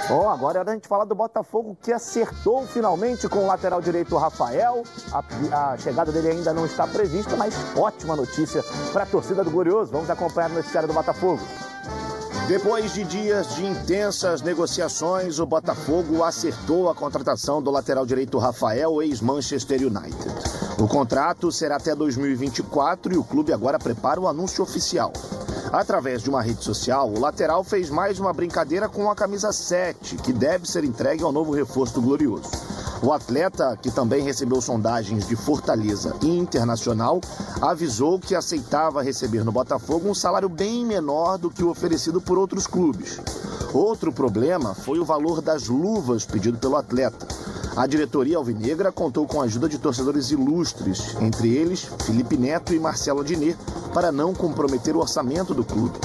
Bom, 0.08 0.28
agora 0.28 0.58
é 0.58 0.60
hora 0.60 0.66
da 0.66 0.74
gente 0.74 0.88
falar 0.88 1.06
do 1.06 1.14
Botafogo 1.14 1.78
que 1.80 1.94
acertou 1.94 2.64
finalmente 2.64 3.30
com 3.30 3.40
o 3.40 3.48
lateral 3.48 3.82
direito 3.82 4.18
Rafael. 4.18 4.82
A, 5.12 5.72
a 5.72 5.78
chegada 5.78 6.12
dele 6.12 6.30
ainda 6.30 6.52
não 6.54 6.66
está 6.66 6.88
prevista, 6.88 7.36
mas 7.36 7.54
ótima 7.78 8.16
notícia 8.16 8.64
para 8.92 9.04
a 9.04 9.06
torcida 9.06 9.44
do 9.44 9.52
Glorioso. 9.52 9.92
Vamos 9.92 10.10
acompanhar 10.10 10.50
o 10.50 10.56
noticiário 10.56 10.88
do 10.88 10.94
Botafogo. 10.94 11.42
Depois 12.50 12.96
de 12.96 13.04
dias 13.04 13.54
de 13.54 13.64
intensas 13.64 14.42
negociações, 14.42 15.38
o 15.38 15.46
Botafogo 15.46 16.24
acertou 16.24 16.90
a 16.90 16.96
contratação 16.96 17.62
do 17.62 17.70
lateral 17.70 18.08
direito 18.08 18.40
Rafael, 18.40 19.04
ex-Manchester 19.04 19.82
United. 19.82 20.34
O 20.80 20.88
contrato 20.88 21.52
será 21.52 21.76
até 21.76 21.94
2024 21.94 23.14
e 23.14 23.18
o 23.18 23.24
clube 23.24 23.54
agora 23.54 23.78
prepara 23.78 24.20
o 24.20 24.28
anúncio 24.28 24.64
oficial. 24.64 25.14
Através 25.72 26.24
de 26.24 26.30
uma 26.32 26.42
rede 26.42 26.64
social, 26.64 27.08
o 27.08 27.20
lateral 27.20 27.64
fez 27.64 27.92
mais 27.92 28.20
uma 28.20 28.34
brincadeira 28.34 28.90
com 28.90 29.12
a 29.12 29.16
camisa 29.16 29.54
7, 29.54 30.16
que 30.16 30.34
deve 30.34 30.68
ser 30.68 30.84
entregue 30.84 31.22
ao 31.22 31.32
novo 31.32 31.52
reforço 31.52 31.94
do 31.94 32.02
Glorioso. 32.02 32.50
O 33.02 33.14
atleta, 33.14 33.78
que 33.82 33.90
também 33.90 34.24
recebeu 34.24 34.60
sondagens 34.60 35.26
de 35.26 35.36
Fortaleza 35.36 36.14
e 36.22 36.38
Internacional, 36.38 37.22
avisou 37.62 38.20
que 38.20 38.36
aceitava 38.36 39.02
receber 39.02 39.46
no 39.46 39.54
Botafogo 39.54 40.10
um 40.10 40.14
salário 40.14 40.50
bem 40.50 40.86
menor 40.86 41.38
do 41.38 41.50
que 41.50 41.64
o 41.64 41.70
oferecido 41.70 42.20
por 42.20 42.38
outros 42.38 42.68
clubes. 42.68 43.20
Outro 43.74 44.12
problema 44.12 44.74
foi 44.74 45.00
o 45.00 45.06
valor 45.06 45.42
das 45.42 45.68
luvas 45.68 46.26
pedido 46.26 46.58
pelo 46.58 46.76
atleta. 46.76 47.26
A 47.76 47.88
diretoria 47.88 48.36
alvinegra 48.36 48.92
contou 48.92 49.26
com 49.26 49.40
a 49.40 49.46
ajuda 49.46 49.70
de 49.70 49.78
torcedores 49.78 50.32
ilustres, 50.32 51.16
entre 51.22 51.56
eles 51.56 51.88
Felipe 52.06 52.36
Neto 52.36 52.74
e 52.74 52.80
Marcelo 52.80 53.24
Diné, 53.24 53.56
para 53.94 54.12
não 54.12 54.34
comprometer 54.34 54.96
o 54.96 55.00
orçamento 55.00 55.54
do 55.54 55.64
clube. 55.64 55.98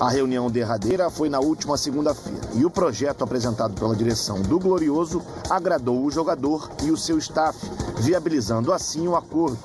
A 0.00 0.10
reunião 0.10 0.50
derradeira 0.50 1.08
foi 1.08 1.28
na 1.28 1.38
última 1.38 1.76
segunda-feira 1.76 2.40
e 2.54 2.64
o 2.64 2.70
projeto 2.70 3.22
apresentado 3.22 3.74
pela 3.74 3.94
direção 3.94 4.42
do 4.42 4.58
Glorioso 4.58 5.22
agradou 5.48 6.04
o 6.04 6.10
jogador 6.10 6.68
e 6.82 6.90
o 6.90 6.96
seu 6.96 7.16
staff, 7.18 7.58
viabilizando 7.98 8.72
assim 8.72 9.06
o 9.06 9.14
acordo. 9.14 9.58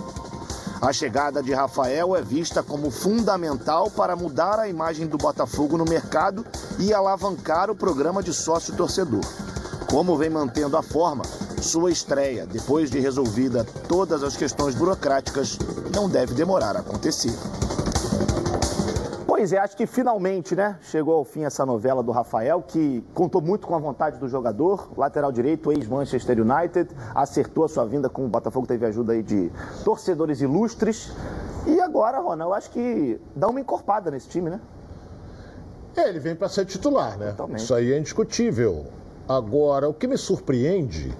A 0.81 0.93
chegada 0.93 1.43
de 1.43 1.51
Rafael 1.51 2.15
é 2.15 2.21
vista 2.21 2.63
como 2.63 2.91
fundamental 2.91 3.89
para 3.89 4.15
mudar 4.15 4.59
a 4.59 4.69
imagem 4.69 5.07
do 5.07 5.17
Botafogo 5.17 5.77
no 5.77 5.83
mercado 5.83 6.45
e 6.77 6.93
alavancar 6.93 7.69
o 7.69 7.75
programa 7.75 8.23
de 8.23 8.33
sócio-torcedor. 8.33 9.25
Como 9.89 10.15
vem 10.15 10.29
mantendo 10.29 10.77
a 10.77 10.83
forma, 10.83 11.23
sua 11.61 11.91
estreia, 11.91 12.45
depois 12.45 12.89
de 12.89 12.99
resolvida 12.99 13.65
todas 13.87 14.23
as 14.23 14.37
questões 14.37 14.75
burocráticas, 14.75 15.57
não 15.93 16.07
deve 16.07 16.33
demorar 16.33 16.77
a 16.77 16.79
acontecer. 16.79 17.33
Pois 19.39 19.53
é, 19.53 19.57
acho 19.57 19.77
que 19.77 19.87
finalmente, 19.87 20.53
né, 20.53 20.77
chegou 20.81 21.13
ao 21.13 21.23
fim 21.23 21.45
essa 21.45 21.65
novela 21.65 22.03
do 22.03 22.11
Rafael, 22.11 22.61
que 22.61 23.01
contou 23.13 23.41
muito 23.41 23.65
com 23.65 23.73
a 23.73 23.79
vontade 23.79 24.17
do 24.17 24.27
jogador, 24.27 24.89
lateral 24.97 25.31
direito, 25.31 25.71
ex-Manchester 25.71 26.41
United, 26.41 26.89
acertou 27.15 27.63
a 27.63 27.69
sua 27.69 27.85
vinda 27.85 28.09
com 28.09 28.25
o 28.25 28.27
Botafogo, 28.27 28.67
teve 28.67 28.85
ajuda 28.85 29.13
aí 29.13 29.23
de 29.23 29.49
torcedores 29.85 30.41
ilustres. 30.41 31.13
E 31.65 31.79
agora, 31.79 32.19
Ronald, 32.19 32.49
eu 32.49 32.53
acho 32.53 32.69
que 32.69 33.17
dá 33.33 33.47
uma 33.47 33.61
encorpada 33.61 34.11
nesse 34.11 34.27
time, 34.27 34.49
né? 34.49 34.59
É, 35.95 36.09
ele 36.09 36.19
vem 36.19 36.35
para 36.35 36.49
ser 36.49 36.65
titular, 36.65 37.17
né? 37.17 37.29
Totalmente. 37.29 37.59
Isso 37.59 37.73
aí 37.73 37.93
é 37.93 37.97
indiscutível. 37.97 38.87
Agora, 39.25 39.87
o 39.87 39.93
que 39.93 40.05
me 40.05 40.17
surpreende 40.17 41.15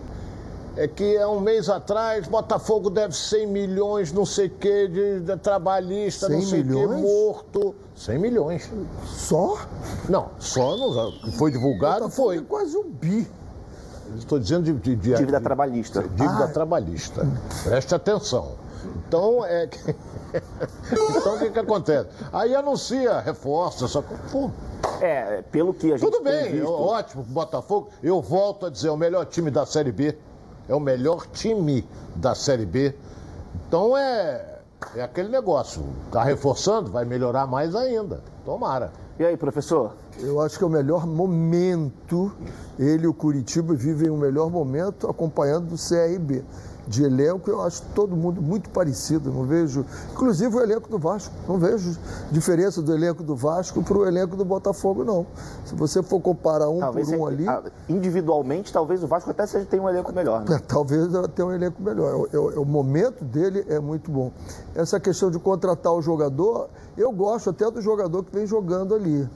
é 0.76 0.90
que 0.90 1.18
há 1.18 1.30
um 1.30 1.40
mês 1.40 1.70
atrás, 1.70 2.28
Botafogo 2.28 2.90
deve 2.90 3.16
100 3.16 3.48
milhões, 3.48 4.12
não 4.12 4.26
sei 4.26 4.48
o 4.48 4.50
quê, 4.50 4.90
de, 4.90 5.20
de 5.22 5.38
trabalhista, 5.38 6.28
não 6.28 6.42
sei 6.42 6.62
o 6.62 6.68
quê, 6.68 6.86
morto. 6.86 7.76
100 8.00 8.18
milhões. 8.18 8.72
Só? 9.06 9.60
Não, 10.08 10.30
só 10.40 10.78
não. 10.78 11.32
Foi 11.34 11.52
divulgado, 11.52 12.06
Botafogo 12.06 12.10
foi. 12.10 12.38
É 12.38 12.42
quase 12.42 12.78
um 12.78 12.90
bi. 12.90 13.28
Estou 14.18 14.40
dizendo 14.40 14.64
de, 14.64 14.74
de, 14.74 14.96
de 14.96 15.16
dívida 15.16 15.42
trabalhista. 15.42 16.02
Dívida 16.02 16.46
ah. 16.46 16.48
trabalhista. 16.48 17.28
Preste 17.64 17.94
atenção. 17.94 18.54
Então, 19.06 19.46
é 19.46 19.68
que... 19.68 19.78
então 20.92 21.36
o 21.36 21.40
que, 21.40 21.50
que 21.50 21.60
acontece? 21.60 22.10
Aí 22.32 22.56
anuncia 22.56 23.20
reforça, 23.20 23.88
só 23.88 24.02
que, 24.02 24.16
pô, 24.32 24.50
é, 25.02 25.44
pelo 25.52 25.74
que 25.74 25.92
a 25.92 25.98
gente 25.98 26.10
Tudo 26.10 26.24
bem, 26.24 26.54
visto... 26.54 26.72
ótimo 26.72 27.24
pro 27.26 27.34
Botafogo. 27.34 27.90
Eu 28.02 28.22
volto 28.22 28.68
a 28.68 28.70
dizer, 28.70 28.90
o 28.90 28.98
melhor 28.98 29.26
time 29.26 29.52
da 29.52 29.66
Série 29.66 29.92
B 29.92 30.18
é 30.70 30.74
o 30.74 30.80
melhor 30.80 31.28
time 31.28 31.86
da 32.16 32.34
Série 32.34 32.66
B. 32.66 32.96
Então 33.68 33.98
é, 33.98 34.49
é 34.96 35.02
aquele 35.02 35.30
negócio. 35.30 35.84
Está 36.06 36.24
reforçando, 36.24 36.92
vai 36.92 37.06
melhorar 37.06 37.48
mais 37.48 37.76
ainda. 37.76 38.22
Tomara. 38.46 38.92
E 39.20 39.26
aí, 39.26 39.36
professor? 39.36 39.94
Eu 40.20 40.42
acho 40.42 40.58
que 40.58 40.64
é 40.64 40.68
o 40.68 40.70
melhor 40.70 41.06
momento. 41.06 42.32
Ele 42.78 43.04
e 43.04 43.08
o 43.08 43.14
Curitiba 43.14 43.74
vivem 43.74 44.10
o 44.10 44.18
melhor 44.18 44.50
momento 44.50 45.10
acompanhando 45.10 45.74
o 45.74 45.78
CRB 45.78 46.44
de 46.90 47.04
elenco, 47.04 47.50
eu 47.50 47.62
acho 47.62 47.84
todo 47.94 48.16
mundo 48.16 48.42
muito 48.42 48.68
parecido. 48.72 49.32
Não 49.32 49.44
vejo, 49.44 49.86
inclusive 50.12 50.56
o 50.56 50.60
elenco 50.60 50.90
do 50.90 50.98
Vasco, 50.98 51.34
não 51.48 51.60
vejo 51.60 51.96
diferença 52.32 52.82
do 52.82 52.92
elenco 52.92 53.24
do 53.24 53.36
Vasco 53.36 53.84
para 53.84 53.98
o 53.98 54.08
elenco 54.08 54.36
do 54.36 54.44
Botafogo, 54.44 55.06
não. 55.06 55.26
Se 55.66 55.76
você 55.76 56.02
for 56.02 56.20
comparar 56.20 56.68
um 56.68 56.80
talvez 56.80 57.08
por 57.08 57.20
um 57.20 57.28
ali. 57.28 57.46
Individualmente, 57.88 58.74
talvez 58.74 59.04
o 59.04 59.08
Vasco 59.08 59.30
até 59.30 59.46
seja, 59.46 59.66
tenha 59.66 59.84
um 59.84 59.88
elenco 59.88 60.12
melhor. 60.12 60.44
Né? 60.50 60.56
É, 60.56 60.60
talvez 60.68 61.08
tenha 61.36 61.48
um 61.48 61.54
elenco 61.54 61.80
melhor. 61.82 62.28
O, 62.34 62.38
o, 62.38 62.62
o 62.64 62.66
momento 62.66 63.24
dele 63.24 63.64
é 63.70 63.80
muito 63.80 64.10
bom. 64.10 64.32
Essa 64.74 65.00
questão 65.00 65.30
de 65.30 65.38
contratar 65.38 65.94
o 65.94 66.02
jogador, 66.02 66.70
eu 66.98 67.12
gosto 67.12 67.52
até 67.52 67.70
do 67.70 67.82
jogador 67.82 68.24
que 68.24 68.34
vem 68.34 68.48
jogando 68.48 68.96
ali 68.96 69.30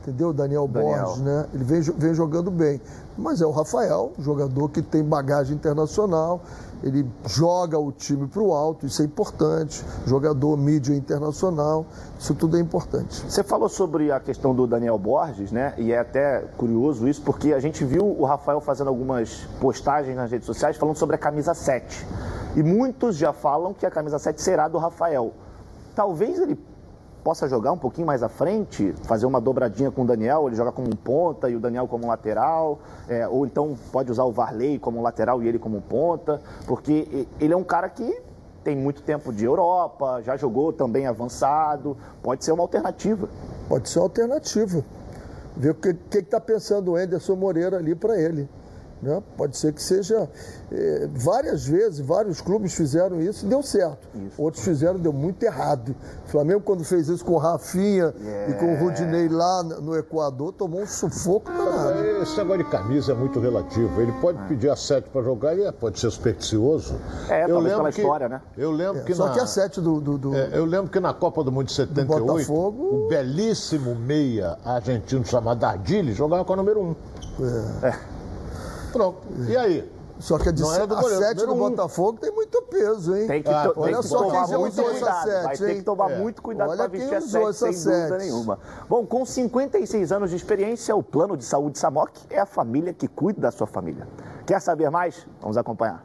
entendeu? 0.00 0.32
Daniel, 0.32 0.66
Daniel. 0.66 1.04
Borges, 1.04 1.22
né? 1.22 1.46
Ele 1.52 1.64
vem, 1.64 1.80
vem 1.80 2.14
jogando 2.14 2.50
bem. 2.50 2.80
Mas 3.16 3.40
é 3.40 3.46
o 3.46 3.50
Rafael, 3.50 4.12
jogador 4.18 4.68
que 4.70 4.82
tem 4.82 5.04
bagagem 5.04 5.54
internacional, 5.54 6.40
ele 6.82 7.06
joga 7.26 7.78
o 7.78 7.92
time 7.92 8.26
para 8.26 8.42
o 8.42 8.52
alto, 8.52 8.86
isso 8.86 9.02
é 9.02 9.04
importante. 9.04 9.84
Jogador 10.06 10.56
mídia 10.56 10.94
internacional, 10.94 11.86
isso 12.18 12.34
tudo 12.34 12.56
é 12.56 12.60
importante. 12.60 13.22
Você 13.28 13.42
falou 13.42 13.68
sobre 13.68 14.10
a 14.10 14.20
questão 14.20 14.54
do 14.54 14.66
Daniel 14.66 14.98
Borges, 14.98 15.52
né? 15.52 15.74
E 15.76 15.92
é 15.92 15.98
até 15.98 16.40
curioso 16.56 17.06
isso, 17.08 17.22
porque 17.22 17.52
a 17.52 17.60
gente 17.60 17.84
viu 17.84 18.04
o 18.04 18.24
Rafael 18.24 18.60
fazendo 18.60 18.88
algumas 18.88 19.46
postagens 19.60 20.16
nas 20.16 20.30
redes 20.30 20.46
sociais 20.46 20.76
falando 20.76 20.96
sobre 20.96 21.16
a 21.16 21.18
camisa 21.18 21.54
7. 21.54 22.06
E 22.56 22.62
muitos 22.62 23.16
já 23.16 23.32
falam 23.32 23.72
que 23.72 23.86
a 23.86 23.90
camisa 23.90 24.18
7 24.18 24.40
será 24.40 24.68
do 24.68 24.78
Rafael. 24.78 25.32
Talvez 25.94 26.38
ele 26.38 26.58
possa 27.22 27.48
jogar 27.48 27.72
um 27.72 27.78
pouquinho 27.78 28.06
mais 28.06 28.22
à 28.22 28.28
frente, 28.28 28.94
fazer 29.04 29.26
uma 29.26 29.40
dobradinha 29.40 29.90
com 29.90 30.02
o 30.02 30.06
Daniel, 30.06 30.46
ele 30.46 30.56
joga 30.56 30.72
como 30.72 30.88
um 30.88 30.96
ponta 30.96 31.48
e 31.48 31.56
o 31.56 31.60
Daniel 31.60 31.86
como 31.86 32.04
um 32.04 32.08
lateral, 32.08 32.78
é, 33.08 33.28
ou 33.28 33.46
então 33.46 33.76
pode 33.92 34.10
usar 34.10 34.24
o 34.24 34.32
Varley 34.32 34.78
como 34.78 34.98
um 34.98 35.02
lateral 35.02 35.42
e 35.42 35.48
ele 35.48 35.58
como 35.58 35.76
um 35.76 35.80
ponta, 35.80 36.40
porque 36.66 37.26
ele 37.38 37.52
é 37.52 37.56
um 37.56 37.64
cara 37.64 37.88
que 37.88 38.22
tem 38.62 38.76
muito 38.76 39.02
tempo 39.02 39.32
de 39.32 39.44
Europa, 39.44 40.22
já 40.22 40.36
jogou 40.36 40.72
também 40.72 41.06
avançado, 41.06 41.96
pode 42.22 42.44
ser 42.44 42.52
uma 42.52 42.62
alternativa. 42.62 43.28
Pode 43.68 43.88
ser 43.88 44.00
uma 44.00 44.06
alternativa. 44.06 44.84
Ver 45.56 45.70
o 45.70 45.74
que 45.74 46.18
está 46.18 46.40
pensando 46.40 46.92
o 46.92 46.96
Anderson 46.96 47.36
Moreira 47.36 47.78
ali 47.78 47.94
para 47.94 48.20
ele. 48.20 48.48
Né? 49.02 49.22
Pode 49.36 49.56
ser 49.56 49.72
que 49.72 49.82
seja. 49.82 50.28
É, 50.70 51.08
várias 51.12 51.66
vezes, 51.66 51.98
vários 51.98 52.40
clubes 52.40 52.74
fizeram 52.74 53.20
isso 53.20 53.44
e 53.44 53.48
deu 53.48 53.62
certo. 53.62 54.06
Isso. 54.14 54.40
Outros 54.40 54.62
fizeram 54.62 54.98
deu 54.98 55.12
muito 55.12 55.42
errado. 55.42 55.96
O 56.26 56.28
Flamengo, 56.28 56.60
quando 56.60 56.84
fez 56.84 57.08
isso 57.08 57.24
com 57.24 57.32
o 57.32 57.38
Rafinha 57.38 58.14
yeah. 58.20 58.50
e 58.50 58.54
com 58.54 58.72
o 58.72 58.76
Rudinei 58.76 59.28
lá 59.28 59.62
no 59.62 59.96
Equador, 59.96 60.52
tomou 60.52 60.82
um 60.82 60.86
sufoco 60.86 61.50
danado. 61.50 62.04
Esse 62.22 62.36
negócio 62.36 62.64
de 62.64 62.70
camisa 62.70 63.12
é 63.12 63.14
muito 63.14 63.40
relativo. 63.40 64.00
Ele 64.00 64.12
pode 64.20 64.38
é. 64.38 64.46
pedir 64.46 64.70
a 64.70 64.76
sete 64.76 65.08
para 65.08 65.22
jogar 65.22 65.58
e 65.58 65.72
pode 65.72 65.98
ser 65.98 66.10
supersticioso. 66.10 66.94
É, 67.28 67.44
eu 67.44 67.58
lembro 67.58 67.78
pela 67.78 67.92
que, 67.92 68.00
história, 68.00 68.28
né? 68.28 68.42
Eu 68.56 68.70
lembro 68.70 68.98
é, 69.00 69.04
que 69.04 69.14
só 69.14 69.26
na, 69.26 69.32
que 69.32 69.40
a 69.40 69.46
sete 69.46 69.80
do. 69.80 70.00
do, 70.00 70.18
do 70.18 70.36
eu 70.36 70.64
lembro 70.64 70.90
que 70.90 71.00
na 71.00 71.14
Copa 71.14 71.42
do 71.42 71.50
Mundo 71.50 71.66
de 71.66 71.72
78, 71.72 72.24
Botafogo... 72.24 73.06
o 73.06 73.08
belíssimo 73.08 73.94
meia 73.94 74.58
argentino 74.64 75.24
chamado 75.24 75.64
Ardili 75.64 76.12
jogava 76.12 76.44
com 76.44 76.52
a 76.52 76.56
número 76.56 76.80
um. 76.80 76.94
É. 77.82 78.19
Pronto. 78.92 79.18
E 79.48 79.56
aí? 79.56 80.00
Só 80.20 80.38
que 80.38 80.50
a, 80.50 80.52
de, 80.52 80.62
a 80.62 80.86
goleiro, 80.86 81.18
7 81.18 81.46
do 81.46 81.54
Botafogo 81.54 82.18
tem 82.20 82.30
muito 82.30 82.60
peso, 82.62 83.16
hein? 83.16 83.26
Tem 83.26 83.42
que, 83.42 83.48
ah, 83.48 83.72
olha 83.74 83.92
tem 83.94 84.02
que 84.02 84.08
só 84.08 84.18
tomar 84.18 84.46
muito 84.48 84.82
cuidado. 84.82 85.30
7, 85.30 85.44
vai 85.44 85.56
ter 85.56 85.74
que 85.76 85.82
tomar 85.82 86.10
é. 86.10 86.18
muito 86.18 86.42
cuidado 86.42 86.76
para 86.76 86.86
vestir 86.88 87.14
a 87.14 87.20
7, 87.22 87.54
sem 87.54 87.72
7. 87.72 87.96
dúvida 87.96 88.18
nenhuma. 88.18 88.58
Bom, 88.86 89.06
com 89.06 89.24
56 89.24 90.12
anos 90.12 90.28
de 90.28 90.36
experiência, 90.36 90.94
o 90.94 91.02
plano 91.02 91.38
de 91.38 91.44
saúde 91.44 91.78
Samok 91.78 92.20
é 92.28 92.38
a 92.38 92.46
família 92.46 92.92
que 92.92 93.08
cuida 93.08 93.40
da 93.40 93.50
sua 93.50 93.66
família. 93.66 94.06
Quer 94.46 94.60
saber 94.60 94.90
mais? 94.90 95.26
Vamos 95.40 95.56
acompanhar. 95.56 96.04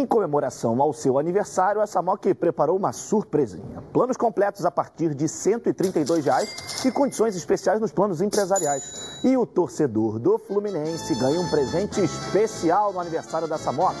Em 0.00 0.06
comemoração 0.06 0.80
ao 0.80 0.94
seu 0.94 1.18
aniversário, 1.18 1.78
a 1.78 1.86
Samok 1.86 2.32
preparou 2.32 2.74
uma 2.74 2.90
surpresinha. 2.90 3.82
Planos 3.92 4.16
completos 4.16 4.64
a 4.64 4.70
partir 4.70 5.14
de 5.14 5.28
132 5.28 6.24
reais 6.24 6.82
e 6.86 6.90
condições 6.90 7.36
especiais 7.36 7.78
nos 7.78 7.92
planos 7.92 8.22
empresariais. 8.22 9.20
E 9.22 9.36
o 9.36 9.44
torcedor 9.44 10.18
do 10.18 10.38
Fluminense 10.38 11.14
ganha 11.16 11.38
um 11.38 11.50
presente 11.50 12.00
especial 12.00 12.94
no 12.94 13.00
aniversário 13.00 13.46
da 13.46 13.58
Samok. 13.58 13.94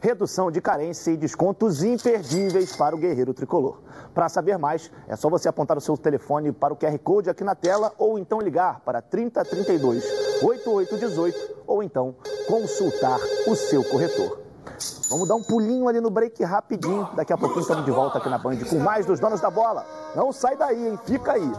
Redução 0.00 0.50
de 0.50 0.60
carência 0.60 1.12
e 1.12 1.16
descontos 1.16 1.84
imperdíveis 1.84 2.74
para 2.74 2.96
o 2.96 2.98
guerreiro 2.98 3.32
tricolor. 3.32 3.78
Para 4.12 4.28
saber 4.28 4.58
mais, 4.58 4.90
é 5.06 5.14
só 5.14 5.30
você 5.30 5.48
apontar 5.48 5.78
o 5.78 5.80
seu 5.80 5.96
telefone 5.96 6.50
para 6.50 6.74
o 6.74 6.76
QR 6.76 6.98
Code 6.98 7.30
aqui 7.30 7.44
na 7.44 7.54
tela 7.54 7.92
ou 7.96 8.18
então 8.18 8.40
ligar 8.40 8.80
para 8.80 9.00
3032 9.00 10.02
8818 10.42 11.62
ou 11.64 11.80
então 11.80 12.16
consultar 12.48 13.20
o 13.46 13.54
seu 13.54 13.84
corretor. 13.84 14.42
Vamos 15.10 15.28
dar 15.28 15.34
um 15.34 15.42
pulinho 15.42 15.86
ali 15.88 16.00
no 16.00 16.10
break 16.10 16.42
rapidinho. 16.42 17.08
Daqui 17.14 17.32
a 17.32 17.36
pouquinho 17.36 17.60
estamos 17.60 17.84
de 17.84 17.90
volta 17.90 18.18
aqui 18.18 18.28
na 18.28 18.38
Band 18.38 18.58
com 18.68 18.78
mais 18.78 19.04
dos 19.04 19.20
donos 19.20 19.40
da 19.40 19.50
bola. 19.50 19.86
Não 20.14 20.32
sai 20.32 20.56
daí, 20.56 20.88
hein? 20.88 20.98
Fica 21.04 21.32
aí. 21.32 21.52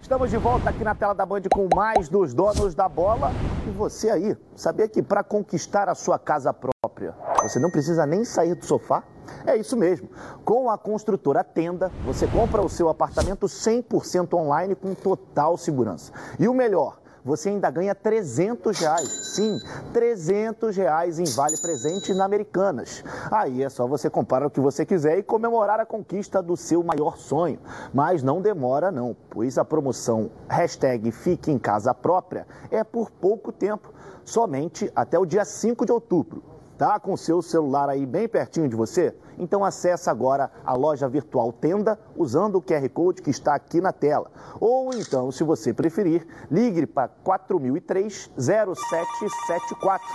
Estamos 0.00 0.30
de 0.30 0.36
volta 0.36 0.70
aqui 0.70 0.84
na 0.84 0.94
tela 0.94 1.14
da 1.14 1.26
Band 1.26 1.42
com 1.52 1.68
mais 1.74 2.08
dos 2.08 2.32
donos 2.32 2.74
da 2.74 2.88
bola. 2.88 3.30
E 3.66 3.70
você 3.70 4.10
aí, 4.10 4.36
sabia 4.54 4.86
que 4.86 5.02
para 5.02 5.24
conquistar 5.24 5.88
a 5.88 5.94
sua 5.94 6.18
casa 6.18 6.52
própria, 6.52 7.14
você 7.42 7.58
não 7.58 7.70
precisa 7.70 8.06
nem 8.06 8.24
sair 8.24 8.54
do 8.54 8.64
sofá? 8.64 9.02
É 9.46 9.56
isso 9.56 9.76
mesmo. 9.76 10.08
Com 10.44 10.70
a 10.70 10.78
construtora 10.78 11.42
Tenda, 11.42 11.90
você 12.04 12.26
compra 12.26 12.62
o 12.62 12.68
seu 12.68 12.88
apartamento 12.88 13.46
100% 13.46 14.34
online 14.34 14.74
com 14.74 14.94
total 14.94 15.56
segurança. 15.56 16.12
E 16.38 16.46
o 16.46 16.54
melhor, 16.54 16.98
você 17.24 17.50
ainda 17.50 17.70
ganha 17.70 17.94
300 17.94 18.78
reais. 18.78 19.08
Sim, 19.08 19.58
300 19.92 20.76
reais 20.76 21.18
em 21.18 21.24
vale 21.24 21.56
presente 21.58 22.12
na 22.12 22.24
Americanas. 22.24 23.04
Aí 23.30 23.62
é 23.62 23.68
só 23.68 23.86
você 23.86 24.10
comprar 24.10 24.44
o 24.46 24.50
que 24.50 24.60
você 24.60 24.84
quiser 24.84 25.18
e 25.18 25.22
comemorar 25.22 25.80
a 25.80 25.86
conquista 25.86 26.42
do 26.42 26.56
seu 26.56 26.82
maior 26.82 27.16
sonho. 27.16 27.58
Mas 27.92 28.22
não 28.22 28.40
demora 28.40 28.90
não, 28.90 29.16
pois 29.30 29.58
a 29.58 29.64
promoção 29.64 30.30
hashtag 30.48 31.10
Fique 31.12 31.50
em 31.50 31.58
Casa 31.58 31.94
Própria 31.94 32.46
é 32.70 32.82
por 32.82 33.10
pouco 33.10 33.52
tempo, 33.52 33.92
somente 34.24 34.90
até 34.94 35.18
o 35.18 35.26
dia 35.26 35.44
5 35.44 35.86
de 35.86 35.92
outubro. 35.92 36.42
Tá 36.76 36.98
com 36.98 37.12
o 37.12 37.18
seu 37.18 37.40
celular 37.40 37.88
aí 37.88 38.04
bem 38.04 38.28
pertinho 38.28 38.68
de 38.68 38.74
você? 38.74 39.14
Então 39.38 39.64
acesse 39.64 40.08
agora 40.08 40.50
a 40.64 40.74
loja 40.74 41.08
virtual 41.08 41.52
Tenda 41.52 41.98
usando 42.16 42.56
o 42.56 42.62
QR 42.62 42.88
Code 42.88 43.22
que 43.22 43.30
está 43.30 43.54
aqui 43.54 43.80
na 43.80 43.92
tela. 43.92 44.30
Ou 44.60 44.92
então, 44.94 45.30
se 45.30 45.44
você 45.44 45.72
preferir, 45.72 46.26
ligue 46.50 46.86
para 46.86 47.08
4003 47.08 48.30
0774. 48.36 50.06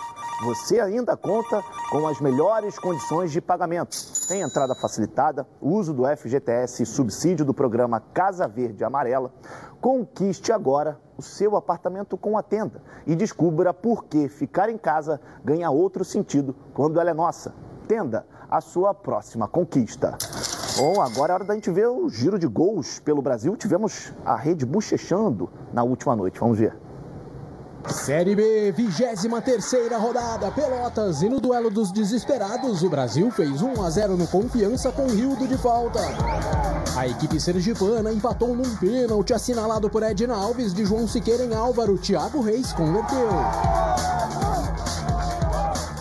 Você 0.43 0.79
ainda 0.79 1.17
conta 1.17 1.63
com 1.89 2.07
as 2.07 2.21
melhores 2.21 2.77
condições 2.77 3.31
de 3.31 3.41
pagamento. 3.41 3.97
Tem 4.27 4.41
entrada 4.41 4.75
facilitada, 4.75 5.47
uso 5.59 5.93
do 5.93 6.03
FGTS 6.05 6.83
e 6.83 6.85
subsídio 6.85 7.43
do 7.43 7.55
programa 7.55 7.99
Casa 7.99 8.47
Verde 8.47 8.83
Amarela. 8.83 9.33
Conquiste 9.81 10.51
agora 10.51 10.99
o 11.17 11.21
seu 11.23 11.55
apartamento 11.55 12.15
com 12.15 12.37
a 12.37 12.43
tenda 12.43 12.83
e 13.07 13.15
descubra 13.15 13.73
por 13.73 14.05
que 14.05 14.29
ficar 14.29 14.69
em 14.69 14.77
casa 14.77 15.19
ganha 15.43 15.71
outro 15.71 16.05
sentido 16.05 16.55
quando 16.73 16.99
ela 16.99 17.09
é 17.09 17.13
nossa. 17.13 17.55
Tenda 17.87 18.25
a 18.49 18.61
sua 18.61 18.93
próxima 18.93 19.47
conquista. 19.47 20.17
Bom, 20.77 21.01
agora 21.01 21.33
é 21.33 21.35
hora 21.35 21.43
da 21.43 21.53
gente 21.53 21.71
ver 21.71 21.87
o 21.87 22.07
giro 22.09 22.37
de 22.37 22.47
gols 22.47 22.99
pelo 22.99 23.21
Brasil. 23.21 23.55
Tivemos 23.55 24.13
a 24.25 24.35
rede 24.35 24.65
bochechando 24.65 25.49
na 25.73 25.83
última 25.83 26.15
noite. 26.15 26.39
Vamos 26.39 26.59
ver. 26.59 26.77
Série 27.91 28.35
B, 28.35 28.71
23 28.73 29.91
rodada, 29.93 30.51
Pelotas. 30.51 31.21
E 31.21 31.29
no 31.29 31.39
duelo 31.39 31.69
dos 31.69 31.91
desesperados, 31.91 32.83
o 32.83 32.89
Brasil 32.89 33.31
fez 33.31 33.61
1 33.61 33.81
a 33.81 33.89
0 33.89 34.17
no 34.17 34.27
Confiança 34.27 34.91
com 34.91 35.07
Rildo 35.07 35.47
de 35.47 35.57
falta. 35.57 35.99
A 36.95 37.07
equipe 37.07 37.39
sergipana 37.39 38.11
empatou 38.11 38.55
num 38.55 38.75
pênalti 38.77 39.33
assinalado 39.33 39.89
por 39.89 40.03
Edna 40.03 40.35
Alves 40.35 40.73
de 40.73 40.85
João 40.85 41.07
Siqueira 41.07 41.43
em 41.43 41.53
Álvaro. 41.53 41.97
Thiago 41.97 42.41
Reis 42.41 42.73
converteu. 42.73 43.29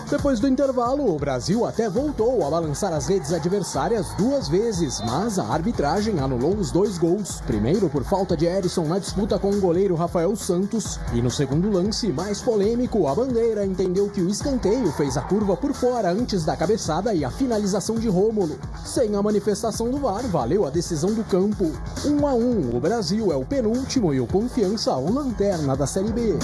Depois 0.08 0.38
do 0.38 0.46
intervalo, 0.46 1.12
o 1.12 1.18
Brasil 1.18 1.66
até 1.66 1.90
voltou 1.90 2.46
a 2.46 2.50
balançar 2.50 2.92
as 2.92 3.08
redes 3.08 3.32
adversárias 3.32 4.06
duas 4.16 4.46
vezes, 4.46 5.00
mas 5.04 5.36
a 5.36 5.44
arbitragem 5.48 6.20
anulou 6.20 6.54
os 6.54 6.70
dois 6.70 6.96
gols. 6.96 7.40
Primeiro 7.40 7.88
por 7.88 8.04
falta 8.04 8.36
de 8.36 8.46
Erisson 8.46 8.84
na 8.84 9.00
disputa 9.00 9.36
com 9.36 9.50
o 9.50 9.60
goleiro 9.60 9.96
Rafael 9.96 10.36
Santos, 10.36 11.00
e 11.12 11.20
no 11.20 11.28
segundo 11.28 11.68
lance, 11.68 12.12
mais 12.12 12.40
polêmico, 12.40 13.08
a 13.08 13.16
bandeira 13.16 13.66
entendeu 13.66 14.08
que 14.08 14.20
o 14.20 14.28
escanteio 14.28 14.92
fez 14.92 15.16
a 15.16 15.22
curva 15.22 15.56
por 15.56 15.74
fora 15.74 16.12
antes 16.12 16.44
da 16.44 16.56
cabeçada 16.56 17.12
e 17.12 17.24
a 17.24 17.30
finalização 17.30 17.96
de 17.96 18.08
Rômulo. 18.08 18.56
Sem 18.84 19.16
a 19.16 19.22
manifestação 19.22 19.90
do 19.90 19.98
VAR, 19.98 20.22
valeu 20.28 20.64
a 20.64 20.70
decisão 20.70 21.12
do 21.14 21.24
campo. 21.24 21.72
1 22.04 22.10
um 22.12 22.26
a 22.28 22.32
1, 22.32 22.38
um, 22.38 22.76
o 22.76 22.80
Brasil 22.80 23.32
é 23.32 23.36
o 23.36 23.44
penúltimo 23.44 24.14
e 24.14 24.20
o 24.20 24.26
Confiança 24.26 24.94
o 24.94 25.12
lanterna 25.12 25.76
da 25.76 25.86
Série 25.86 26.12
B. 26.12 26.38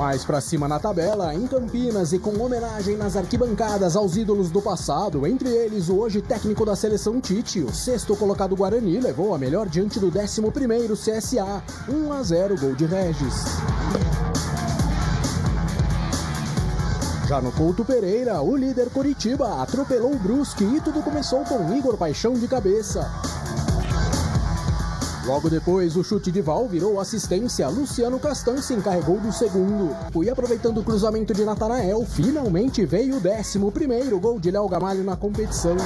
Mais 0.00 0.24
pra 0.24 0.40
cima 0.40 0.66
na 0.66 0.78
tabela, 0.78 1.34
em 1.34 1.46
Campinas 1.46 2.14
e 2.14 2.18
com 2.18 2.30
homenagem 2.42 2.96
nas 2.96 3.16
arquibancadas 3.16 3.94
aos 3.94 4.16
ídolos 4.16 4.50
do 4.50 4.62
passado, 4.62 5.26
entre 5.26 5.50
eles 5.50 5.90
o 5.90 5.98
hoje 5.98 6.22
técnico 6.22 6.64
da 6.64 6.74
seleção 6.74 7.20
Tite, 7.20 7.60
o 7.60 7.70
sexto 7.70 8.16
colocado 8.16 8.56
Guarani 8.56 8.98
levou 8.98 9.34
a 9.34 9.38
melhor 9.38 9.68
diante 9.68 10.00
do 10.00 10.06
11 10.06 10.40
primeiro 10.52 10.96
CSA, 10.96 11.62
1 11.86 12.12
a 12.14 12.22
0 12.22 12.58
gol 12.58 12.74
de 12.74 12.86
Regis. 12.86 13.44
Já 17.28 17.42
no 17.42 17.52
Couto 17.52 17.84
Pereira, 17.84 18.40
o 18.40 18.56
líder 18.56 18.88
Coritiba 18.88 19.60
atropelou 19.60 20.14
o 20.14 20.18
Brusque 20.18 20.64
e 20.64 20.80
tudo 20.80 21.02
começou 21.02 21.44
com 21.44 21.76
Igor 21.76 21.98
Paixão 21.98 22.32
de 22.32 22.48
cabeça. 22.48 23.06
Logo 25.30 25.48
depois, 25.48 25.96
o 25.96 26.02
chute 26.02 26.32
de 26.32 26.40
Val 26.40 26.66
virou 26.66 26.98
assistência. 26.98 27.68
Luciano 27.68 28.18
Castan 28.18 28.60
se 28.60 28.74
encarregou 28.74 29.16
do 29.20 29.32
segundo. 29.32 29.96
E 30.24 30.28
aproveitando 30.28 30.78
o 30.78 30.82
cruzamento 30.82 31.32
de 31.32 31.44
Natanael, 31.44 32.04
finalmente 32.04 32.84
veio 32.84 33.16
o 33.16 33.20
décimo 33.20 33.70
primeiro 33.70 34.18
gol 34.18 34.40
de 34.40 34.50
Léo 34.50 34.68
Gamalho 34.68 35.04
na 35.04 35.14
competição. 35.14 35.76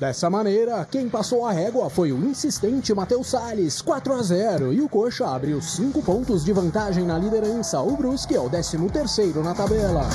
Dessa 0.00 0.30
maneira, 0.30 0.86
quem 0.90 1.06
passou 1.06 1.44
a 1.44 1.52
régua 1.52 1.90
foi 1.90 2.10
o 2.10 2.24
insistente 2.24 2.94
Matheus 2.94 3.26
Salles, 3.26 3.82
4 3.82 4.14
a 4.14 4.22
0, 4.22 4.72
e 4.72 4.80
o 4.80 4.88
Coxa 4.88 5.26
abriu 5.26 5.60
5 5.60 6.00
pontos 6.00 6.46
de 6.46 6.52
vantagem 6.54 7.04
na 7.04 7.18
liderança. 7.18 7.78
O 7.82 7.94
Brusque 7.94 8.34
é 8.34 8.40
o 8.40 8.48
13 8.48 8.78
terceiro 8.88 9.42
na 9.42 9.52
tabela. 9.52 10.08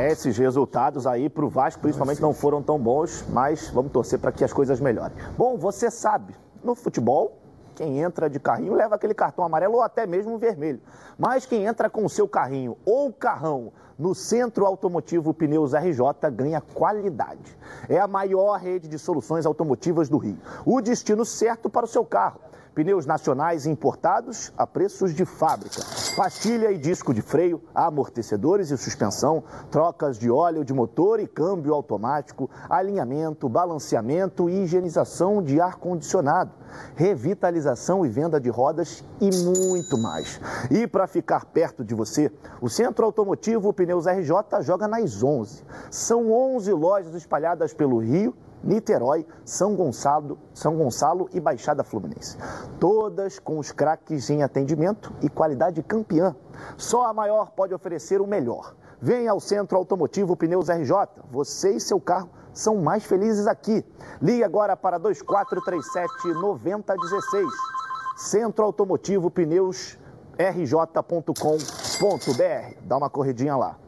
É, 0.00 0.12
esses 0.12 0.38
resultados 0.38 1.06
aí 1.06 1.28
para 1.28 1.44
o 1.44 1.50
Vasco 1.50 1.82
principalmente 1.82 2.22
não 2.22 2.32
foram 2.32 2.62
tão 2.62 2.78
bons, 2.78 3.22
mas 3.28 3.68
vamos 3.68 3.92
torcer 3.92 4.18
para 4.18 4.32
que 4.32 4.42
as 4.42 4.50
coisas 4.50 4.80
melhorem. 4.80 5.14
Bom, 5.36 5.58
você 5.58 5.90
sabe, 5.90 6.34
no 6.64 6.74
futebol, 6.74 7.36
quem 7.74 8.00
entra 8.00 8.30
de 8.30 8.40
carrinho 8.40 8.72
leva 8.72 8.94
aquele 8.94 9.12
cartão 9.12 9.44
amarelo 9.44 9.74
ou 9.74 9.82
até 9.82 10.06
mesmo 10.06 10.38
vermelho. 10.38 10.80
Mas 11.18 11.44
quem 11.44 11.66
entra 11.66 11.90
com 11.90 12.02
o 12.02 12.08
seu 12.08 12.26
carrinho 12.26 12.78
ou 12.86 13.12
carrão 13.12 13.74
no 13.98 14.14
Centro 14.14 14.64
Automotivo 14.64 15.34
Pneus 15.34 15.74
RJ 15.74 16.30
ganha 16.32 16.62
qualidade. 16.62 17.58
É 17.86 18.00
a 18.00 18.08
maior 18.08 18.58
rede 18.58 18.88
de 18.88 18.98
soluções 18.98 19.44
automotivas 19.44 20.08
do 20.08 20.16
Rio. 20.16 20.38
O 20.64 20.80
destino 20.80 21.26
certo 21.26 21.68
para 21.68 21.84
o 21.84 21.88
seu 21.88 22.06
carro. 22.06 22.40
Pneus 22.74 23.04
nacionais 23.04 23.66
importados 23.66 24.52
a 24.56 24.66
preços 24.66 25.14
de 25.14 25.24
fábrica. 25.24 25.82
Pastilha 26.16 26.70
e 26.70 26.78
disco 26.78 27.12
de 27.12 27.20
freio, 27.20 27.62
amortecedores 27.74 28.70
e 28.70 28.78
suspensão, 28.78 29.42
trocas 29.70 30.18
de 30.18 30.30
óleo 30.30 30.64
de 30.64 30.72
motor 30.72 31.20
e 31.20 31.26
câmbio 31.26 31.74
automático, 31.74 32.48
alinhamento, 32.68 33.48
balanceamento 33.48 34.48
e 34.48 34.62
higienização 34.62 35.42
de 35.42 35.60
ar-condicionado, 35.60 36.52
revitalização 36.94 38.06
e 38.06 38.08
venda 38.08 38.40
de 38.40 38.48
rodas 38.48 39.04
e 39.20 39.30
muito 39.44 39.98
mais. 39.98 40.40
E 40.70 40.86
para 40.86 41.06
ficar 41.06 41.46
perto 41.46 41.84
de 41.84 41.94
você, 41.94 42.30
o 42.60 42.68
Centro 42.68 43.04
Automotivo 43.04 43.72
Pneus 43.72 44.06
RJ 44.06 44.62
joga 44.62 44.86
nas 44.86 45.22
11. 45.22 45.64
São 45.90 46.32
11 46.32 46.72
lojas 46.72 47.14
espalhadas 47.14 47.74
pelo 47.74 47.98
Rio 47.98 48.34
Niterói, 48.62 49.26
São 49.44 49.74
Gonçalo, 49.74 50.38
São 50.52 50.76
Gonçalo 50.76 51.28
e 51.32 51.40
Baixada 51.40 51.82
Fluminense. 51.82 52.36
Todas 52.78 53.38
com 53.38 53.58
os 53.58 53.72
craques 53.72 54.30
em 54.30 54.42
atendimento 54.42 55.12
e 55.22 55.28
qualidade 55.28 55.82
campeã. 55.82 56.34
Só 56.76 57.06
a 57.06 57.12
maior 57.12 57.50
pode 57.50 57.74
oferecer 57.74 58.20
o 58.20 58.26
melhor. 58.26 58.74
Venha 59.00 59.30
ao 59.30 59.40
Centro 59.40 59.78
Automotivo 59.78 60.36
Pneus 60.36 60.68
RJ. 60.68 60.92
Você 61.30 61.76
e 61.76 61.80
seu 61.80 62.00
carro 62.00 62.28
são 62.52 62.76
mais 62.76 63.04
felizes 63.04 63.46
aqui. 63.46 63.84
Ligue 64.20 64.44
agora 64.44 64.76
para 64.76 64.98
2437 64.98 66.34
9016. 66.34 67.48
Centro 68.16 68.64
Automotivo 68.64 69.30
Pneus 69.30 69.98
rj.com.br. 70.38 71.34
Dá 72.82 72.96
uma 72.96 73.08
corridinha 73.08 73.56
lá. 73.56 73.78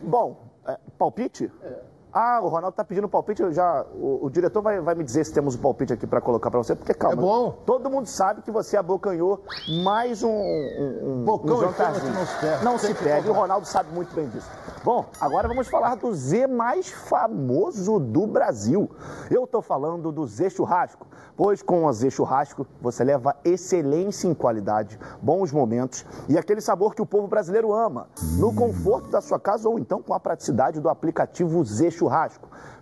Bom, 0.00 0.36
é, 0.66 0.78
palpite? 0.98 1.50
É. 1.62 1.91
Ah, 2.14 2.40
o 2.42 2.48
Ronaldo 2.48 2.76
tá 2.76 2.84
pedindo 2.84 3.08
palpite, 3.08 3.50
já, 3.52 3.86
o, 3.94 4.26
o, 4.26 4.30
diretor 4.30 4.60
vai, 4.60 4.78
vai 4.82 4.94
me 4.94 5.02
dizer 5.02 5.24
se 5.24 5.32
temos 5.32 5.54
um 5.54 5.58
palpite 5.58 5.94
aqui 5.94 6.06
para 6.06 6.20
colocar 6.20 6.50
para 6.50 6.62
você, 6.62 6.74
porque 6.76 6.92
calma. 6.92 7.16
É 7.16 7.24
bom. 7.24 7.52
Todo 7.64 7.88
mundo 7.88 8.06
sabe 8.06 8.42
que 8.42 8.50
você 8.50 8.76
abocanhou 8.76 9.42
mais 9.82 10.22
um, 10.22 10.28
um, 10.28 11.20
um, 11.20 11.24
Bocão 11.24 11.56
um 11.56 11.60
jantarzinho. 11.62 12.12
Não 12.12 12.26
se 12.26 12.38
perde. 12.38 12.64
Não 12.64 12.78
se 12.78 12.94
perde, 12.94 13.30
o 13.30 13.32
Ronaldo 13.32 13.66
sabe 13.66 13.94
muito 13.94 14.14
bem 14.14 14.28
disso. 14.28 14.50
Bom, 14.84 15.06
agora 15.18 15.48
vamos 15.48 15.68
falar 15.68 15.94
do 15.94 16.12
Z 16.12 16.48
mais 16.48 16.90
famoso 16.90 17.98
do 17.98 18.26
Brasil. 18.26 18.90
Eu 19.30 19.44
estou 19.44 19.62
falando 19.62 20.12
do 20.12 20.26
Z 20.26 20.50
Churrasco, 20.50 21.06
pois 21.34 21.62
com 21.62 21.86
o 21.86 21.92
Z 21.92 22.10
Churrasco 22.10 22.66
você 22.80 23.04
leva 23.04 23.36
excelência 23.42 24.28
em 24.28 24.34
qualidade, 24.34 24.98
bons 25.22 25.50
momentos 25.50 26.04
e 26.28 26.36
aquele 26.36 26.60
sabor 26.60 26.94
que 26.94 27.00
o 27.00 27.06
povo 27.06 27.26
brasileiro 27.26 27.72
ama, 27.72 28.08
no 28.38 28.54
conforto 28.54 29.08
da 29.08 29.22
sua 29.22 29.40
casa 29.40 29.66
ou 29.66 29.78
então 29.78 30.02
com 30.02 30.12
a 30.12 30.20
praticidade 30.20 30.78
do 30.78 30.90
aplicativo 30.90 31.64
Z 31.64 31.90
Churrasco. 31.92 32.01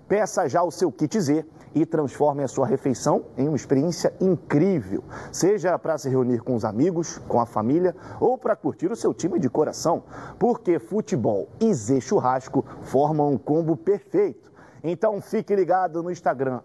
Peça 0.08 0.48
já 0.48 0.62
o 0.62 0.70
seu 0.70 0.90
kit 0.90 1.20
Z 1.20 1.44
e 1.72 1.86
transforme 1.86 2.42
a 2.42 2.48
sua 2.48 2.66
refeição 2.66 3.26
em 3.36 3.46
uma 3.46 3.56
experiência 3.56 4.12
incrível. 4.20 5.04
Seja 5.30 5.78
para 5.78 5.96
se 5.98 6.08
reunir 6.08 6.40
com 6.40 6.56
os 6.56 6.64
amigos, 6.64 7.18
com 7.28 7.40
a 7.40 7.46
família 7.46 7.94
ou 8.18 8.36
para 8.36 8.56
curtir 8.56 8.90
o 8.90 8.96
seu 8.96 9.14
time 9.14 9.38
de 9.38 9.48
coração, 9.48 10.02
porque 10.38 10.80
futebol 10.80 11.48
e 11.60 11.72
Z 11.72 12.00
Churrasco 12.00 12.64
formam 12.82 13.32
um 13.32 13.38
combo 13.38 13.76
perfeito. 13.76 14.49
Então 14.82 15.20
fique 15.20 15.54
ligado 15.54 16.02
no 16.02 16.10
Instagram, 16.10 16.60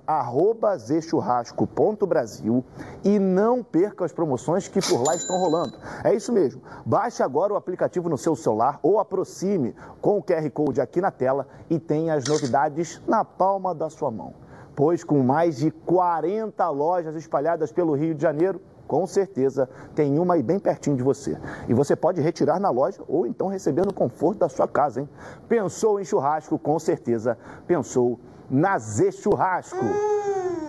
zchurrasco.brasil 0.78 2.64
e 3.04 3.20
não 3.20 3.64
perca 3.64 4.06
as 4.06 4.12
promoções 4.12 4.68
que 4.68 4.80
por 4.82 5.04
lá 5.04 5.16
estão 5.16 5.38
rolando. 5.38 5.78
É 6.04 6.14
isso 6.14 6.32
mesmo. 6.32 6.62
Baixe 6.86 7.22
agora 7.22 7.54
o 7.54 7.58
aplicativo 7.58 8.10
no 8.10 8.18
seu 8.18 8.36
celular 8.36 8.80
ou 8.82 9.00
aproxime 9.00 9.76
com 10.02 10.18
o 10.18 10.24
QR 10.24 10.50
Code 10.52 10.82
aqui 10.82 11.02
na 11.02 11.12
tela 11.12 11.48
e 11.70 11.80
tenha 11.80 12.14
as 12.14 12.26
novidades 12.26 13.02
na 13.08 13.26
palma 13.26 13.74
da 13.74 13.90
sua 13.90 14.12
mão 14.12 14.34
pois 14.76 15.04
com 15.04 15.24
mais 15.24 15.58
de 15.58 15.72
40 15.72 16.70
lojas 16.70 17.16
espalhadas 17.16 17.72
pelo 17.72 17.96
Rio 17.96 18.14
de 18.14 18.22
Janeiro, 18.22 18.62
com 18.88 19.06
certeza 19.08 19.70
tem 19.94 20.18
uma 20.20 20.36
aí 20.36 20.44
bem 20.44 20.60
pertinho 20.60 20.96
de 20.96 21.04
você. 21.04 21.38
E 21.68 21.74
você 21.74 21.96
pode 21.96 22.22
retirar 22.22 22.60
na 22.60 22.70
loja 22.70 23.02
ou 23.08 23.26
então 23.26 23.48
receber 23.48 23.86
no 23.86 23.94
conforto 23.94 24.40
da 24.40 24.50
sua 24.50 24.68
casa, 24.68 25.02
hein? 25.02 25.10
Pensou 25.48 26.00
em 26.00 26.06
churrasco, 26.06 26.58
com 26.58 26.78
certeza 26.80 27.38
pensou 27.68 28.20
na 28.50 28.78
Z 28.78 29.12
Churrasco. 29.12 29.86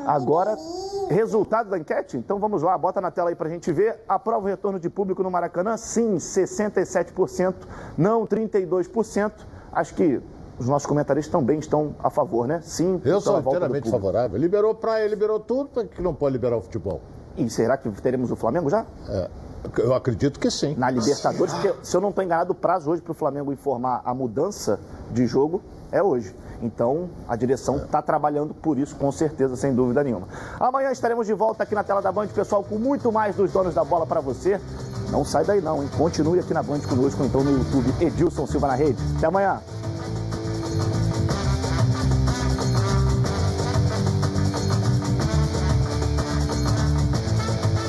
Agora, 0.07 0.57
resultado 1.09 1.69
da 1.69 1.79
enquete? 1.79 2.17
Então 2.17 2.39
vamos 2.39 2.63
lá, 2.63 2.79
bota 2.79 3.01
na 3.01 3.11
tela 3.11 3.31
aí 3.31 3.35
pra 3.35 3.49
gente 3.49 3.73
ver. 3.73 4.01
Aprova 4.09 4.45
o 4.45 4.49
retorno 4.49 4.79
de 4.79 4.89
público 4.89 5.23
no 5.23 5.31
Maracanã? 5.31 5.77
Sim, 5.77 6.15
67%, 6.15 7.55
não 7.99 8.27
32%. 8.27 9.33
Acho 9.73 9.95
que 9.95 10.23
os 10.59 10.69
nossos 10.69 10.87
comentaristas 10.87 11.31
também 11.31 11.59
estão 11.59 11.95
a 11.99 12.09
favor, 12.09 12.47
né? 12.47 12.61
Sim. 12.63 13.01
Eu 13.05 13.21
sou 13.21 13.39
inteiramente 13.41 13.91
favorável. 13.91 14.39
Liberou 14.39 14.75
praia, 14.75 15.07
liberou 15.09 15.41
tudo, 15.41 15.85
que 15.87 16.01
não 16.01 16.15
pode 16.15 16.33
liberar 16.33 16.57
o 16.57 16.63
futebol? 16.63 17.01
E 17.37 17.49
será 17.51 17.77
que 17.77 17.91
teremos 18.01 18.31
o 18.31 18.37
Flamengo 18.37 18.71
já? 18.71 18.85
É. 19.09 19.29
Eu 19.79 19.95
acredito 19.95 20.39
que 20.39 20.51
sim. 20.51 20.75
Na 20.77 20.91
Libertadores, 20.91 21.53
porque 21.53 21.75
se 21.83 21.97
eu 21.97 22.01
não 22.01 22.11
estou 22.11 22.23
enganado, 22.23 22.53
o 22.53 22.55
prazo 22.55 22.91
hoje 22.91 23.03
para 23.03 23.13
o 23.13 23.15
Flamengo 23.15 23.53
informar 23.53 24.01
a 24.05 24.15
mudança 24.15 24.79
de 25.11 25.27
jogo 25.27 25.61
é 25.91 26.03
hoje. 26.03 26.35
Então, 26.63 27.11
a 27.29 27.37
direção 27.37 27.77
está 27.77 28.01
trabalhando 28.01 28.55
por 28.55 28.79
isso, 28.79 28.97
com 28.97 29.13
certeza, 29.13 29.57
sem 29.57 29.75
dúvida 29.75 30.03
nenhuma. 30.03 30.27
Amanhã 30.59 30.91
estaremos 30.91 31.27
de 31.27 31.35
volta 31.35 31.65
aqui 31.65 31.75
na 31.75 31.85
tela 31.85 32.01
da 32.01 32.11
Band, 32.11 32.29
pessoal, 32.29 32.65
com 32.65 32.79
muito 32.79 33.13
mais 33.13 33.37
dos 33.37 33.53
donos 33.53 33.75
da 33.75 33.85
bola 33.85 34.07
para 34.07 34.21
você. 34.21 34.61
Não 35.11 35.25
sai 35.25 35.45
daí 35.45 35.61
não, 35.61 35.83
hein? 35.83 35.91
Continue 35.97 36.39
aqui 36.39 36.55
na 36.55 36.63
Band 36.63 36.81
conosco, 36.81 37.23
então 37.25 37.45
no 37.45 37.59
YouTube, 37.59 37.93
Edilson 38.01 38.47
Silva 38.47 38.69
na 38.69 38.75
rede. 38.75 39.03
Até 39.17 39.27
amanhã. 39.27 39.61